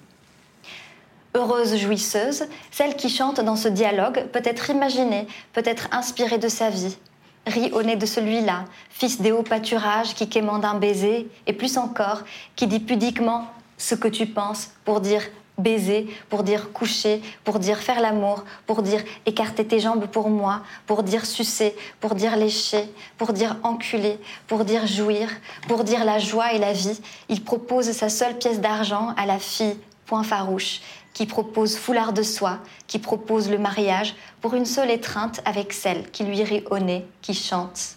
Heureuse 1.34 1.78
jouisseuse, 1.78 2.44
celle 2.70 2.94
qui 2.96 3.08
chante 3.08 3.40
dans 3.40 3.56
ce 3.56 3.68
dialogue 3.68 4.26
peut 4.34 4.42
être 4.44 4.68
imaginée, 4.68 5.26
peut 5.54 5.62
être 5.64 5.88
inspirée 5.92 6.36
de 6.36 6.48
sa 6.48 6.68
vie. 6.68 6.98
Rit 7.46 7.72
au 7.72 7.82
nez 7.82 7.96
de 7.96 8.06
celui-là, 8.06 8.64
fils 8.90 9.20
des 9.20 9.32
hauts 9.32 9.42
pâturages 9.42 10.14
qui 10.14 10.28
quémande 10.28 10.64
un 10.64 10.74
baiser, 10.74 11.28
et 11.46 11.52
plus 11.52 11.78
encore, 11.78 12.22
qui 12.54 12.66
dit 12.66 12.80
pudiquement 12.80 13.46
ce 13.78 13.94
que 13.94 14.08
tu 14.08 14.26
penses 14.26 14.70
pour 14.84 15.00
dire 15.00 15.22
baiser, 15.60 16.08
pour 16.28 16.42
dire 16.42 16.72
coucher, 16.72 17.22
pour 17.44 17.58
dire 17.58 17.78
faire 17.78 18.00
l'amour, 18.00 18.44
pour 18.66 18.82
dire 18.82 19.02
écarter 19.26 19.66
tes 19.66 19.80
jambes 19.80 20.06
pour 20.06 20.28
moi, 20.28 20.62
pour 20.86 21.02
dire 21.02 21.26
sucer, 21.26 21.74
pour 22.00 22.14
dire 22.14 22.36
lécher, 22.36 22.90
pour 23.16 23.32
dire 23.32 23.56
enculer, 23.62 24.18
pour 24.46 24.64
dire 24.64 24.86
jouir, 24.86 25.28
pour 25.68 25.84
dire 25.84 26.04
la 26.04 26.18
joie 26.18 26.52
et 26.52 26.58
la 26.58 26.72
vie. 26.72 27.00
Il 27.28 27.44
propose 27.44 27.90
sa 27.92 28.08
seule 28.08 28.38
pièce 28.38 28.60
d'argent 28.60 29.14
à 29.16 29.26
la 29.26 29.38
fille, 29.38 29.76
point 30.06 30.24
farouche, 30.24 30.80
qui 31.20 31.26
propose 31.26 31.76
foulard 31.76 32.14
de 32.14 32.22
soie, 32.22 32.60
qui 32.86 32.98
propose 32.98 33.50
le 33.50 33.58
mariage 33.58 34.16
pour 34.40 34.54
une 34.54 34.64
seule 34.64 34.90
étreinte 34.90 35.42
avec 35.44 35.74
celle 35.74 36.10
qui 36.10 36.24
lui 36.24 36.42
rit 36.42 36.64
au 36.70 36.78
nez, 36.78 37.06
qui 37.20 37.34
chante. 37.34 37.96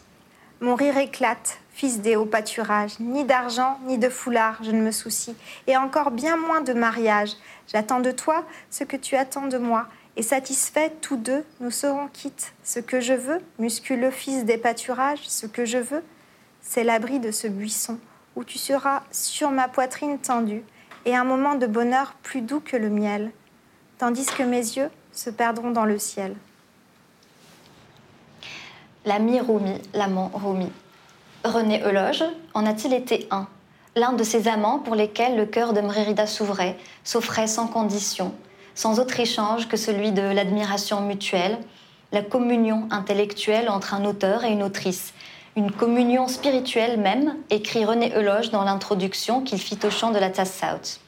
Mon 0.60 0.76
rire 0.76 0.98
éclate, 0.98 1.60
fils 1.72 2.02
des 2.02 2.18
hauts 2.18 2.26
pâturages, 2.26 3.00
ni 3.00 3.24
d'argent, 3.24 3.80
ni 3.86 3.98
de 3.98 4.10
foulard, 4.10 4.62
je 4.62 4.72
ne 4.72 4.82
me 4.82 4.92
soucie, 4.92 5.38
et 5.68 5.78
encore 5.78 6.12
bien 6.12 6.36
moins 6.36 6.60
de 6.60 6.74
mariage. 6.74 7.30
J'attends 7.72 8.02
de 8.02 8.12
toi 8.12 8.44
ce 8.70 8.84
que 8.84 8.98
tu 8.98 9.16
attends 9.16 9.48
de 9.48 9.58
moi, 9.58 9.88
et 10.18 10.22
satisfaits 10.22 10.92
tous 11.00 11.16
deux, 11.16 11.46
nous 11.62 11.72
serons 11.72 12.10
quittes. 12.12 12.52
Ce 12.66 12.82
que 12.82 13.00
je 13.00 13.14
veux, 13.14 13.40
musculeux 13.58 14.12
fils 14.12 14.44
des 14.44 14.58
pâturages, 14.58 15.26
ce 15.30 15.46
que 15.46 15.64
je 15.64 15.78
veux, 15.78 16.04
c'est 16.60 16.84
l'abri 16.84 17.22
de 17.22 17.32
ce 17.32 17.48
buisson, 17.48 17.98
où 18.36 18.44
tu 18.44 18.58
seras 18.58 19.04
sur 19.14 19.50
ma 19.50 19.70
poitrine 19.70 20.20
tendue, 20.20 20.66
et 21.06 21.16
un 21.16 21.24
moment 21.24 21.56
de 21.56 21.68
bonheur 21.68 22.14
plus 22.24 22.42
doux 22.42 22.60
que 22.60 22.78
le 22.78 22.90
miel, 22.90 23.32
tandis 23.98 24.26
que 24.26 24.44
mes 24.44 24.58
yeux 24.58 24.90
se 25.12 25.30
perdront 25.30 25.72
dans 25.72 25.86
le 25.86 26.00
ciel. 26.00 26.36
L'ami 29.06 29.40
Rumi, 29.40 29.82
l'amant 29.94 30.32
Rumi. 30.34 30.72
René 31.44 31.84
Euloge 31.84 32.24
en 32.54 32.66
a-t-il 32.66 32.94
été 32.94 33.28
un? 33.32 33.48
L'un 33.96 34.14
de 34.14 34.24
ces 34.24 34.48
amants 34.48 34.80
pour 34.80 34.96
lesquels 34.96 35.36
le 35.36 35.46
cœur 35.46 35.74
de 35.74 35.82
Mrérida 35.82 36.26
s'ouvrait, 36.26 36.78
s'offrait 37.04 37.48
sans 37.48 37.68
condition, 37.68 38.34
sans 38.76 39.00
autre 39.00 39.20
échange 39.20 39.68
que 39.68 39.78
celui 39.78 40.12
de 40.14 40.22
l'admiration 40.22 41.02
mutuelle, 41.02 41.60
la 42.12 42.22
communion 42.22 42.88
intellectuelle 42.92 43.70
entre 43.70 43.94
un 43.94 44.06
auteur 44.06 44.46
et 44.46 44.52
une 44.52 44.64
autrice, 44.64 45.14
une 45.56 45.72
communion 45.72 46.28
spirituelle 46.28 47.00
même, 47.00 47.36
écrit 47.50 47.86
René 47.86 48.12
Euloge 48.16 48.50
dans 48.50 48.64
l'introduction 48.64 49.42
qu'il 49.42 49.60
fit 49.60 49.78
au 49.84 49.90
chant 49.92 50.12
de 50.12 50.18
la 50.18 50.30
Tassaut. 50.30 51.00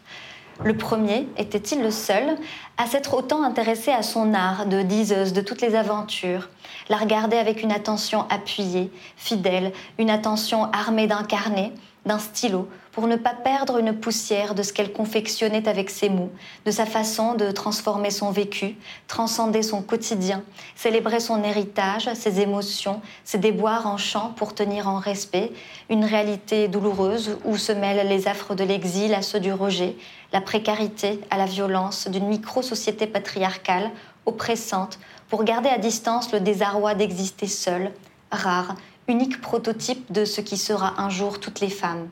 Le 0.63 0.77
premier 0.77 1.27
était-il 1.37 1.81
le 1.81 1.91
seul 1.91 2.37
à 2.77 2.85
s'être 2.85 3.15
autant 3.15 3.43
intéressé 3.43 3.91
à 3.91 4.03
son 4.03 4.33
art 4.33 4.67
de 4.67 4.83
diseuse 4.83 5.33
de 5.33 5.41
toutes 5.41 5.61
les 5.61 5.75
aventures, 5.75 6.49
la 6.89 6.97
regarder 6.97 7.37
avec 7.37 7.61
une 7.61 7.71
attention 7.71 8.25
appuyée, 8.29 8.91
fidèle, 9.17 9.73
une 9.97 10.09
attention 10.09 10.71
armée 10.71 11.07
d'un 11.07 11.23
carnet, 11.23 11.73
d'un 12.05 12.19
stylo, 12.19 12.69
pour 12.95 13.07
ne 13.07 13.17
pas 13.17 13.33
perdre 13.33 13.77
une 13.77 13.91
poussière 13.91 14.55
de 14.55 14.63
ce 14.63 14.71
qu'elle 14.71 14.93
confectionnait 14.93 15.67
avec 15.67 15.89
ses 15.89 16.07
mots, 16.07 16.31
de 16.65 16.71
sa 16.71 16.85
façon 16.85 17.33
de 17.35 17.51
transformer 17.51 18.09
son 18.09 18.31
vécu, 18.31 18.77
transcender 19.09 19.63
son 19.63 19.81
quotidien, 19.81 20.43
célébrer 20.77 21.19
son 21.19 21.43
héritage, 21.43 22.09
ses 22.13 22.39
émotions, 22.39 23.01
ses 23.25 23.37
déboires 23.37 23.85
en 23.85 23.97
chant 23.97 24.31
pour 24.37 24.55
tenir 24.55 24.87
en 24.87 24.97
respect 24.97 25.51
une 25.89 26.05
réalité 26.05 26.69
douloureuse 26.69 27.37
où 27.43 27.57
se 27.57 27.73
mêlent 27.73 28.07
les 28.07 28.29
affres 28.29 28.55
de 28.55 28.63
l'exil 28.63 29.13
à 29.13 29.21
ceux 29.21 29.41
du 29.41 29.51
rejet, 29.51 29.97
la 30.31 30.39
précarité 30.39 31.19
à 31.29 31.37
la 31.37 31.47
violence 31.47 32.07
d'une 32.07 32.27
micro-société 32.27 33.07
patriarcale, 33.07 33.91
oppressante, 34.25 34.99
pour 35.27 35.43
garder 35.43 35.67
à 35.67 35.79
distance 35.79 36.31
le 36.31 36.39
désarroi 36.39 36.95
d'exister 36.95 37.47
seule, 37.47 37.91
rare, 38.31 38.75
unique 39.09 39.41
prototype 39.41 40.09
de 40.13 40.23
ce 40.23 40.39
qui 40.39 40.55
sera 40.55 41.01
un 41.01 41.09
jour 41.09 41.41
toutes 41.41 41.59
les 41.59 41.69
femmes 41.69 42.07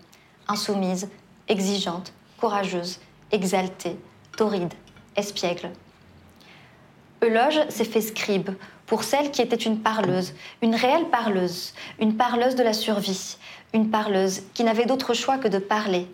insoumise, 0.47 1.09
exigeante, 1.47 2.13
courageuse, 2.37 2.99
exaltée, 3.31 3.97
torride, 4.37 4.73
espiègle. 5.15 5.71
Euloge 7.23 7.59
s'est 7.69 7.85
fait 7.85 8.01
scribe 8.01 8.49
pour 8.85 9.03
celle 9.03 9.31
qui 9.31 9.41
était 9.41 9.55
une 9.55 9.79
parleuse, 9.79 10.33
une 10.61 10.75
réelle 10.75 11.09
parleuse, 11.09 11.73
une 11.99 12.17
parleuse 12.17 12.55
de 12.55 12.63
la 12.63 12.73
survie, 12.73 13.37
une 13.73 13.89
parleuse 13.89 14.41
qui 14.53 14.63
n'avait 14.63 14.85
d'autre 14.85 15.13
choix 15.13 15.37
que 15.37 15.47
de 15.47 15.57
parler. 15.57 16.07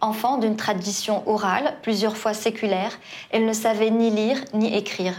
Enfant 0.00 0.38
d'une 0.38 0.56
tradition 0.56 1.22
orale, 1.28 1.76
plusieurs 1.82 2.16
fois 2.16 2.34
séculaire, 2.34 2.98
elle 3.30 3.46
ne 3.46 3.52
savait 3.52 3.90
ni 3.90 4.10
lire 4.10 4.38
ni 4.52 4.74
écrire. 4.76 5.14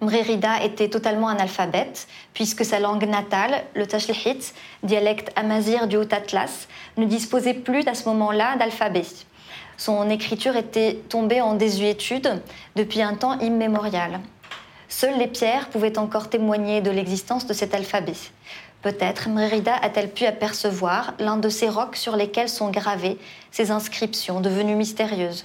Mrérida 0.00 0.62
était 0.62 0.88
totalement 0.88 1.28
analphabète, 1.28 2.08
puisque 2.32 2.64
sa 2.64 2.80
langue 2.80 3.06
natale, 3.06 3.64
le 3.74 3.86
Tashlihit, 3.86 4.54
dialecte 4.82 5.30
amazir 5.36 5.86
du 5.86 5.98
Haut-Atlas, 5.98 6.68
ne 6.96 7.04
disposait 7.04 7.54
plus 7.54 7.86
à 7.86 7.94
ce 7.94 8.08
moment-là 8.08 8.56
d'alphabet. 8.56 9.04
Son 9.76 10.08
écriture 10.08 10.56
était 10.56 11.00
tombée 11.08 11.42
en 11.42 11.54
désuétude 11.54 12.42
depuis 12.76 13.02
un 13.02 13.14
temps 13.14 13.38
immémorial. 13.40 14.20
Seules 14.88 15.18
les 15.18 15.26
pierres 15.26 15.68
pouvaient 15.68 15.98
encore 15.98 16.30
témoigner 16.30 16.80
de 16.80 16.90
l'existence 16.90 17.46
de 17.46 17.52
cet 17.52 17.74
alphabet. 17.74 18.16
Peut-être 18.82 19.28
Mrérida 19.28 19.74
a-t-elle 19.76 20.10
pu 20.10 20.24
apercevoir 20.24 21.12
l'un 21.18 21.36
de 21.36 21.50
ces 21.50 21.68
rocs 21.68 21.96
sur 21.96 22.16
lesquels 22.16 22.48
sont 22.48 22.70
gravées 22.70 23.18
ces 23.50 23.70
inscriptions 23.70 24.40
devenues 24.40 24.74
mystérieuses 24.74 25.44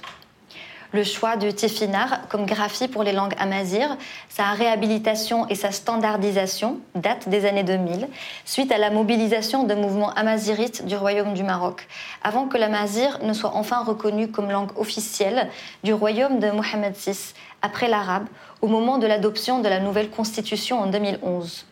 le 0.96 1.04
choix 1.04 1.36
du 1.36 1.52
Tifinar 1.52 2.26
comme 2.28 2.46
graphie 2.46 2.88
pour 2.88 3.02
les 3.02 3.12
langues 3.12 3.34
amazighes, 3.38 3.96
sa 4.30 4.52
réhabilitation 4.52 5.46
et 5.48 5.54
sa 5.54 5.70
standardisation 5.70 6.80
datent 6.94 7.28
des 7.28 7.44
années 7.44 7.64
2000, 7.64 8.08
suite 8.46 8.72
à 8.72 8.78
la 8.78 8.90
mobilisation 8.90 9.64
de 9.64 9.74
mouvements 9.74 10.14
amazirites 10.14 10.86
du 10.86 10.96
Royaume 10.96 11.34
du 11.34 11.42
Maroc, 11.42 11.86
avant 12.24 12.46
que 12.46 12.56
l'amazir 12.56 13.18
ne 13.22 13.34
soit 13.34 13.54
enfin 13.54 13.84
reconnu 13.84 14.28
comme 14.30 14.50
langue 14.50 14.70
officielle 14.78 15.50
du 15.84 15.92
Royaume 15.92 16.38
de 16.38 16.50
Mohamed 16.50 16.94
VI, 16.96 17.34
après 17.60 17.88
l'arabe, 17.88 18.26
au 18.62 18.66
moment 18.66 18.96
de 18.96 19.06
l'adoption 19.06 19.60
de 19.60 19.68
la 19.68 19.80
nouvelle 19.80 20.08
constitution 20.08 20.80
en 20.80 20.86
2011. 20.86 21.66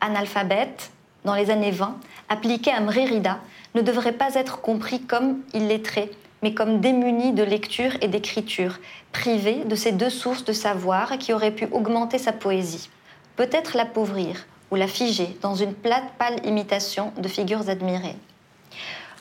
Analphabète, 0.00 0.90
dans 1.24 1.36
les 1.36 1.50
années 1.50 1.70
20, 1.70 1.96
appliqué 2.28 2.72
à 2.72 2.80
Mrérida, 2.80 3.38
ne 3.76 3.82
devrait 3.82 4.10
pas 4.10 4.34
être 4.34 4.60
compris 4.60 5.00
comme 5.00 5.42
illettré, 5.54 6.10
mais 6.42 6.54
comme 6.54 6.80
démuni 6.80 7.32
de 7.32 7.44
lecture 7.44 7.92
et 8.00 8.08
d'écriture, 8.08 8.78
privé 9.12 9.62
de 9.64 9.74
ces 9.76 9.92
deux 9.92 10.10
sources 10.10 10.44
de 10.44 10.52
savoir 10.52 11.18
qui 11.18 11.32
auraient 11.32 11.52
pu 11.52 11.68
augmenter 11.70 12.18
sa 12.18 12.32
poésie, 12.32 12.90
peut-être 13.36 13.76
l'appauvrir 13.76 14.46
ou 14.70 14.74
la 14.74 14.88
figer 14.88 15.36
dans 15.40 15.54
une 15.54 15.74
plate 15.74 16.12
pâle 16.18 16.44
imitation 16.44 17.12
de 17.16 17.28
figures 17.28 17.68
admirées. 17.68 18.16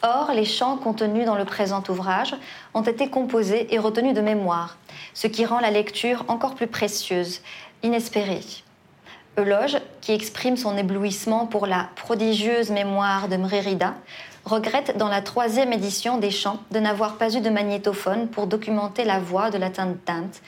Or, 0.04 0.32
les 0.34 0.46
chants 0.46 0.78
contenus 0.78 1.28
dans 1.28 1.36
le 1.36 1.46
présent 1.46 1.84
ouvrage 1.88 2.36
ont 2.74 2.82
été 2.82 3.10
composés 3.10 3.72
et 3.72 3.78
retenus 3.78 4.16
de 4.16 4.22
mémoire, 4.22 4.78
ce 5.14 5.28
qui 5.28 5.46
rend 5.46 5.60
la 5.60 5.70
lecture 5.70 6.26
encore 6.28 6.56
plus 6.56 6.66
précieuse, 6.66 7.42
inespérée. 7.84 8.42
Euloge, 9.38 9.78
qui 10.02 10.12
exprime 10.12 10.58
son 10.58 10.76
éblouissement 10.76 11.46
pour 11.46 11.68
la 11.68 11.90
prodigieuse 11.96 12.72
mémoire 12.72 13.30
de 13.30 13.38
Mrérida, 13.38 13.94
regrette 14.46 14.98
dans 14.98 15.08
la 15.08 15.22
troisième 15.22 15.74
édition 15.74 16.18
des 16.18 16.32
chants 16.32 16.60
de 16.72 16.80
n'avoir 16.80 17.18
pas 17.18 17.36
eu 17.36 17.42
de 17.42 17.50
magnétophone 17.50 18.28
pour 18.28 18.48
documenter 18.48 19.04
la 19.04 19.20
voix 19.20 19.50
de 19.50 19.58
la 19.58 19.70
teinte 19.70 20.42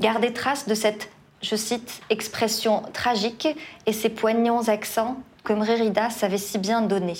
Garder 0.00 0.32
trace 0.32 0.66
de 0.66 0.74
cette, 0.74 1.10
je 1.42 1.54
cite, 1.54 2.02
expression 2.10 2.82
tragique 2.92 3.48
et 3.86 3.92
ces 3.92 4.08
poignants 4.08 4.68
accents 4.68 5.16
que 5.44 5.52
Mrérida 5.52 6.10
savait 6.10 6.38
si 6.38 6.58
bien 6.58 6.82
donner. 6.82 7.16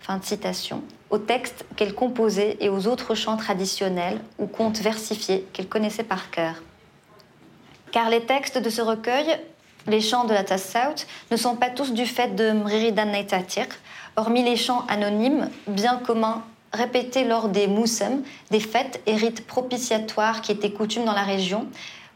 Fin 0.00 0.18
de 0.18 0.24
citation. 0.24 0.82
Au 1.10 1.18
texte 1.18 1.64
qu'elle 1.76 1.94
composait 1.94 2.56
et 2.60 2.68
aux 2.68 2.86
autres 2.86 3.14
chants 3.14 3.36
traditionnels 3.36 4.20
ou 4.38 4.46
contes 4.46 4.78
versifiés 4.78 5.46
qu'elle 5.52 5.68
connaissait 5.68 6.04
par 6.04 6.30
cœur. 6.30 6.62
Car 7.90 8.08
les 8.08 8.22
textes 8.22 8.58
de 8.58 8.70
ce 8.70 8.80
recueil, 8.80 9.38
les 9.86 10.00
chants 10.00 10.24
de 10.24 10.32
la 10.32 10.44
Tassaut, 10.44 11.04
ne 11.30 11.36
sont 11.36 11.56
pas 11.56 11.68
tous 11.68 11.92
du 11.92 12.06
fait 12.06 12.34
de 12.34 12.52
Mrérida 12.52 13.04
Naitatir, 13.04 13.66
hormis 14.16 14.42
les 14.42 14.56
chants 14.56 14.84
anonymes, 14.88 15.48
bien 15.66 15.96
communs 15.96 16.42
répétés 16.72 17.24
lors 17.24 17.48
des 17.48 17.66
moussem, 17.66 18.22
des 18.50 18.60
fêtes 18.60 19.00
et 19.06 19.14
rites 19.14 19.46
propitiatoires 19.46 20.40
qui 20.40 20.52
étaient 20.52 20.72
coutumes 20.72 21.04
dans 21.04 21.12
la 21.12 21.22
région, 21.22 21.66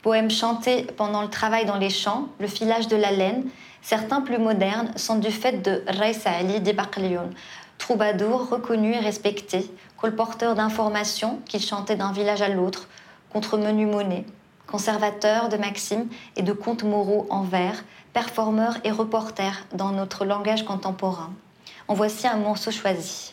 poèmes 0.03 0.31
chantés 0.31 0.87
pendant 0.97 1.23
le 1.23 1.29
travail 1.29 1.67
dans 1.67 1.77
les 1.77 1.91
champs, 1.91 2.29
le 2.39 2.47
filage 2.47 2.89
de 2.89 2.97
la 2.97 3.11
laine, 3.11 3.45
certains 3.83 4.21
plus 4.21 4.39
modernes 4.39 4.93
sont 4.97 5.17
du 5.19 5.31
fait 5.31 5.63
de 5.63 5.83
Raisa 5.87 6.31
Ali 6.31 6.61
Dibaklion, 6.61 7.31
troubadour 7.79 8.49
reconnu 8.49 8.95
et 8.95 8.99
respecté, 8.99 9.71
colporteur 9.97 10.55
d'informations 10.55 11.41
qu'il 11.47 11.61
chantait 11.61 11.97
d'un 11.97 12.13
village 12.13 12.43
à 12.43 12.49
l'autre, 12.49 12.89
contre 13.33 13.59
menu 13.59 13.87
monnaie, 13.87 14.25
conservateur 14.67 15.49
de 15.49 15.57
maximes 15.57 16.09
et 16.37 16.43
de 16.43 16.53
contes 16.53 16.85
moraux 16.85 17.27
en 17.29 17.43
vers, 17.43 17.85
performeur 18.13 18.79
et 18.85 18.91
reporter 18.91 19.67
dans 19.75 19.91
notre 19.91 20.25
langage 20.25 20.65
contemporain. 20.65 21.33
En 21.89 21.95
voici 21.95 22.27
un 22.27 22.37
morceau 22.37 22.73
choisi. 22.73 23.33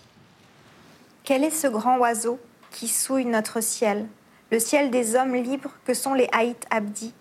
Quel 1.24 1.44
est 1.44 1.50
ce 1.50 1.66
grand 1.66 1.98
oiseau 1.98 2.40
qui 2.70 2.88
souille 2.88 3.26
notre 3.26 3.62
ciel, 3.62 4.08
le 4.52 4.60
ciel 4.60 4.92
des 4.92 5.16
hommes 5.16 5.34
libres 5.34 5.72
que 5.86 5.96
sont 5.96 6.14
les 6.14 6.30
Haït 6.32 6.58
Abdi 6.70 7.16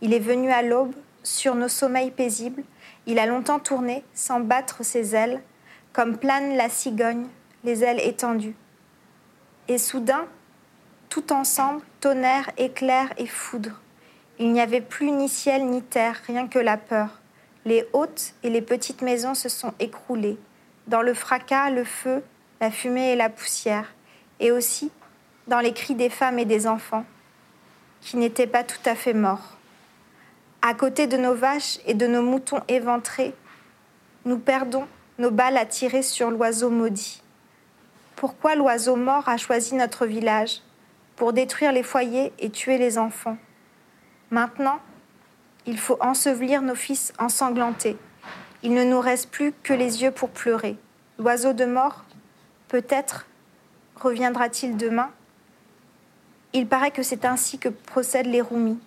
Il 0.00 0.12
est 0.12 0.18
venu 0.18 0.50
à 0.50 0.62
l'aube, 0.62 0.94
sur 1.22 1.54
nos 1.54 1.68
sommeils 1.68 2.10
paisibles, 2.10 2.64
il 3.06 3.20
a 3.20 3.26
longtemps 3.26 3.60
tourné, 3.60 4.02
sans 4.12 4.40
battre 4.40 4.84
ses 4.84 5.14
ailes, 5.14 5.40
comme 5.92 6.18
plane 6.18 6.56
la 6.56 6.68
cigogne, 6.68 7.28
les 7.62 7.84
ailes 7.84 8.00
étendues. 8.00 8.56
Et 9.68 9.78
soudain, 9.78 10.26
tout 11.08 11.32
ensemble, 11.32 11.82
tonnerre, 12.00 12.50
éclair 12.56 13.12
et 13.18 13.26
foudre. 13.26 13.80
Il 14.40 14.52
n'y 14.52 14.60
avait 14.60 14.80
plus 14.80 15.12
ni 15.12 15.28
ciel 15.28 15.64
ni 15.64 15.80
terre, 15.80 16.20
rien 16.26 16.48
que 16.48 16.58
la 16.58 16.76
peur. 16.76 17.20
Les 17.64 17.86
hautes 17.92 18.34
et 18.42 18.50
les 18.50 18.62
petites 18.62 19.02
maisons 19.02 19.34
se 19.34 19.48
sont 19.48 19.74
écroulées. 19.78 20.38
Dans 20.86 21.02
le 21.02 21.14
fracas, 21.14 21.70
le 21.70 21.84
feu, 21.84 22.22
la 22.60 22.70
fumée 22.70 23.12
et 23.12 23.16
la 23.16 23.28
poussière. 23.28 23.92
Et 24.40 24.50
aussi 24.50 24.90
dans 25.46 25.60
les 25.60 25.72
cris 25.72 25.94
des 25.94 26.10
femmes 26.10 26.38
et 26.38 26.44
des 26.44 26.66
enfants, 26.66 27.04
qui 28.00 28.16
n'étaient 28.16 28.46
pas 28.46 28.64
tout 28.64 28.80
à 28.84 28.94
fait 28.94 29.14
morts. 29.14 29.56
À 30.62 30.74
côté 30.74 31.06
de 31.06 31.16
nos 31.16 31.34
vaches 31.34 31.78
et 31.86 31.94
de 31.94 32.06
nos 32.06 32.22
moutons 32.22 32.60
éventrés, 32.68 33.34
nous 34.24 34.38
perdons 34.38 34.86
nos 35.18 35.30
balles 35.30 35.56
à 35.56 35.66
tirer 35.66 36.02
sur 36.02 36.30
l'oiseau 36.30 36.70
maudit. 36.70 37.22
Pourquoi 38.16 38.54
l'oiseau 38.54 38.96
mort 38.96 39.28
a 39.28 39.36
choisi 39.36 39.74
notre 39.74 40.06
village 40.06 40.60
Pour 41.16 41.32
détruire 41.32 41.72
les 41.72 41.82
foyers 41.82 42.32
et 42.38 42.50
tuer 42.50 42.78
les 42.78 42.98
enfants? 42.98 43.36
Maintenant, 44.30 44.78
il 45.66 45.78
faut 45.78 45.98
ensevelir 46.00 46.62
nos 46.62 46.74
fils 46.74 47.12
ensanglantés. 47.18 47.96
Il 48.62 48.74
ne 48.74 48.84
nous 48.84 49.00
reste 49.00 49.30
plus 49.30 49.52
que 49.62 49.72
les 49.72 50.02
yeux 50.02 50.10
pour 50.10 50.30
pleurer. 50.30 50.76
L'oiseau 51.18 51.52
de 51.52 51.64
mort, 51.64 52.04
peut-être, 52.68 53.26
reviendra-t-il 53.96 54.76
demain? 54.76 55.10
Il 56.52 56.66
paraît 56.66 56.90
que 56.90 57.02
c'est 57.02 57.24
ainsi 57.24 57.58
que 57.58 57.68
procèdent 57.68 58.26
les 58.26 58.40
Roumis, 58.40 58.78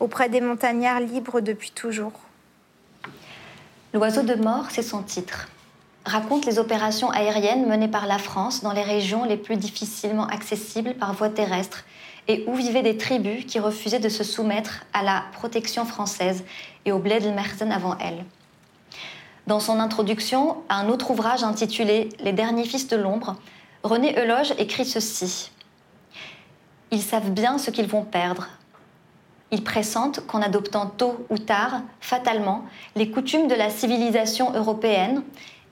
auprès 0.00 0.28
des 0.28 0.40
montagnards 0.40 1.00
libres 1.00 1.40
depuis 1.40 1.70
toujours. 1.70 2.12
L'oiseau 3.92 4.22
de 4.22 4.34
mort, 4.34 4.66
c'est 4.70 4.82
son 4.82 5.02
titre 5.02 5.48
raconte 6.08 6.46
les 6.46 6.58
opérations 6.58 7.10
aériennes 7.10 7.66
menées 7.66 7.88
par 7.88 8.06
la 8.06 8.18
France 8.18 8.62
dans 8.62 8.72
les 8.72 8.82
régions 8.82 9.24
les 9.24 9.36
plus 9.36 9.56
difficilement 9.56 10.26
accessibles 10.26 10.94
par 10.94 11.12
voie 11.12 11.28
terrestre 11.28 11.84
et 12.26 12.44
où 12.46 12.54
vivaient 12.54 12.82
des 12.82 12.96
tribus 12.96 13.44
qui 13.44 13.58
refusaient 13.58 13.98
de 14.00 14.08
se 14.08 14.24
soumettre 14.24 14.84
à 14.92 15.02
la 15.02 15.24
protection 15.32 15.84
française 15.84 16.44
et 16.84 16.92
au 16.92 16.98
bled 16.98 17.24
Merzen 17.34 17.72
avant 17.72 17.96
elle. 17.98 18.24
Dans 19.48 19.60
son 19.60 19.80
introduction 19.80 20.58
à 20.68 20.78
un 20.78 20.90
autre 20.90 21.10
ouvrage 21.10 21.42
intitulé 21.42 22.10
Les 22.20 22.34
derniers 22.34 22.66
fils 22.66 22.86
de 22.86 22.98
l'ombre, 22.98 23.34
René 23.82 24.14
Euloge 24.20 24.52
écrit 24.58 24.84
ceci. 24.84 25.52
Ils 26.90 27.00
savent 27.00 27.30
bien 27.30 27.56
ce 27.56 27.70
qu'ils 27.70 27.86
vont 27.86 28.04
perdre. 28.04 28.48
Ils 29.50 29.64
pressentent 29.64 30.20
qu'en 30.26 30.42
adoptant 30.42 30.84
tôt 30.84 31.24
ou 31.30 31.38
tard, 31.38 31.80
fatalement, 31.98 32.66
les 32.94 33.10
coutumes 33.10 33.48
de 33.48 33.54
la 33.54 33.70
civilisation 33.70 34.52
européenne, 34.52 35.22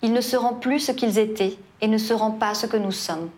ils 0.00 0.14
ne 0.14 0.22
seront 0.22 0.54
plus 0.54 0.80
ce 0.80 0.92
qu'ils 0.92 1.18
étaient 1.18 1.58
et 1.82 1.88
ne 1.88 1.98
seront 1.98 2.30
pas 2.30 2.54
ce 2.54 2.64
que 2.64 2.78
nous 2.78 2.92
sommes. 2.92 3.28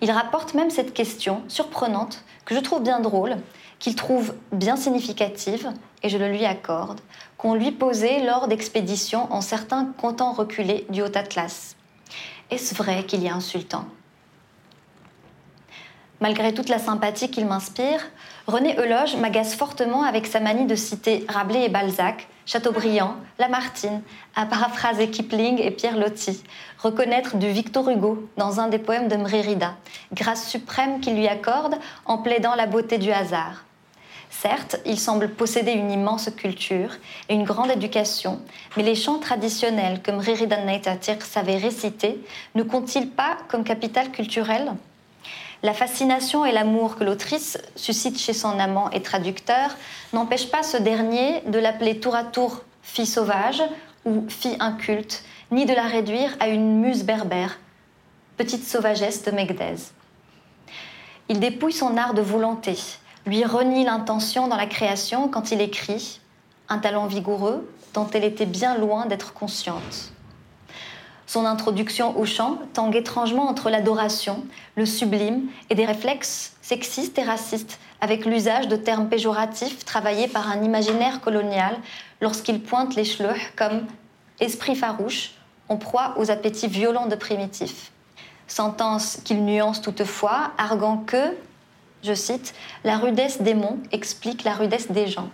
Il 0.00 0.12
rapporte 0.12 0.54
même 0.54 0.70
cette 0.70 0.94
question 0.94 1.42
surprenante 1.48 2.22
que 2.44 2.54
je 2.54 2.60
trouve 2.60 2.84
bien 2.84 3.00
drôle, 3.00 3.36
qu'il 3.80 3.96
trouve 3.96 4.32
bien 4.52 4.76
significative, 4.76 5.72
et 6.02 6.08
je 6.08 6.18
le 6.18 6.28
lui 6.28 6.44
accorde, 6.44 7.00
qu'on 7.40 7.54
lui 7.54 7.72
posait 7.72 8.22
lors 8.22 8.48
d'expéditions 8.48 9.32
en 9.32 9.40
certains 9.40 9.86
cantons 9.98 10.32
reculés 10.32 10.84
du 10.90 11.00
Haut 11.00 11.16
Atlas. 11.16 11.74
Est-ce 12.50 12.74
vrai 12.74 13.04
qu'il 13.04 13.22
y 13.22 13.30
a 13.30 13.34
insultant? 13.34 13.86
Malgré 16.20 16.52
toute 16.52 16.68
la 16.68 16.78
sympathie 16.78 17.30
qu'il 17.30 17.46
m'inspire, 17.46 18.06
René 18.46 18.76
Euloge 18.78 19.16
m'agace 19.16 19.54
fortement 19.54 20.02
avec 20.02 20.26
sa 20.26 20.38
manie 20.38 20.66
de 20.66 20.74
citer 20.74 21.24
Rabelais 21.30 21.64
et 21.64 21.68
Balzac, 21.70 22.28
Chateaubriand, 22.44 23.14
Lamartine, 23.38 24.02
à 24.36 24.44
paraphraser 24.44 25.08
Kipling 25.08 25.58
et 25.62 25.70
Pierre 25.70 25.96
Loti, 25.96 26.42
reconnaître 26.78 27.38
du 27.38 27.48
Victor 27.48 27.88
Hugo 27.88 28.28
dans 28.36 28.60
un 28.60 28.68
des 28.68 28.78
poèmes 28.78 29.08
de 29.08 29.16
Mrérida, 29.16 29.76
grâce 30.12 30.46
suprême 30.46 31.00
qu'il 31.00 31.16
lui 31.16 31.26
accorde 31.26 31.76
en 32.04 32.18
plaidant 32.18 32.54
la 32.54 32.66
beauté 32.66 32.98
du 32.98 33.10
hasard. 33.10 33.64
Certes, 34.40 34.80
il 34.86 34.98
semble 34.98 35.28
posséder 35.28 35.72
une 35.72 35.90
immense 35.90 36.30
culture 36.34 36.92
et 37.28 37.34
une 37.34 37.44
grande 37.44 37.70
éducation, 37.70 38.40
mais 38.74 38.82
les 38.82 38.94
chants 38.94 39.18
traditionnels 39.18 40.00
que 40.00 40.10
Mrérida 40.10 40.64
Naitatir 40.64 41.20
savait 41.20 41.58
réciter 41.58 42.18
ne 42.54 42.62
comptent-ils 42.62 43.10
pas 43.10 43.36
comme 43.48 43.64
capital 43.64 44.10
culturel 44.10 44.72
la 45.62 45.74
fascination 45.74 46.46
et 46.46 46.52
l'amour 46.52 46.96
que 46.96 47.04
l'autrice 47.04 47.58
suscite 47.76 48.18
chez 48.18 48.32
son 48.32 48.58
amant 48.58 48.88
et 48.92 49.02
traducteur 49.02 49.76
n'empêchent 50.14 50.50
pas 50.50 50.62
ce 50.62 50.78
dernier 50.78 51.42
de 51.42 51.58
l'appeler 51.58 52.00
tour 52.00 52.14
à 52.14 52.24
tour 52.24 52.64
fille 52.82 53.04
sauvage 53.04 53.62
ou 54.06 54.24
fille 54.30 54.56
inculte, 54.58 55.22
ni 55.50 55.66
de 55.66 55.74
la 55.74 55.82
réduire 55.82 56.34
à 56.40 56.48
une 56.48 56.80
muse 56.80 57.04
berbère, 57.04 57.58
petite 58.38 58.66
sauvagesse 58.66 59.22
de 59.22 59.32
Megdez. 59.32 59.92
Il 61.28 61.40
dépouille 61.40 61.74
son 61.74 61.98
art 61.98 62.14
de 62.14 62.22
volonté, 62.22 62.78
lui 63.26 63.44
renie 63.44 63.84
l'intention 63.84 64.48
dans 64.48 64.56
la 64.56 64.66
création 64.66 65.28
quand 65.28 65.52
il 65.52 65.60
écrit, 65.60 66.20
un 66.68 66.78
talent 66.78 67.06
vigoureux 67.06 67.68
dont 67.94 68.08
elle 68.12 68.24
était 68.24 68.46
bien 68.46 68.76
loin 68.76 69.06
d'être 69.06 69.32
consciente. 69.32 70.12
Son 71.26 71.46
introduction 71.46 72.18
au 72.18 72.24
chant 72.24 72.58
tangue 72.72 72.96
étrangement 72.96 73.48
entre 73.48 73.70
l'adoration, 73.70 74.44
le 74.74 74.84
sublime 74.84 75.42
et 75.68 75.74
des 75.74 75.84
réflexes 75.84 76.56
sexistes 76.60 77.18
et 77.18 77.22
racistes, 77.22 77.78
avec 78.00 78.24
l'usage 78.24 78.68
de 78.68 78.76
termes 78.76 79.08
péjoratifs 79.08 79.84
travaillés 79.84 80.26
par 80.26 80.50
un 80.50 80.62
imaginaire 80.62 81.20
colonial 81.20 81.76
lorsqu'il 82.20 82.60
pointe 82.60 82.96
les 82.96 83.04
schluch 83.04 83.52
comme 83.56 83.86
esprit 84.40 84.74
farouche, 84.74 85.32
en 85.68 85.76
proie 85.76 86.14
aux 86.16 86.30
appétits 86.30 86.66
violents 86.66 87.06
de 87.06 87.14
primitifs. 87.14 87.92
Sentence 88.48 89.18
qu'il 89.24 89.44
nuance 89.44 89.80
toutefois, 89.80 90.50
arguant 90.58 90.98
que, 90.98 91.36
je 92.02 92.14
cite, 92.14 92.54
la 92.84 92.98
rudesse 92.98 93.42
des 93.42 93.54
monts 93.54 93.78
explique 93.92 94.44
la 94.44 94.54
rudesse 94.54 94.90
des 94.90 95.06
gens. 95.06 95.28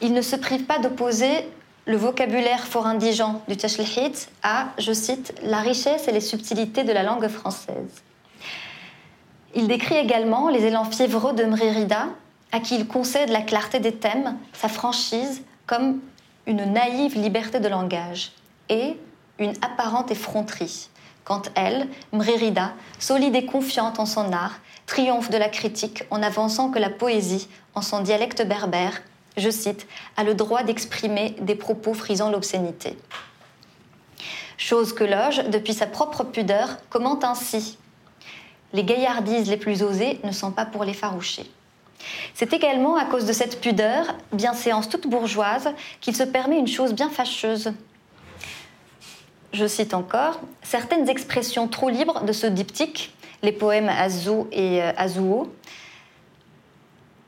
Il 0.00 0.12
ne 0.12 0.22
se 0.22 0.36
prive 0.36 0.64
pas 0.64 0.78
d'opposer 0.78 1.44
le 1.88 1.96
vocabulaire 1.96 2.66
fort 2.66 2.86
indigent 2.86 3.42
du 3.48 3.56
Tashlihit 3.56 4.28
a, 4.42 4.66
je 4.78 4.92
cite, 4.92 5.34
la 5.42 5.60
richesse 5.60 6.06
et 6.06 6.12
les 6.12 6.20
subtilités 6.20 6.84
de 6.84 6.92
la 6.92 7.02
langue 7.02 7.26
française. 7.28 8.02
Il 9.54 9.68
décrit 9.68 9.96
également 9.96 10.50
les 10.50 10.64
élans 10.66 10.84
fiévreux 10.84 11.32
de 11.32 11.44
Mrérida, 11.44 12.08
à 12.52 12.60
qui 12.60 12.76
il 12.76 12.86
concède 12.86 13.30
la 13.30 13.40
clarté 13.40 13.80
des 13.80 13.94
thèmes, 13.94 14.36
sa 14.52 14.68
franchise, 14.68 15.42
comme 15.66 16.00
une 16.46 16.64
naïve 16.70 17.18
liberté 17.18 17.58
de 17.58 17.68
langage, 17.68 18.32
et 18.68 18.98
une 19.38 19.54
apparente 19.62 20.10
effronterie, 20.10 20.90
quand 21.24 21.50
elle, 21.54 21.88
Mrérida, 22.12 22.72
solide 22.98 23.34
et 23.34 23.46
confiante 23.46 23.98
en 23.98 24.06
son 24.06 24.32
art, 24.32 24.60
triomphe 24.88 25.30
de 25.30 25.36
la 25.36 25.48
critique 25.48 26.02
en 26.10 26.22
avançant 26.22 26.70
que 26.70 26.80
la 26.80 26.90
poésie, 26.90 27.46
en 27.74 27.82
son 27.82 28.00
dialecte 28.00 28.44
berbère, 28.44 29.02
je 29.36 29.50
cite, 29.50 29.86
a 30.16 30.24
le 30.24 30.34
droit 30.34 30.64
d'exprimer 30.64 31.36
des 31.40 31.54
propos 31.54 31.94
frisant 31.94 32.30
l'obscénité. 32.30 32.98
Chose 34.56 34.92
que 34.92 35.04
Loge, 35.04 35.44
depuis 35.50 35.74
sa 35.74 35.86
propre 35.86 36.24
pudeur, 36.24 36.78
commente 36.90 37.22
ainsi. 37.22 37.78
Les 38.72 38.82
gaillardises 38.82 39.48
les 39.48 39.56
plus 39.56 39.82
osées 39.82 40.18
ne 40.24 40.32
sont 40.32 40.50
pas 40.50 40.66
pour 40.66 40.84
les 40.84 40.94
faroucher. 40.94 41.48
C'est 42.34 42.52
également 42.52 42.96
à 42.96 43.04
cause 43.04 43.26
de 43.26 43.32
cette 43.32 43.60
pudeur, 43.60 44.14
bien 44.32 44.54
séance 44.54 44.88
toute 44.88 45.06
bourgeoise, 45.06 45.68
qu'il 46.00 46.16
se 46.16 46.22
permet 46.24 46.58
une 46.58 46.66
chose 46.66 46.94
bien 46.94 47.10
fâcheuse. 47.10 47.72
Je 49.52 49.66
cite 49.66 49.94
encore, 49.94 50.40
certaines 50.62 51.08
expressions 51.08 51.68
trop 51.68 51.88
libres 51.88 52.24
de 52.24 52.32
ce 52.32 52.46
diptyque, 52.46 53.12
les 53.42 53.52
poèmes 53.52 53.88
Azou 53.88 54.48
et 54.52 54.82
euh, 54.82 54.92
Azouo, 54.96 55.52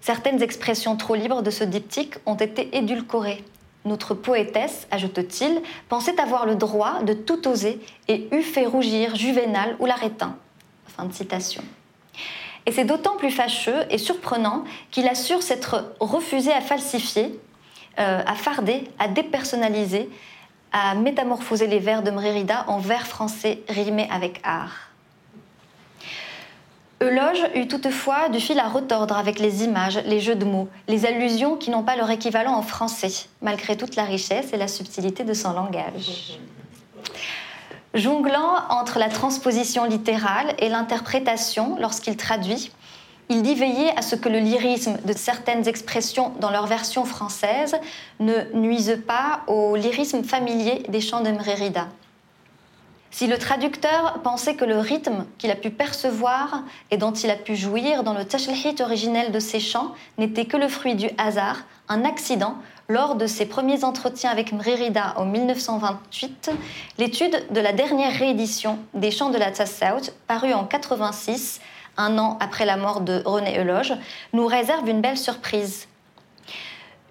certaines 0.01 0.43
expressions 0.43 0.97
trop 0.97 1.15
libres 1.15 1.43
de 1.43 1.51
ce 1.51 1.65
diptyque 1.65 2.17
ont 2.27 2.35
été 2.35 2.77
édulcorées. 2.77 3.45
Notre 3.85 4.15
poétesse, 4.15 4.87
ajoute-t-il, 4.91 5.63
pensait 5.89 6.21
avoir 6.21 6.45
le 6.45 6.55
droit 6.55 7.03
de 7.03 7.15
tout 7.15 7.49
oser 7.49 7.81
et 8.09 8.29
eût 8.33 8.43
fait 8.43 8.67
rougir 8.67 9.17
Juvénal 9.17 9.77
ou 9.79 9.87
l'Arétin. 9.87 10.37
Fin 10.87 11.05
de 11.05 11.15
citation. 11.15 11.63
Et 12.67 12.73
c'est 12.73 12.85
d'autant 12.85 13.17
plus 13.17 13.31
fâcheux 13.31 13.87
et 13.89 13.97
surprenant 13.97 14.65
qu'il 14.91 15.09
assure 15.09 15.43
s'être 15.43 15.95
refusé 15.99 16.53
à 16.53 16.61
falsifier, 16.61 17.41
euh, 17.99 18.23
à 18.27 18.35
farder, 18.35 18.85
à 18.99 19.09
dépersonnaliser, 19.09 20.11
à 20.73 20.95
métamorphoser 20.95 21.67
les 21.67 21.79
vers 21.79 22.03
de 22.03 22.11
Mrérida 22.11 22.65
en 22.69 22.79
vers 22.79 23.07
français 23.07 23.63
rimés 23.69 24.09
avec 24.11 24.41
art. 24.45 24.90
Euloge 27.03 27.47
eut 27.55 27.67
toutefois 27.67 28.29
du 28.29 28.41
fil 28.41 28.59
à 28.59 28.69
retordre 28.69 29.17
avec 29.17 29.39
les 29.39 29.65
images, 29.65 29.99
les 30.05 30.21
jeux 30.21 30.35
de 30.35 30.45
mots, 30.45 30.69
les 30.87 31.07
allusions 31.07 31.57
qui 31.57 31.71
n'ont 31.71 31.83
pas 31.83 31.97
leur 31.97 32.11
équivalent 32.11 32.53
en 32.53 32.61
français, 32.61 33.27
malgré 33.41 33.75
toute 33.75 33.97
la 33.97 34.05
richesse 34.05 34.53
et 34.53 34.59
la 34.59 34.69
subtilité 34.69 35.25
de 35.25 35.33
son 35.33 35.55
langage. 35.55 36.39
Jonglant 37.95 38.55
entre 38.69 38.99
la 38.99 39.09
transposition 39.09 39.85
littérale 39.85 40.55
et 40.59 40.69
l'interprétation 40.69 41.77
lorsqu'il 41.81 42.19
traduit, 42.19 42.71
il 43.31 43.43
dit 43.43 43.55
veiller 43.55 43.97
à 43.97 44.03
ce 44.03 44.15
que 44.15 44.29
le 44.29 44.39
lyrisme 44.39 44.99
de 45.03 45.15
certaines 45.15 45.67
expressions 45.69 46.35
dans 46.39 46.51
leur 46.51 46.67
version 46.67 47.07
française 47.07 47.77
ne 48.19 48.35
nuise 48.53 49.01
pas 49.07 49.41
au 49.47 49.75
lyrisme 49.75 50.23
familier 50.23 50.83
des 50.89 51.01
chants 51.01 51.23
de 51.23 51.31
Mrérida. 51.31 51.89
Si 53.13 53.27
le 53.27 53.39
traducteur 53.39 54.21
pensait 54.23 54.55
que 54.55 54.65
le 54.65 54.79
rythme 54.79 55.27
qu'il 55.37 55.51
a 55.51 55.57
pu 55.57 55.71
percevoir 55.71 56.63
et 56.93 56.97
dont 56.97 57.13
il 57.13 57.29
a 57.29 57.37
pu 57.37 57.57
jouir 57.57 58.05
dans 58.05 58.15
le 58.15 58.25
tashlhit 58.25 58.81
originel 58.81 59.33
de 59.33 59.41
ses 59.41 59.59
chants 59.59 59.93
n'était 60.17 60.45
que 60.45 60.57
le 60.57 60.69
fruit 60.69 60.95
du 60.95 61.11
hasard, 61.19 61.63
un 61.89 62.05
accident, 62.05 62.55
lors 62.89 63.17
de 63.17 63.27
ses 63.27 63.47
premiers 63.47 63.85
entretiens 63.85 64.31
avec 64.31 64.53
Mrérida 64.53 65.15
en 65.17 65.25
1928, 65.25 66.51
l'étude 66.99 67.47
de 67.51 67.61
la 67.61 67.73
dernière 67.73 68.13
réédition 68.13 68.79
des 68.95 69.11
chants 69.11 69.31
de 69.31 69.39
la 69.39 69.51
Tassaout, 69.51 70.13
parue 70.29 70.53
en 70.53 70.65
86, 70.65 71.61
un 71.97 72.17
an 72.17 72.39
après 72.41 72.65
la 72.65 72.77
mort 72.77 73.01
de 73.01 73.23
René 73.25 73.59
Euloge, 73.59 73.93
nous 74.33 74.47
réserve 74.47 74.89
une 74.89 75.01
belle 75.01 75.19
surprise. 75.19 75.89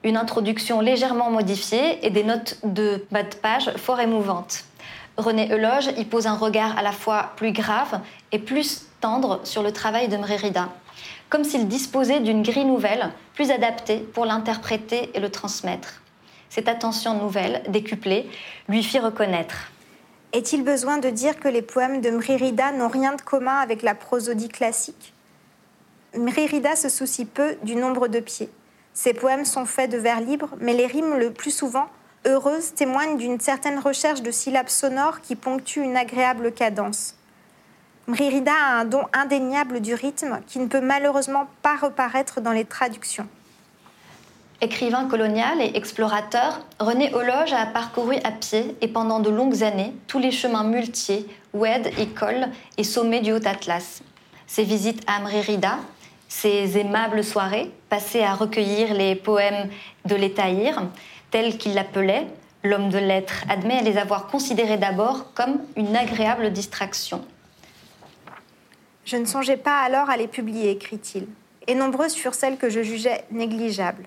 Une 0.03 0.15
introduction 0.15 0.79
légèrement 0.79 1.29
modifiée 1.29 2.05
et 2.05 2.09
des 2.09 2.23
notes 2.23 2.57
de 2.63 3.05
bas 3.11 3.23
de 3.23 3.35
page 3.35 3.71
fort 3.75 3.99
émouvantes. 3.99 4.63
René 5.19 5.51
Euloge 5.51 5.89
y 5.97 6.05
pose 6.05 6.27
un 6.27 6.35
regard 6.35 6.77
à 6.77 6.81
la 6.81 6.93
fois 6.93 7.33
plus 7.35 7.51
grave 7.51 7.99
et 8.31 8.39
plus 8.39 8.85
tendre 9.01 9.41
sur 9.43 9.61
le 9.63 9.73
travail 9.73 10.07
de 10.07 10.15
Mrérida, 10.15 10.69
comme 11.29 11.43
s'il 11.43 11.67
disposait 11.67 12.21
d'une 12.21 12.41
grille 12.41 12.65
nouvelle 12.65 13.11
plus 13.33 13.51
adaptée 13.51 13.97
pour 13.97 14.25
l'interpréter 14.25 15.11
et 15.13 15.19
le 15.19 15.29
transmettre. 15.29 16.01
Cette 16.49 16.69
attention 16.69 17.15
nouvelle, 17.15 17.63
décuplée, 17.67 18.29
lui 18.69 18.81
fit 18.81 18.99
reconnaître. 18.99 19.71
Est-il 20.31 20.63
besoin 20.63 20.97
de 20.97 21.09
dire 21.09 21.39
que 21.39 21.49
les 21.49 21.61
poèmes 21.61 22.01
de 22.01 22.11
Mrérida 22.11 22.71
n'ont 22.71 22.87
rien 22.87 23.15
de 23.15 23.21
commun 23.21 23.57
avec 23.57 23.81
la 23.81 23.95
prosodie 23.95 24.49
classique? 24.49 25.13
Mrérida 26.17 26.75
se 26.75 26.87
soucie 26.87 27.25
peu 27.25 27.57
du 27.63 27.75
nombre 27.75 28.07
de 28.07 28.19
pieds. 28.19 28.49
Ses 28.93 29.13
poèmes 29.13 29.45
sont 29.45 29.65
faits 29.65 29.91
de 29.91 29.97
vers 29.97 30.21
libres, 30.21 30.55
mais 30.59 30.73
les 30.73 30.87
rimes 30.87 31.15
le 31.15 31.31
plus 31.31 31.51
souvent 31.51 31.87
heureuse 32.25 32.73
témoigne 32.73 33.17
d'une 33.17 33.39
certaine 33.39 33.79
recherche 33.79 34.21
de 34.21 34.31
syllabes 34.31 34.69
sonores 34.69 35.21
qui 35.21 35.35
ponctuent 35.35 35.83
une 35.83 35.97
agréable 35.97 36.51
cadence. 36.51 37.15
Mrírida 38.07 38.51
a 38.51 38.79
un 38.79 38.85
don 38.85 39.03
indéniable 39.13 39.81
du 39.81 39.93
rythme 39.93 40.39
qui 40.47 40.59
ne 40.59 40.67
peut 40.67 40.81
malheureusement 40.81 41.47
pas 41.61 41.75
reparaître 41.75 42.41
dans 42.41 42.51
les 42.51 42.65
traductions. 42.65 43.27
Écrivain 44.61 45.07
colonial 45.07 45.61
et 45.61 45.71
explorateur, 45.75 46.65
René 46.79 47.13
Hologe 47.13 47.53
a 47.53 47.65
parcouru 47.67 48.17
à 48.25 48.31
pied 48.31 48.75
et 48.81 48.89
pendant 48.89 49.21
de 49.21 49.29
longues 49.29 49.63
années 49.63 49.93
tous 50.07 50.19
les 50.19 50.31
chemins 50.31 50.65
muletiers, 50.65 51.25
oued 51.53 51.87
et 51.97 52.07
cols 52.07 52.47
et 52.77 52.83
sommets 52.83 53.21
du 53.21 53.31
Haut-Atlas. 53.31 54.01
Ses 54.47 54.63
visites 54.63 55.01
à 55.07 55.21
Mrírida, 55.21 55.77
ses 56.27 56.77
aimables 56.77 57.23
soirées 57.23 57.71
passées 57.89 58.23
à 58.23 58.33
recueillir 58.33 58.93
les 58.93 59.15
poèmes 59.15 59.69
de 60.05 60.15
l'Étaïr, 60.15 60.81
tel 61.31 61.57
qu'il 61.57 61.73
l'appelait, 61.73 62.27
l'homme 62.63 62.89
de 62.89 62.97
lettres 62.97 63.43
admet 63.49 63.81
les 63.81 63.97
avoir 63.97 64.27
considérés 64.27 64.77
d'abord 64.77 65.33
comme 65.33 65.59
une 65.75 65.95
agréable 65.95 66.51
distraction. 66.51 67.23
Je 69.05 69.17
ne 69.17 69.25
songeais 69.25 69.57
pas 69.57 69.79
alors 69.79 70.09
à 70.09 70.17
les 70.17 70.27
publier, 70.27 70.71
écrit-il, 70.71 71.27
et 71.67 71.75
nombreuses 71.75 72.13
furent 72.13 72.35
celles 72.35 72.57
que 72.57 72.69
je 72.69 72.83
jugeais 72.83 73.25
négligeables. 73.31 74.05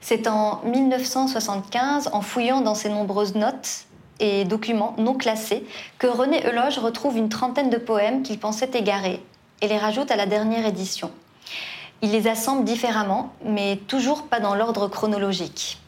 C'est 0.00 0.28
en 0.28 0.62
1975, 0.64 2.10
en 2.12 2.20
fouillant 2.20 2.60
dans 2.60 2.74
ses 2.74 2.88
nombreuses 2.88 3.34
notes 3.34 3.86
et 4.20 4.44
documents 4.44 4.94
non 4.98 5.14
classés, 5.14 5.64
que 5.98 6.06
René 6.06 6.46
Euloge 6.46 6.78
retrouve 6.78 7.16
une 7.16 7.28
trentaine 7.28 7.70
de 7.70 7.76
poèmes 7.76 8.22
qu'il 8.22 8.38
pensait 8.38 8.70
égarés 8.74 9.22
et 9.60 9.68
les 9.68 9.78
rajoute 9.78 10.10
à 10.10 10.16
la 10.16 10.26
dernière 10.26 10.66
édition. 10.66 11.10
Il 12.00 12.12
les 12.12 12.28
assemble 12.28 12.64
différemment, 12.64 13.32
mais 13.44 13.76
toujours 13.88 14.28
pas 14.28 14.38
dans 14.38 14.54
l'ordre 14.54 14.86
chronologique. 14.88 15.78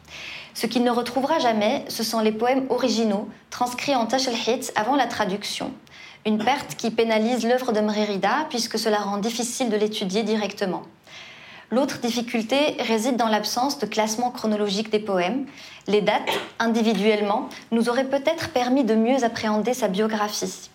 Ce 0.61 0.67
qu'il 0.67 0.83
ne 0.83 0.91
retrouvera 0.91 1.39
jamais, 1.39 1.83
ce 1.87 2.03
sont 2.03 2.19
les 2.19 2.31
poèmes 2.31 2.67
originaux, 2.69 3.27
transcrits 3.49 3.95
en 3.95 4.05
Tashelhit 4.05 4.69
avant 4.75 4.95
la 4.95 5.07
traduction. 5.07 5.71
Une 6.23 6.37
perte 6.37 6.75
qui 6.75 6.91
pénalise 6.91 7.47
l'œuvre 7.47 7.71
de 7.71 7.79
Mrérida, 7.79 8.45
puisque 8.47 8.77
cela 8.77 8.99
rend 8.99 9.17
difficile 9.17 9.71
de 9.71 9.75
l'étudier 9.75 10.21
directement. 10.21 10.83
L'autre 11.71 11.97
difficulté 11.97 12.77
réside 12.77 13.15
dans 13.15 13.27
l'absence 13.27 13.79
de 13.79 13.87
classement 13.87 14.29
chronologique 14.29 14.91
des 14.91 14.99
poèmes. 14.99 15.47
Les 15.87 16.01
dates, 16.01 16.29
individuellement, 16.59 17.49
nous 17.71 17.89
auraient 17.89 18.03
peut-être 18.03 18.49
permis 18.49 18.83
de 18.83 18.93
mieux 18.93 19.23
appréhender 19.23 19.73
sa 19.73 19.87
biographie. 19.87 20.69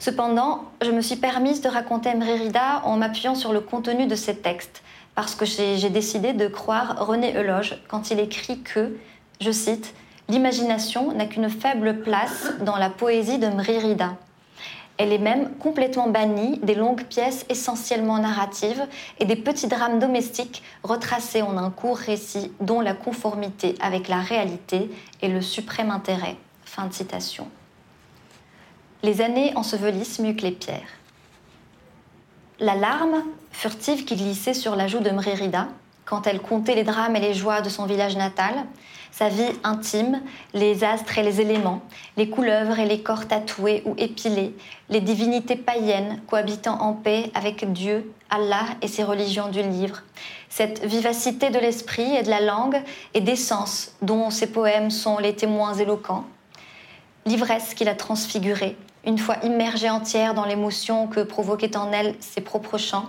Cependant, 0.00 0.64
je 0.82 0.90
me 0.90 1.00
suis 1.00 1.14
permise 1.14 1.60
de 1.60 1.68
raconter 1.68 2.12
Mrérida 2.12 2.82
en 2.82 2.96
m'appuyant 2.96 3.36
sur 3.36 3.52
le 3.52 3.60
contenu 3.60 4.08
de 4.08 4.16
ses 4.16 4.34
textes, 4.34 4.82
parce 5.16 5.34
que 5.34 5.44
j'ai 5.44 5.90
décidé 5.90 6.32
de 6.32 6.46
croire 6.46 7.04
René 7.04 7.36
Euloge 7.36 7.82
quand 7.88 8.12
il 8.12 8.20
écrit 8.20 8.60
que, 8.60 8.96
je 9.40 9.50
cite, 9.50 9.92
L'imagination 10.28 11.12
n'a 11.12 11.26
qu'une 11.26 11.48
faible 11.48 12.00
place 12.00 12.52
dans 12.60 12.76
la 12.76 12.90
poésie 12.90 13.38
de 13.38 13.46
Mrírida. 13.46 14.16
Elle 14.98 15.12
est 15.12 15.18
même 15.18 15.50
complètement 15.58 16.08
bannie 16.08 16.58
des 16.64 16.74
longues 16.74 17.04
pièces 17.04 17.46
essentiellement 17.48 18.18
narratives 18.18 18.86
et 19.20 19.24
des 19.24 19.36
petits 19.36 19.68
drames 19.68 20.00
domestiques 20.00 20.62
retracés 20.82 21.42
en 21.42 21.56
un 21.58 21.70
court 21.70 21.98
récit 21.98 22.50
dont 22.60 22.80
la 22.80 22.94
conformité 22.94 23.76
avec 23.80 24.08
la 24.08 24.20
réalité 24.20 24.90
est 25.22 25.28
le 25.28 25.42
suprême 25.42 25.90
intérêt. 25.90 26.36
Fin 26.64 26.86
de 26.86 26.94
citation. 26.94 27.48
Les 29.04 29.20
années 29.20 29.52
ensevelissent 29.54 30.18
mieux 30.18 30.32
que 30.32 30.42
les 30.42 30.52
pierres. 30.52 30.88
La 32.58 32.74
larme 32.74 33.22
furtive 33.52 34.06
qui 34.06 34.16
glissait 34.16 34.54
sur 34.54 34.76
la 34.76 34.86
joue 34.86 35.00
de 35.00 35.10
Mrérida, 35.10 35.68
quand 36.06 36.26
elle 36.26 36.40
comptait 36.40 36.74
les 36.74 36.84
drames 36.84 37.14
et 37.14 37.20
les 37.20 37.34
joies 37.34 37.60
de 37.60 37.68
son 37.68 37.84
village 37.84 38.16
natal, 38.16 38.54
sa 39.10 39.28
vie 39.28 39.52
intime, 39.62 40.22
les 40.54 40.82
astres 40.82 41.18
et 41.18 41.22
les 41.22 41.42
éléments, 41.42 41.82
les 42.16 42.30
couleuvres 42.30 42.78
et 42.78 42.86
les 42.86 43.02
corps 43.02 43.28
tatoués 43.28 43.82
ou 43.84 43.94
épilés, 43.98 44.54
les 44.88 45.02
divinités 45.02 45.56
païennes 45.56 46.22
cohabitant 46.28 46.80
en 46.80 46.94
paix 46.94 47.30
avec 47.34 47.70
Dieu, 47.74 48.10
Allah 48.30 48.64
et 48.80 48.88
ses 48.88 49.04
religions 49.04 49.48
du 49.48 49.60
livre, 49.60 50.02
cette 50.48 50.82
vivacité 50.82 51.50
de 51.50 51.58
l'esprit 51.58 52.16
et 52.16 52.22
de 52.22 52.30
la 52.30 52.40
langue 52.40 52.82
et 53.12 53.20
des 53.20 53.36
sens 53.36 53.92
dont 54.00 54.30
ses 54.30 54.46
poèmes 54.46 54.90
sont 54.90 55.18
les 55.18 55.36
témoins 55.36 55.74
éloquents, 55.74 56.24
l'ivresse 57.26 57.74
qui 57.74 57.84
l'a 57.84 57.94
transfigurée, 57.94 58.78
une 59.06 59.18
fois 59.18 59.36
immergée 59.44 59.88
entière 59.88 60.34
dans 60.34 60.44
l'émotion 60.44 61.06
que 61.06 61.20
provoquaient 61.20 61.76
en 61.76 61.92
elle 61.92 62.14
ses 62.20 62.40
propres 62.40 62.76
chants. 62.76 63.06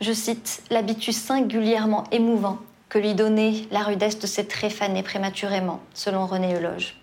Je 0.00 0.12
cite 0.12 0.62
l'habitus 0.70 1.16
singulièrement 1.16 2.04
émouvant 2.12 2.58
que 2.88 2.98
lui 2.98 3.14
donnait 3.14 3.66
la 3.70 3.80
rudesse 3.80 4.18
de 4.18 4.26
ses 4.26 4.46
traits 4.46 4.72
fanés 4.72 5.02
prématurément, 5.02 5.80
selon 5.92 6.26
René 6.26 6.54
Euloge. 6.54 6.96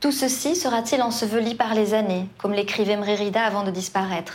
Tout 0.00 0.10
ceci 0.10 0.56
sera-t-il 0.56 1.02
enseveli 1.02 1.54
par 1.54 1.74
les 1.74 1.94
années, 1.94 2.26
comme 2.38 2.54
l'écrivait 2.54 2.96
Mrérida 2.96 3.42
avant 3.42 3.62
de 3.62 3.70
disparaître? 3.70 4.34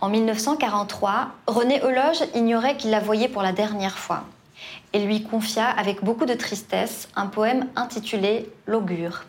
En 0.00 0.08
1943, 0.08 1.30
René 1.46 1.80
Euloge 1.82 2.22
ignorait 2.34 2.76
qu'il 2.76 2.90
la 2.90 3.00
voyait 3.00 3.28
pour 3.28 3.42
la 3.42 3.52
dernière 3.52 3.98
fois 3.98 4.24
et 4.92 5.00
lui 5.00 5.24
confia 5.24 5.68
avec 5.68 6.04
beaucoup 6.04 6.26
de 6.26 6.34
tristesse 6.34 7.08
un 7.16 7.26
poème 7.26 7.66
intitulé 7.76 8.48
L'augure. 8.66 9.24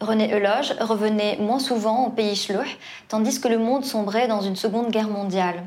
René 0.00 0.34
Euloge 0.34 0.74
revenait 0.80 1.38
moins 1.38 1.58
souvent 1.58 2.06
au 2.06 2.10
pays 2.10 2.36
Schluch, 2.36 2.78
tandis 3.08 3.40
que 3.40 3.48
le 3.48 3.58
monde 3.58 3.84
sombrait 3.84 4.28
dans 4.28 4.42
une 4.42 4.56
seconde 4.56 4.90
guerre 4.90 5.08
mondiale. 5.08 5.64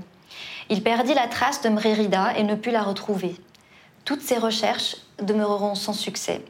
Il 0.70 0.84
perdit 0.84 1.16
la 1.16 1.28
trace 1.28 1.62
de 1.62 1.70
Mrérida 1.70 2.38
et 2.38 2.44
ne 2.44 2.54
put 2.54 2.70
la 2.70 2.84
retrouver. 2.84 3.36
Toutes 4.06 4.22
ses 4.22 4.38
recherches 4.38 4.98
demeureront 5.22 5.74
sans 5.74 5.94
succès. 5.94 6.42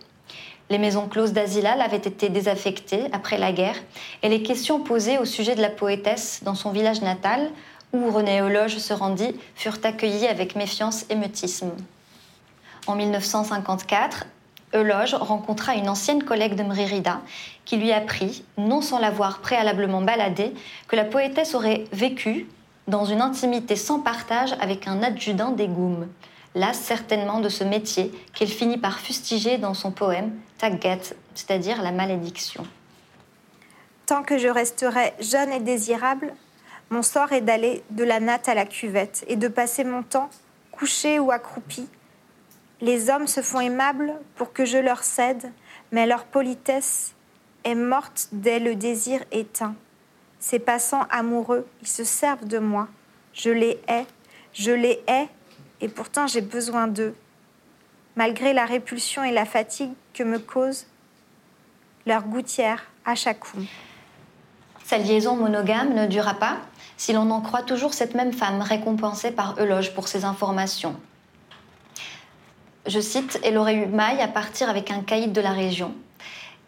Les 0.69 0.77
maisons 0.77 1.07
closes 1.07 1.31
d'Azilal 1.31 1.81
avaient 1.81 1.97
été 1.97 2.27
désaffectées 2.29 3.05
après 3.13 3.37
la 3.37 3.53
guerre 3.53 3.77
et 4.23 4.29
les 4.29 4.43
questions 4.43 4.81
posées 4.81 5.17
au 5.17 5.25
sujet 5.25 5.55
de 5.55 5.61
la 5.61 5.69
poétesse 5.69 6.41
dans 6.43 6.55
son 6.55 6.71
village 6.71 7.01
natal, 7.01 7.49
où 7.93 8.11
René 8.11 8.41
Euloge 8.41 8.77
se 8.77 8.93
rendit, 8.93 9.35
furent 9.55 9.79
accueillies 9.83 10.27
avec 10.27 10.55
méfiance 10.55 11.05
et 11.09 11.15
mutisme. 11.15 11.71
En 12.87 12.95
1954, 12.95 14.27
Euloge 14.73 15.15
rencontra 15.15 15.75
une 15.75 15.89
ancienne 15.89 16.23
collègue 16.23 16.55
de 16.55 16.63
Mrérida 16.63 17.21
qui 17.65 17.77
lui 17.77 17.91
apprit, 17.91 18.43
non 18.57 18.81
sans 18.81 18.99
l'avoir 18.99 19.39
préalablement 19.39 20.01
baladée, 20.01 20.53
que 20.87 20.95
la 20.95 21.05
poétesse 21.05 21.55
aurait 21.55 21.85
vécu 21.91 22.47
dans 22.87 23.05
une 23.05 23.21
intimité 23.21 23.75
sans 23.75 23.99
partage 23.99 24.53
avec 24.59 24.87
un 24.87 25.03
adjudant 25.03 25.51
des 25.51 25.67
Goum, 25.67 26.07
las 26.55 26.73
certainement 26.73 27.39
de 27.39 27.49
ce 27.49 27.63
métier 27.63 28.11
qu'elle 28.33 28.47
finit 28.47 28.77
par 28.77 28.99
fustiger 28.99 29.57
dans 29.57 29.73
son 29.73 29.91
poème 29.91 30.31
Tagget, 30.57 31.15
c'est-à-dire 31.35 31.81
la 31.81 31.91
malédiction. 31.91 32.65
Tant 34.05 34.23
que 34.23 34.37
je 34.37 34.47
resterai 34.47 35.13
jeune 35.19 35.51
et 35.51 35.59
désirable, 35.59 36.33
mon 36.89 37.03
sort 37.03 37.31
est 37.31 37.41
d'aller 37.41 37.83
de 37.91 38.03
la 38.03 38.19
natte 38.19 38.49
à 38.49 38.55
la 38.55 38.65
cuvette 38.65 39.23
et 39.27 39.35
de 39.35 39.47
passer 39.47 39.83
mon 39.83 40.01
temps 40.01 40.29
couché 40.71 41.19
ou 41.19 41.31
accroupi. 41.31 41.87
Les 42.81 43.09
hommes 43.09 43.27
se 43.27 43.41
font 43.41 43.59
aimables 43.59 44.13
pour 44.35 44.53
que 44.53 44.63
je 44.63 44.77
leur 44.77 45.03
cède, 45.03 45.51
mais 45.91 46.05
leur 46.05 46.23
politesse 46.23 47.13
est 47.65 47.75
morte 47.75 48.29
dès 48.31 48.59
le 48.59 48.75
désir 48.75 49.21
éteint. 49.31 49.75
Ces 50.39 50.59
passants 50.59 51.05
amoureux, 51.09 51.67
ils 51.81 51.87
se 51.87 52.05
servent 52.05 52.47
de 52.47 52.59
moi. 52.59 52.87
Je 53.33 53.49
les 53.49 53.81
hais, 53.89 54.05
je 54.53 54.71
les 54.71 55.03
hais, 55.07 55.27
et 55.81 55.89
pourtant 55.89 56.27
j'ai 56.27 56.41
besoin 56.41 56.87
d'eux. 56.87 57.13
Malgré 58.15 58.53
la 58.53 58.65
répulsion 58.65 59.23
et 59.23 59.31
la 59.31 59.45
fatigue 59.45 59.93
que 60.13 60.23
me 60.23 60.39
cause 60.39 60.87
leur 62.05 62.23
gouttière 62.23 62.85
à 63.05 63.15
chaque 63.15 63.39
coup. 63.39 63.59
Sa 64.85 64.97
liaison 64.97 65.35
monogame 65.35 65.93
ne 65.93 66.07
dura 66.07 66.33
pas, 66.33 66.57
si 66.97 67.13
l'on 67.13 67.29
en 67.29 67.41
croit 67.41 67.61
toujours 67.61 67.93
cette 67.93 68.15
même 68.15 68.33
femme 68.33 68.61
récompensée 68.61 69.31
par 69.31 69.61
Euloge 69.61 69.93
pour 69.93 70.07
ses 70.07 70.25
informations. 70.25 70.95
Je 72.89 72.99
cite, 72.99 73.39
elle 73.43 73.59
aurait 73.59 73.75
eu 73.75 73.85
maille 73.85 74.19
à 74.19 74.27
partir 74.27 74.67
avec 74.67 74.89
un 74.89 75.01
caïd 75.01 75.31
de 75.31 75.41
la 75.41 75.51
région. 75.51 75.93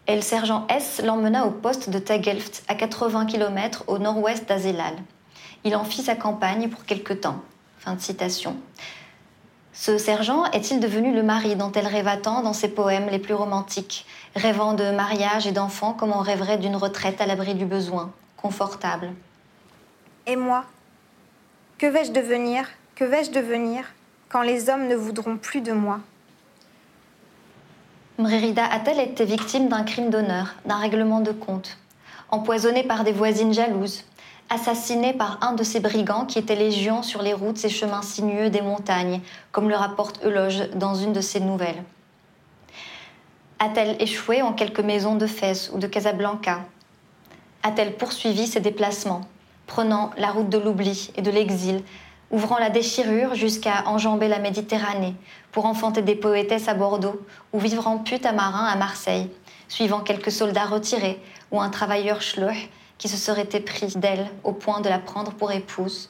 Et 0.06 0.14
le 0.14 0.20
sergent 0.20 0.68
S 0.68 1.02
l'emmena 1.04 1.46
au 1.46 1.50
poste 1.50 1.90
de 1.90 1.98
Tagelft, 1.98 2.62
à 2.68 2.76
80 2.76 3.26
km 3.26 3.82
au 3.88 3.98
nord-ouest 3.98 4.48
d'Azélal. 4.48 4.94
Il 5.64 5.74
en 5.74 5.82
fit 5.82 6.02
sa 6.02 6.14
campagne 6.14 6.68
pour 6.68 6.84
quelque 6.84 7.12
temps. 7.12 7.42
Fin 7.80 7.94
de 7.94 8.00
citation. 8.00 8.56
Ce 9.72 9.98
sergent 9.98 10.44
est-il 10.52 10.78
devenu 10.78 11.12
le 11.12 11.24
mari 11.24 11.56
dont 11.56 11.72
elle 11.72 11.88
rêva 11.88 12.16
tant 12.16 12.42
dans 12.42 12.52
ses 12.52 12.68
poèmes 12.68 13.08
les 13.08 13.18
plus 13.18 13.34
romantiques, 13.34 14.06
rêvant 14.36 14.74
de 14.74 14.92
mariage 14.92 15.48
et 15.48 15.52
d'enfants 15.52 15.92
comme 15.92 16.12
on 16.12 16.20
rêverait 16.20 16.58
d'une 16.58 16.76
retraite 16.76 17.20
à 17.20 17.26
l'abri 17.26 17.56
du 17.56 17.66
besoin, 17.66 18.12
confortable? 18.36 19.10
Et 20.28 20.36
moi 20.36 20.66
Que 21.78 21.86
vais-je 21.86 22.12
devenir 22.12 22.68
Que 22.94 23.02
vais-je 23.02 23.32
devenir 23.32 23.86
quand 24.28 24.42
les 24.42 24.70
hommes 24.70 24.86
ne 24.86 24.94
voudront 24.94 25.36
plus 25.36 25.62
de 25.62 25.72
moi? 25.72 25.98
Mrérida 28.22 28.64
a-t-elle 28.64 29.00
été 29.00 29.24
victime 29.24 29.68
d'un 29.68 29.82
crime 29.82 30.08
d'honneur, 30.08 30.54
d'un 30.64 30.76
règlement 30.76 31.20
de 31.20 31.32
compte. 31.32 31.76
Empoisonnée 32.30 32.84
par 32.84 33.02
des 33.02 33.12
voisines 33.12 33.52
jalouses 33.52 34.04
Assassinée 34.48 35.12
par 35.12 35.38
un 35.42 35.54
de 35.54 35.64
ces 35.64 35.80
brigands 35.80 36.24
qui 36.24 36.38
étaient 36.38 36.54
légion 36.54 37.02
sur 37.02 37.20
les 37.20 37.32
routes 37.32 37.64
et 37.64 37.68
chemins 37.68 38.02
sinueux 38.02 38.48
des 38.48 38.60
montagnes, 38.60 39.20
comme 39.50 39.68
le 39.68 39.74
rapporte 39.74 40.24
Euloge 40.24 40.70
dans 40.76 40.94
une 40.94 41.12
de 41.12 41.20
ses 41.20 41.40
nouvelles. 41.40 41.82
A-t-elle 43.58 44.00
échoué 44.00 44.40
en 44.40 44.52
quelques 44.52 44.80
maisons 44.80 45.16
de 45.16 45.26
Fès 45.26 45.70
ou 45.74 45.78
de 45.78 45.86
Casablanca? 45.88 46.60
A-t-elle 47.64 47.96
poursuivi 47.96 48.46
ses 48.46 48.60
déplacements, 48.60 49.22
prenant 49.66 50.10
la 50.16 50.30
route 50.30 50.48
de 50.48 50.58
l'oubli 50.58 51.10
et 51.16 51.22
de 51.22 51.30
l'exil 51.30 51.82
ouvrant 52.32 52.58
la 52.58 52.70
déchirure 52.70 53.34
jusqu'à 53.34 53.84
enjamber 53.86 54.26
la 54.26 54.38
Méditerranée 54.38 55.14
pour 55.52 55.66
enfanter 55.66 56.00
des 56.00 56.16
poétesses 56.16 56.66
à 56.66 56.74
Bordeaux 56.74 57.20
ou 57.52 57.60
vivre 57.60 57.86
en 57.86 57.98
pute 57.98 58.24
à 58.24 58.32
marin 58.32 58.64
à 58.64 58.74
Marseille, 58.74 59.30
suivant 59.68 60.00
quelques 60.00 60.32
soldats 60.32 60.64
retirés 60.64 61.22
ou 61.50 61.60
un 61.60 61.68
travailleur 61.68 62.22
schluch 62.22 62.70
qui 62.96 63.08
se 63.08 63.18
serait 63.18 63.48
épris 63.52 63.92
d'elle 63.96 64.30
au 64.44 64.52
point 64.52 64.80
de 64.80 64.88
la 64.88 64.98
prendre 64.98 65.32
pour 65.32 65.52
épouse. 65.52 66.08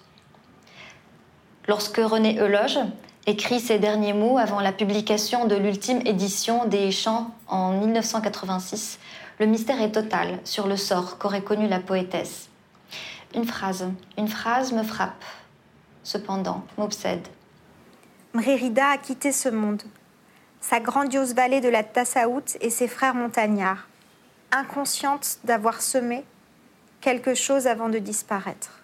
Lorsque 1.66 1.98
René 1.98 2.38
Euloge 2.38 2.78
écrit 3.26 3.60
ses 3.60 3.78
derniers 3.78 4.12
mots 4.12 4.38
avant 4.38 4.60
la 4.60 4.72
publication 4.72 5.46
de 5.46 5.56
l'ultime 5.56 6.02
édition 6.06 6.66
des 6.66 6.90
Chants 6.92 7.30
en 7.48 7.72
1986, 7.72 8.98
le 9.40 9.46
mystère 9.46 9.80
est 9.80 9.92
total 9.92 10.38
sur 10.44 10.66
le 10.68 10.76
sort 10.76 11.18
qu'aurait 11.18 11.42
connu 11.42 11.66
la 11.66 11.80
poétesse. 11.80 12.48
Une 13.34 13.44
phrase, 13.44 13.88
une 14.18 14.28
phrase 14.28 14.72
me 14.72 14.82
frappe, 14.82 15.24
cependant, 16.02 16.64
m'obsède. 16.78 17.26
Mrérida 18.34 18.88
a 18.88 18.98
quitté 18.98 19.32
ce 19.32 19.48
monde, 19.48 19.82
sa 20.60 20.80
grandiose 20.80 21.34
vallée 21.34 21.60
de 21.60 21.68
la 21.68 21.84
Tassaout 21.84 22.56
et 22.60 22.70
ses 22.70 22.88
frères 22.88 23.14
montagnards, 23.14 23.88
inconsciente 24.50 25.38
d'avoir 25.44 25.82
semé 25.82 26.24
quelque 27.00 27.34
chose 27.34 27.66
avant 27.66 27.88
de 27.88 27.98
disparaître. 27.98 28.80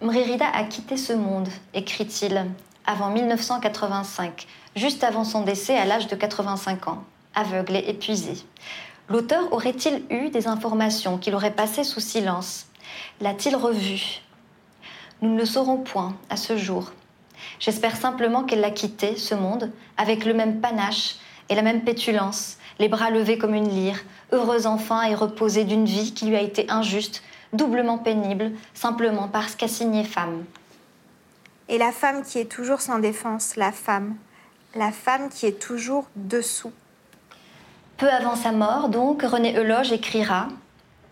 Mrérida 0.00 0.46
a 0.46 0.64
quitté 0.64 0.96
ce 0.96 1.12
monde, 1.12 1.48
écrit-il, 1.72 2.46
avant 2.86 3.10
1985, 3.10 4.46
juste 4.76 5.04
avant 5.04 5.24
son 5.24 5.42
décès 5.42 5.76
à 5.76 5.84
l'âge 5.84 6.06
de 6.06 6.16
85 6.16 6.88
ans, 6.88 7.04
aveugle 7.34 7.76
et 7.76 7.90
épuisé. 7.90 8.34
L'auteur 9.08 9.52
aurait-il 9.52 10.02
eu 10.10 10.30
des 10.30 10.46
informations 10.46 11.18
qu'il 11.18 11.34
aurait 11.34 11.54
passées 11.54 11.84
sous 11.84 12.00
silence? 12.00 12.66
L'a-t-il 13.20 13.56
revu? 13.56 14.20
Nous 15.24 15.34
ne 15.34 15.38
le 15.38 15.46
saurons 15.46 15.78
point 15.78 16.14
à 16.28 16.36
ce 16.36 16.58
jour. 16.58 16.92
J'espère 17.58 17.96
simplement 17.96 18.44
qu'elle 18.44 18.60
l'a 18.60 18.70
quitté, 18.70 19.16
ce 19.16 19.34
monde, 19.34 19.72
avec 19.96 20.26
le 20.26 20.34
même 20.34 20.60
panache 20.60 21.16
et 21.48 21.54
la 21.54 21.62
même 21.62 21.82
pétulance, 21.82 22.58
les 22.78 22.88
bras 22.88 23.08
levés 23.10 23.38
comme 23.38 23.54
une 23.54 23.68
lyre, 23.68 23.98
heureuse 24.32 24.66
enfin 24.66 25.02
et 25.04 25.14
reposée 25.14 25.64
d'une 25.64 25.86
vie 25.86 26.12
qui 26.12 26.26
lui 26.26 26.36
a 26.36 26.42
été 26.42 26.70
injuste, 26.70 27.22
doublement 27.54 27.96
pénible, 27.96 28.52
simplement 28.74 29.28
parce 29.28 29.54
qu'assignée 29.54 30.04
femme. 30.04 30.44
Et 31.70 31.78
la 31.78 31.92
femme 31.92 32.22
qui 32.22 32.38
est 32.38 32.50
toujours 32.50 32.82
sans 32.82 32.98
défense, 32.98 33.56
la 33.56 33.72
femme, 33.72 34.16
la 34.74 34.92
femme 34.92 35.30
qui 35.30 35.46
est 35.46 35.58
toujours 35.58 36.06
dessous. 36.16 36.72
Peu 37.96 38.10
avant 38.10 38.36
sa 38.36 38.52
mort, 38.52 38.90
donc, 38.90 39.22
René 39.22 39.56
Euloge 39.56 39.92
écrira 39.92 40.48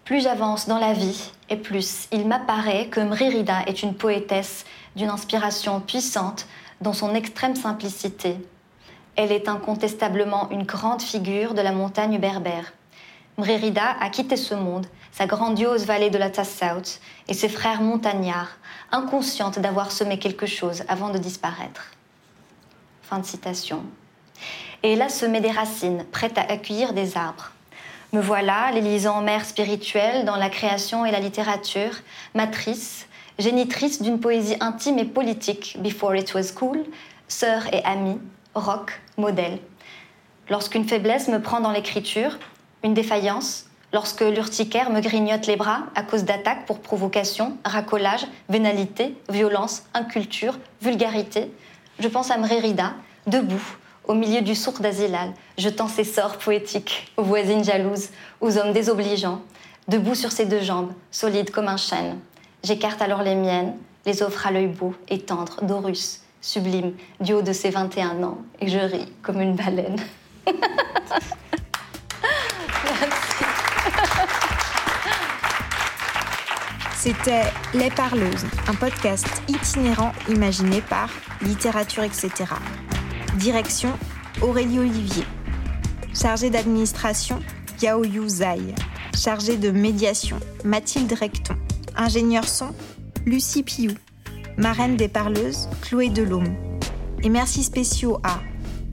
plus 0.05 0.23
j'avance 0.23 0.67
dans 0.67 0.79
la 0.79 0.93
vie, 0.93 1.31
et 1.49 1.57
plus 1.57 2.09
il 2.11 2.27
m'apparaît 2.27 2.89
que 2.89 3.01
Mrírida 3.01 3.63
est 3.67 3.83
une 3.83 3.95
poétesse 3.95 4.65
d'une 4.97 5.11
inspiration 5.11 5.81
puissante 5.81 6.47
dans 6.81 6.93
son 6.93 7.15
extrême 7.15 7.55
simplicité. 7.55 8.37
Elle 9.15 9.31
est 9.31 9.49
incontestablement 9.49 10.51
une 10.51 10.65
grande 10.65 11.03
figure 11.03 11.55
de 11.55 11.61
la 11.61 11.73
montagne 11.73 12.19
berbère. 12.19 12.73
Mrírida 13.39 13.97
a 14.01 14.11
quitté 14.11 14.37
ce 14.37 14.55
monde, 14.55 14.87
sa 15.13 15.27
grandiose 15.27 15.87
vallée 15.87 16.11
de 16.11 16.19
la 16.19 16.31
Tassaut 16.31 16.99
et 17.29 17.35
ses 17.35 17.49
frères 17.49 17.81
montagnards, 17.81 18.57
inconscientes 18.91 19.59
d'avoir 19.59 19.93
semé 19.93 20.19
quelque 20.19 20.47
chose 20.47 20.83
avant 20.89 21.11
de 21.11 21.19
disparaître. 21.19 21.93
Fin 23.03 23.21
de 23.21 23.27
citation. 23.27 23.85
Et 24.83 24.95
elle 24.95 25.03
a 25.03 25.09
semé 25.09 25.41
des 25.41 25.51
racines, 25.51 26.05
prêtes 26.11 26.39
à 26.39 26.43
accueillir 26.43 26.93
des 26.93 27.17
arbres. 27.17 27.53
Me 28.13 28.21
voilà, 28.21 28.71
l'élisant 28.73 29.23
mère 29.23 29.47
spirituelle 29.47 30.27
dans 30.27 30.37
la 30.37 30.51
création 30.51 31.07
et 31.07 31.11
la 31.11 31.19
littérature, 31.19 31.93
matrice, 32.35 33.07
génitrice 33.39 34.03
d'une 34.03 34.21
poésie 34.21 34.57
intime 34.61 34.99
et 34.99 35.07
politique, 35.07 35.79
before 35.81 36.15
it 36.15 36.35
was 36.35 36.53
cool, 36.55 36.85
sœur 37.27 37.63
et 37.73 37.83
amie, 37.85 38.21
rock, 38.55 39.01
modèle. 39.17 39.59
Lorsqu'une 40.51 40.87
faiblesse 40.87 41.29
me 41.29 41.41
prend 41.41 41.61
dans 41.61 41.71
l'écriture, 41.71 42.39
une 42.85 42.93
défaillance, 42.93 43.65
lorsque 43.95 44.21
l'urticaire 44.21 44.91
me 44.91 45.01
grignote 45.01 45.47
les 45.47 45.57
bras 45.57 45.85
à 45.95 46.03
cause 46.03 46.25
d'attaques 46.25 46.67
pour 46.67 46.81
provocation, 46.81 47.57
racolage, 47.65 48.27
vénalité, 48.51 49.17
violence, 49.31 49.85
inculture, 49.95 50.59
vulgarité, 50.83 51.51
je 51.99 52.09
pense 52.09 52.31
à 52.31 52.37
Mrérida, 52.37 52.93
debout, 53.27 53.77
au 54.07 54.15
milieu 54.15 54.43
du 54.43 54.55
sourd 54.55 54.81
d'Azilal, 54.81 55.33
jetant 55.59 55.89
ses 55.89 56.05
sorts 56.05 56.39
poétiques 56.39 57.13
aux 57.17 57.23
voisines 57.23 57.65
jalouses, 57.65 58.09
aux 58.41 58.59
hommes 58.59 58.73
désobligeants, 58.73 59.41
debout 59.89 60.15
sur 60.15 60.33
ses 60.33 60.47
deux 60.47 60.61
jambes, 60.61 60.93
solide 61.11 61.51
comme 61.51 61.69
un 61.69 61.77
chêne. 61.77 62.19
J'écarte 62.65 63.03
alors 63.03 63.23
les 63.23 63.35
miennes, 63.35 63.77
les 64.07 64.23
offre 64.23 64.47
à 64.47 64.51
l'œil 64.51 64.69
beau 64.69 64.95
et 65.09 65.21
tendre 65.21 65.63
d'Horus, 65.63 66.21
sublime, 66.41 66.93
du 67.21 67.33
haut 67.35 67.43
de 67.43 67.53
ses 67.53 67.71
21 67.71 68.23
ans, 68.23 68.39
et 68.61 68.69
je 68.69 68.79
ris 68.79 69.13
comme 69.23 69.41
une 69.41 69.55
baleine. 69.55 69.97
C'était 76.97 77.45
Les 77.75 77.91
Parleuses, 77.91 78.47
un 78.69 78.75
podcast 78.75 79.27
itinérant 79.49 80.13
imaginé 80.29 80.81
par 80.81 81.09
Littérature, 81.41 82.05
etc. 82.05 82.45
Direction 83.43 83.91
Aurélie 84.41 84.79
Olivier. 84.79 85.25
Chargée 86.15 86.49
d'administration, 86.49 87.41
Yao 87.83 88.05
Yu 88.05 88.29
Zai. 88.29 88.61
Chargée 89.17 89.57
de 89.57 89.73
médiation, 89.73 90.39
Mathilde 90.65 91.13
Recton. 91.13 91.57
Ingénieur 91.97 92.47
son, 92.47 92.69
Lucie 93.27 93.65
Piou. 93.65 93.91
Marraine 94.57 94.97
des 94.97 95.09
parleuses, 95.09 95.69
Chloé 95.81 96.09
Delhomme. 96.09 96.55
Et 97.25 97.29
merci 97.31 97.65
spéciaux 97.65 98.21
à 98.23 98.39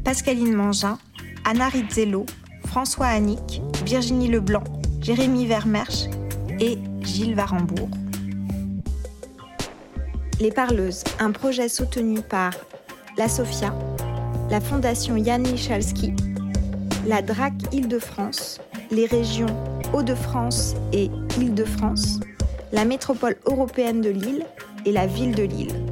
Pascaline 0.04 0.56
Mangin, 0.56 0.98
Anna 1.46 1.70
Rizzello, 1.70 2.26
François 2.66 3.06
Annick, 3.06 3.62
Virginie 3.86 4.30
Leblanc, 4.30 4.64
Jérémy 5.00 5.46
Vermersch 5.46 6.06
et 6.60 6.80
Gilles 7.02 7.36
Varembourg. 7.36 7.92
Les 10.40 10.52
Parleuses, 10.52 11.04
un 11.20 11.32
projet 11.34 11.70
soutenu 11.70 12.22
par 12.22 12.54
la 13.16 13.30
SOFIA, 13.30 13.76
la 14.50 14.60
Fondation 14.60 15.16
Yann 15.16 15.44
Michalski, 15.44 16.14
la 17.06 17.22
DRAC 17.22 17.54
Île-de-France, 17.72 18.60
les 18.90 19.06
régions 19.06 19.48
Hauts-de-France 19.94 20.76
et 20.92 21.10
Île-de-France, 21.40 22.20
la 22.72 22.84
métropole 22.84 23.36
européenne 23.46 24.02
de 24.02 24.10
Lille 24.10 24.46
et 24.86 24.92
la 24.92 25.06
ville 25.06 25.36
de 25.36 25.44
Lille. 25.44 25.89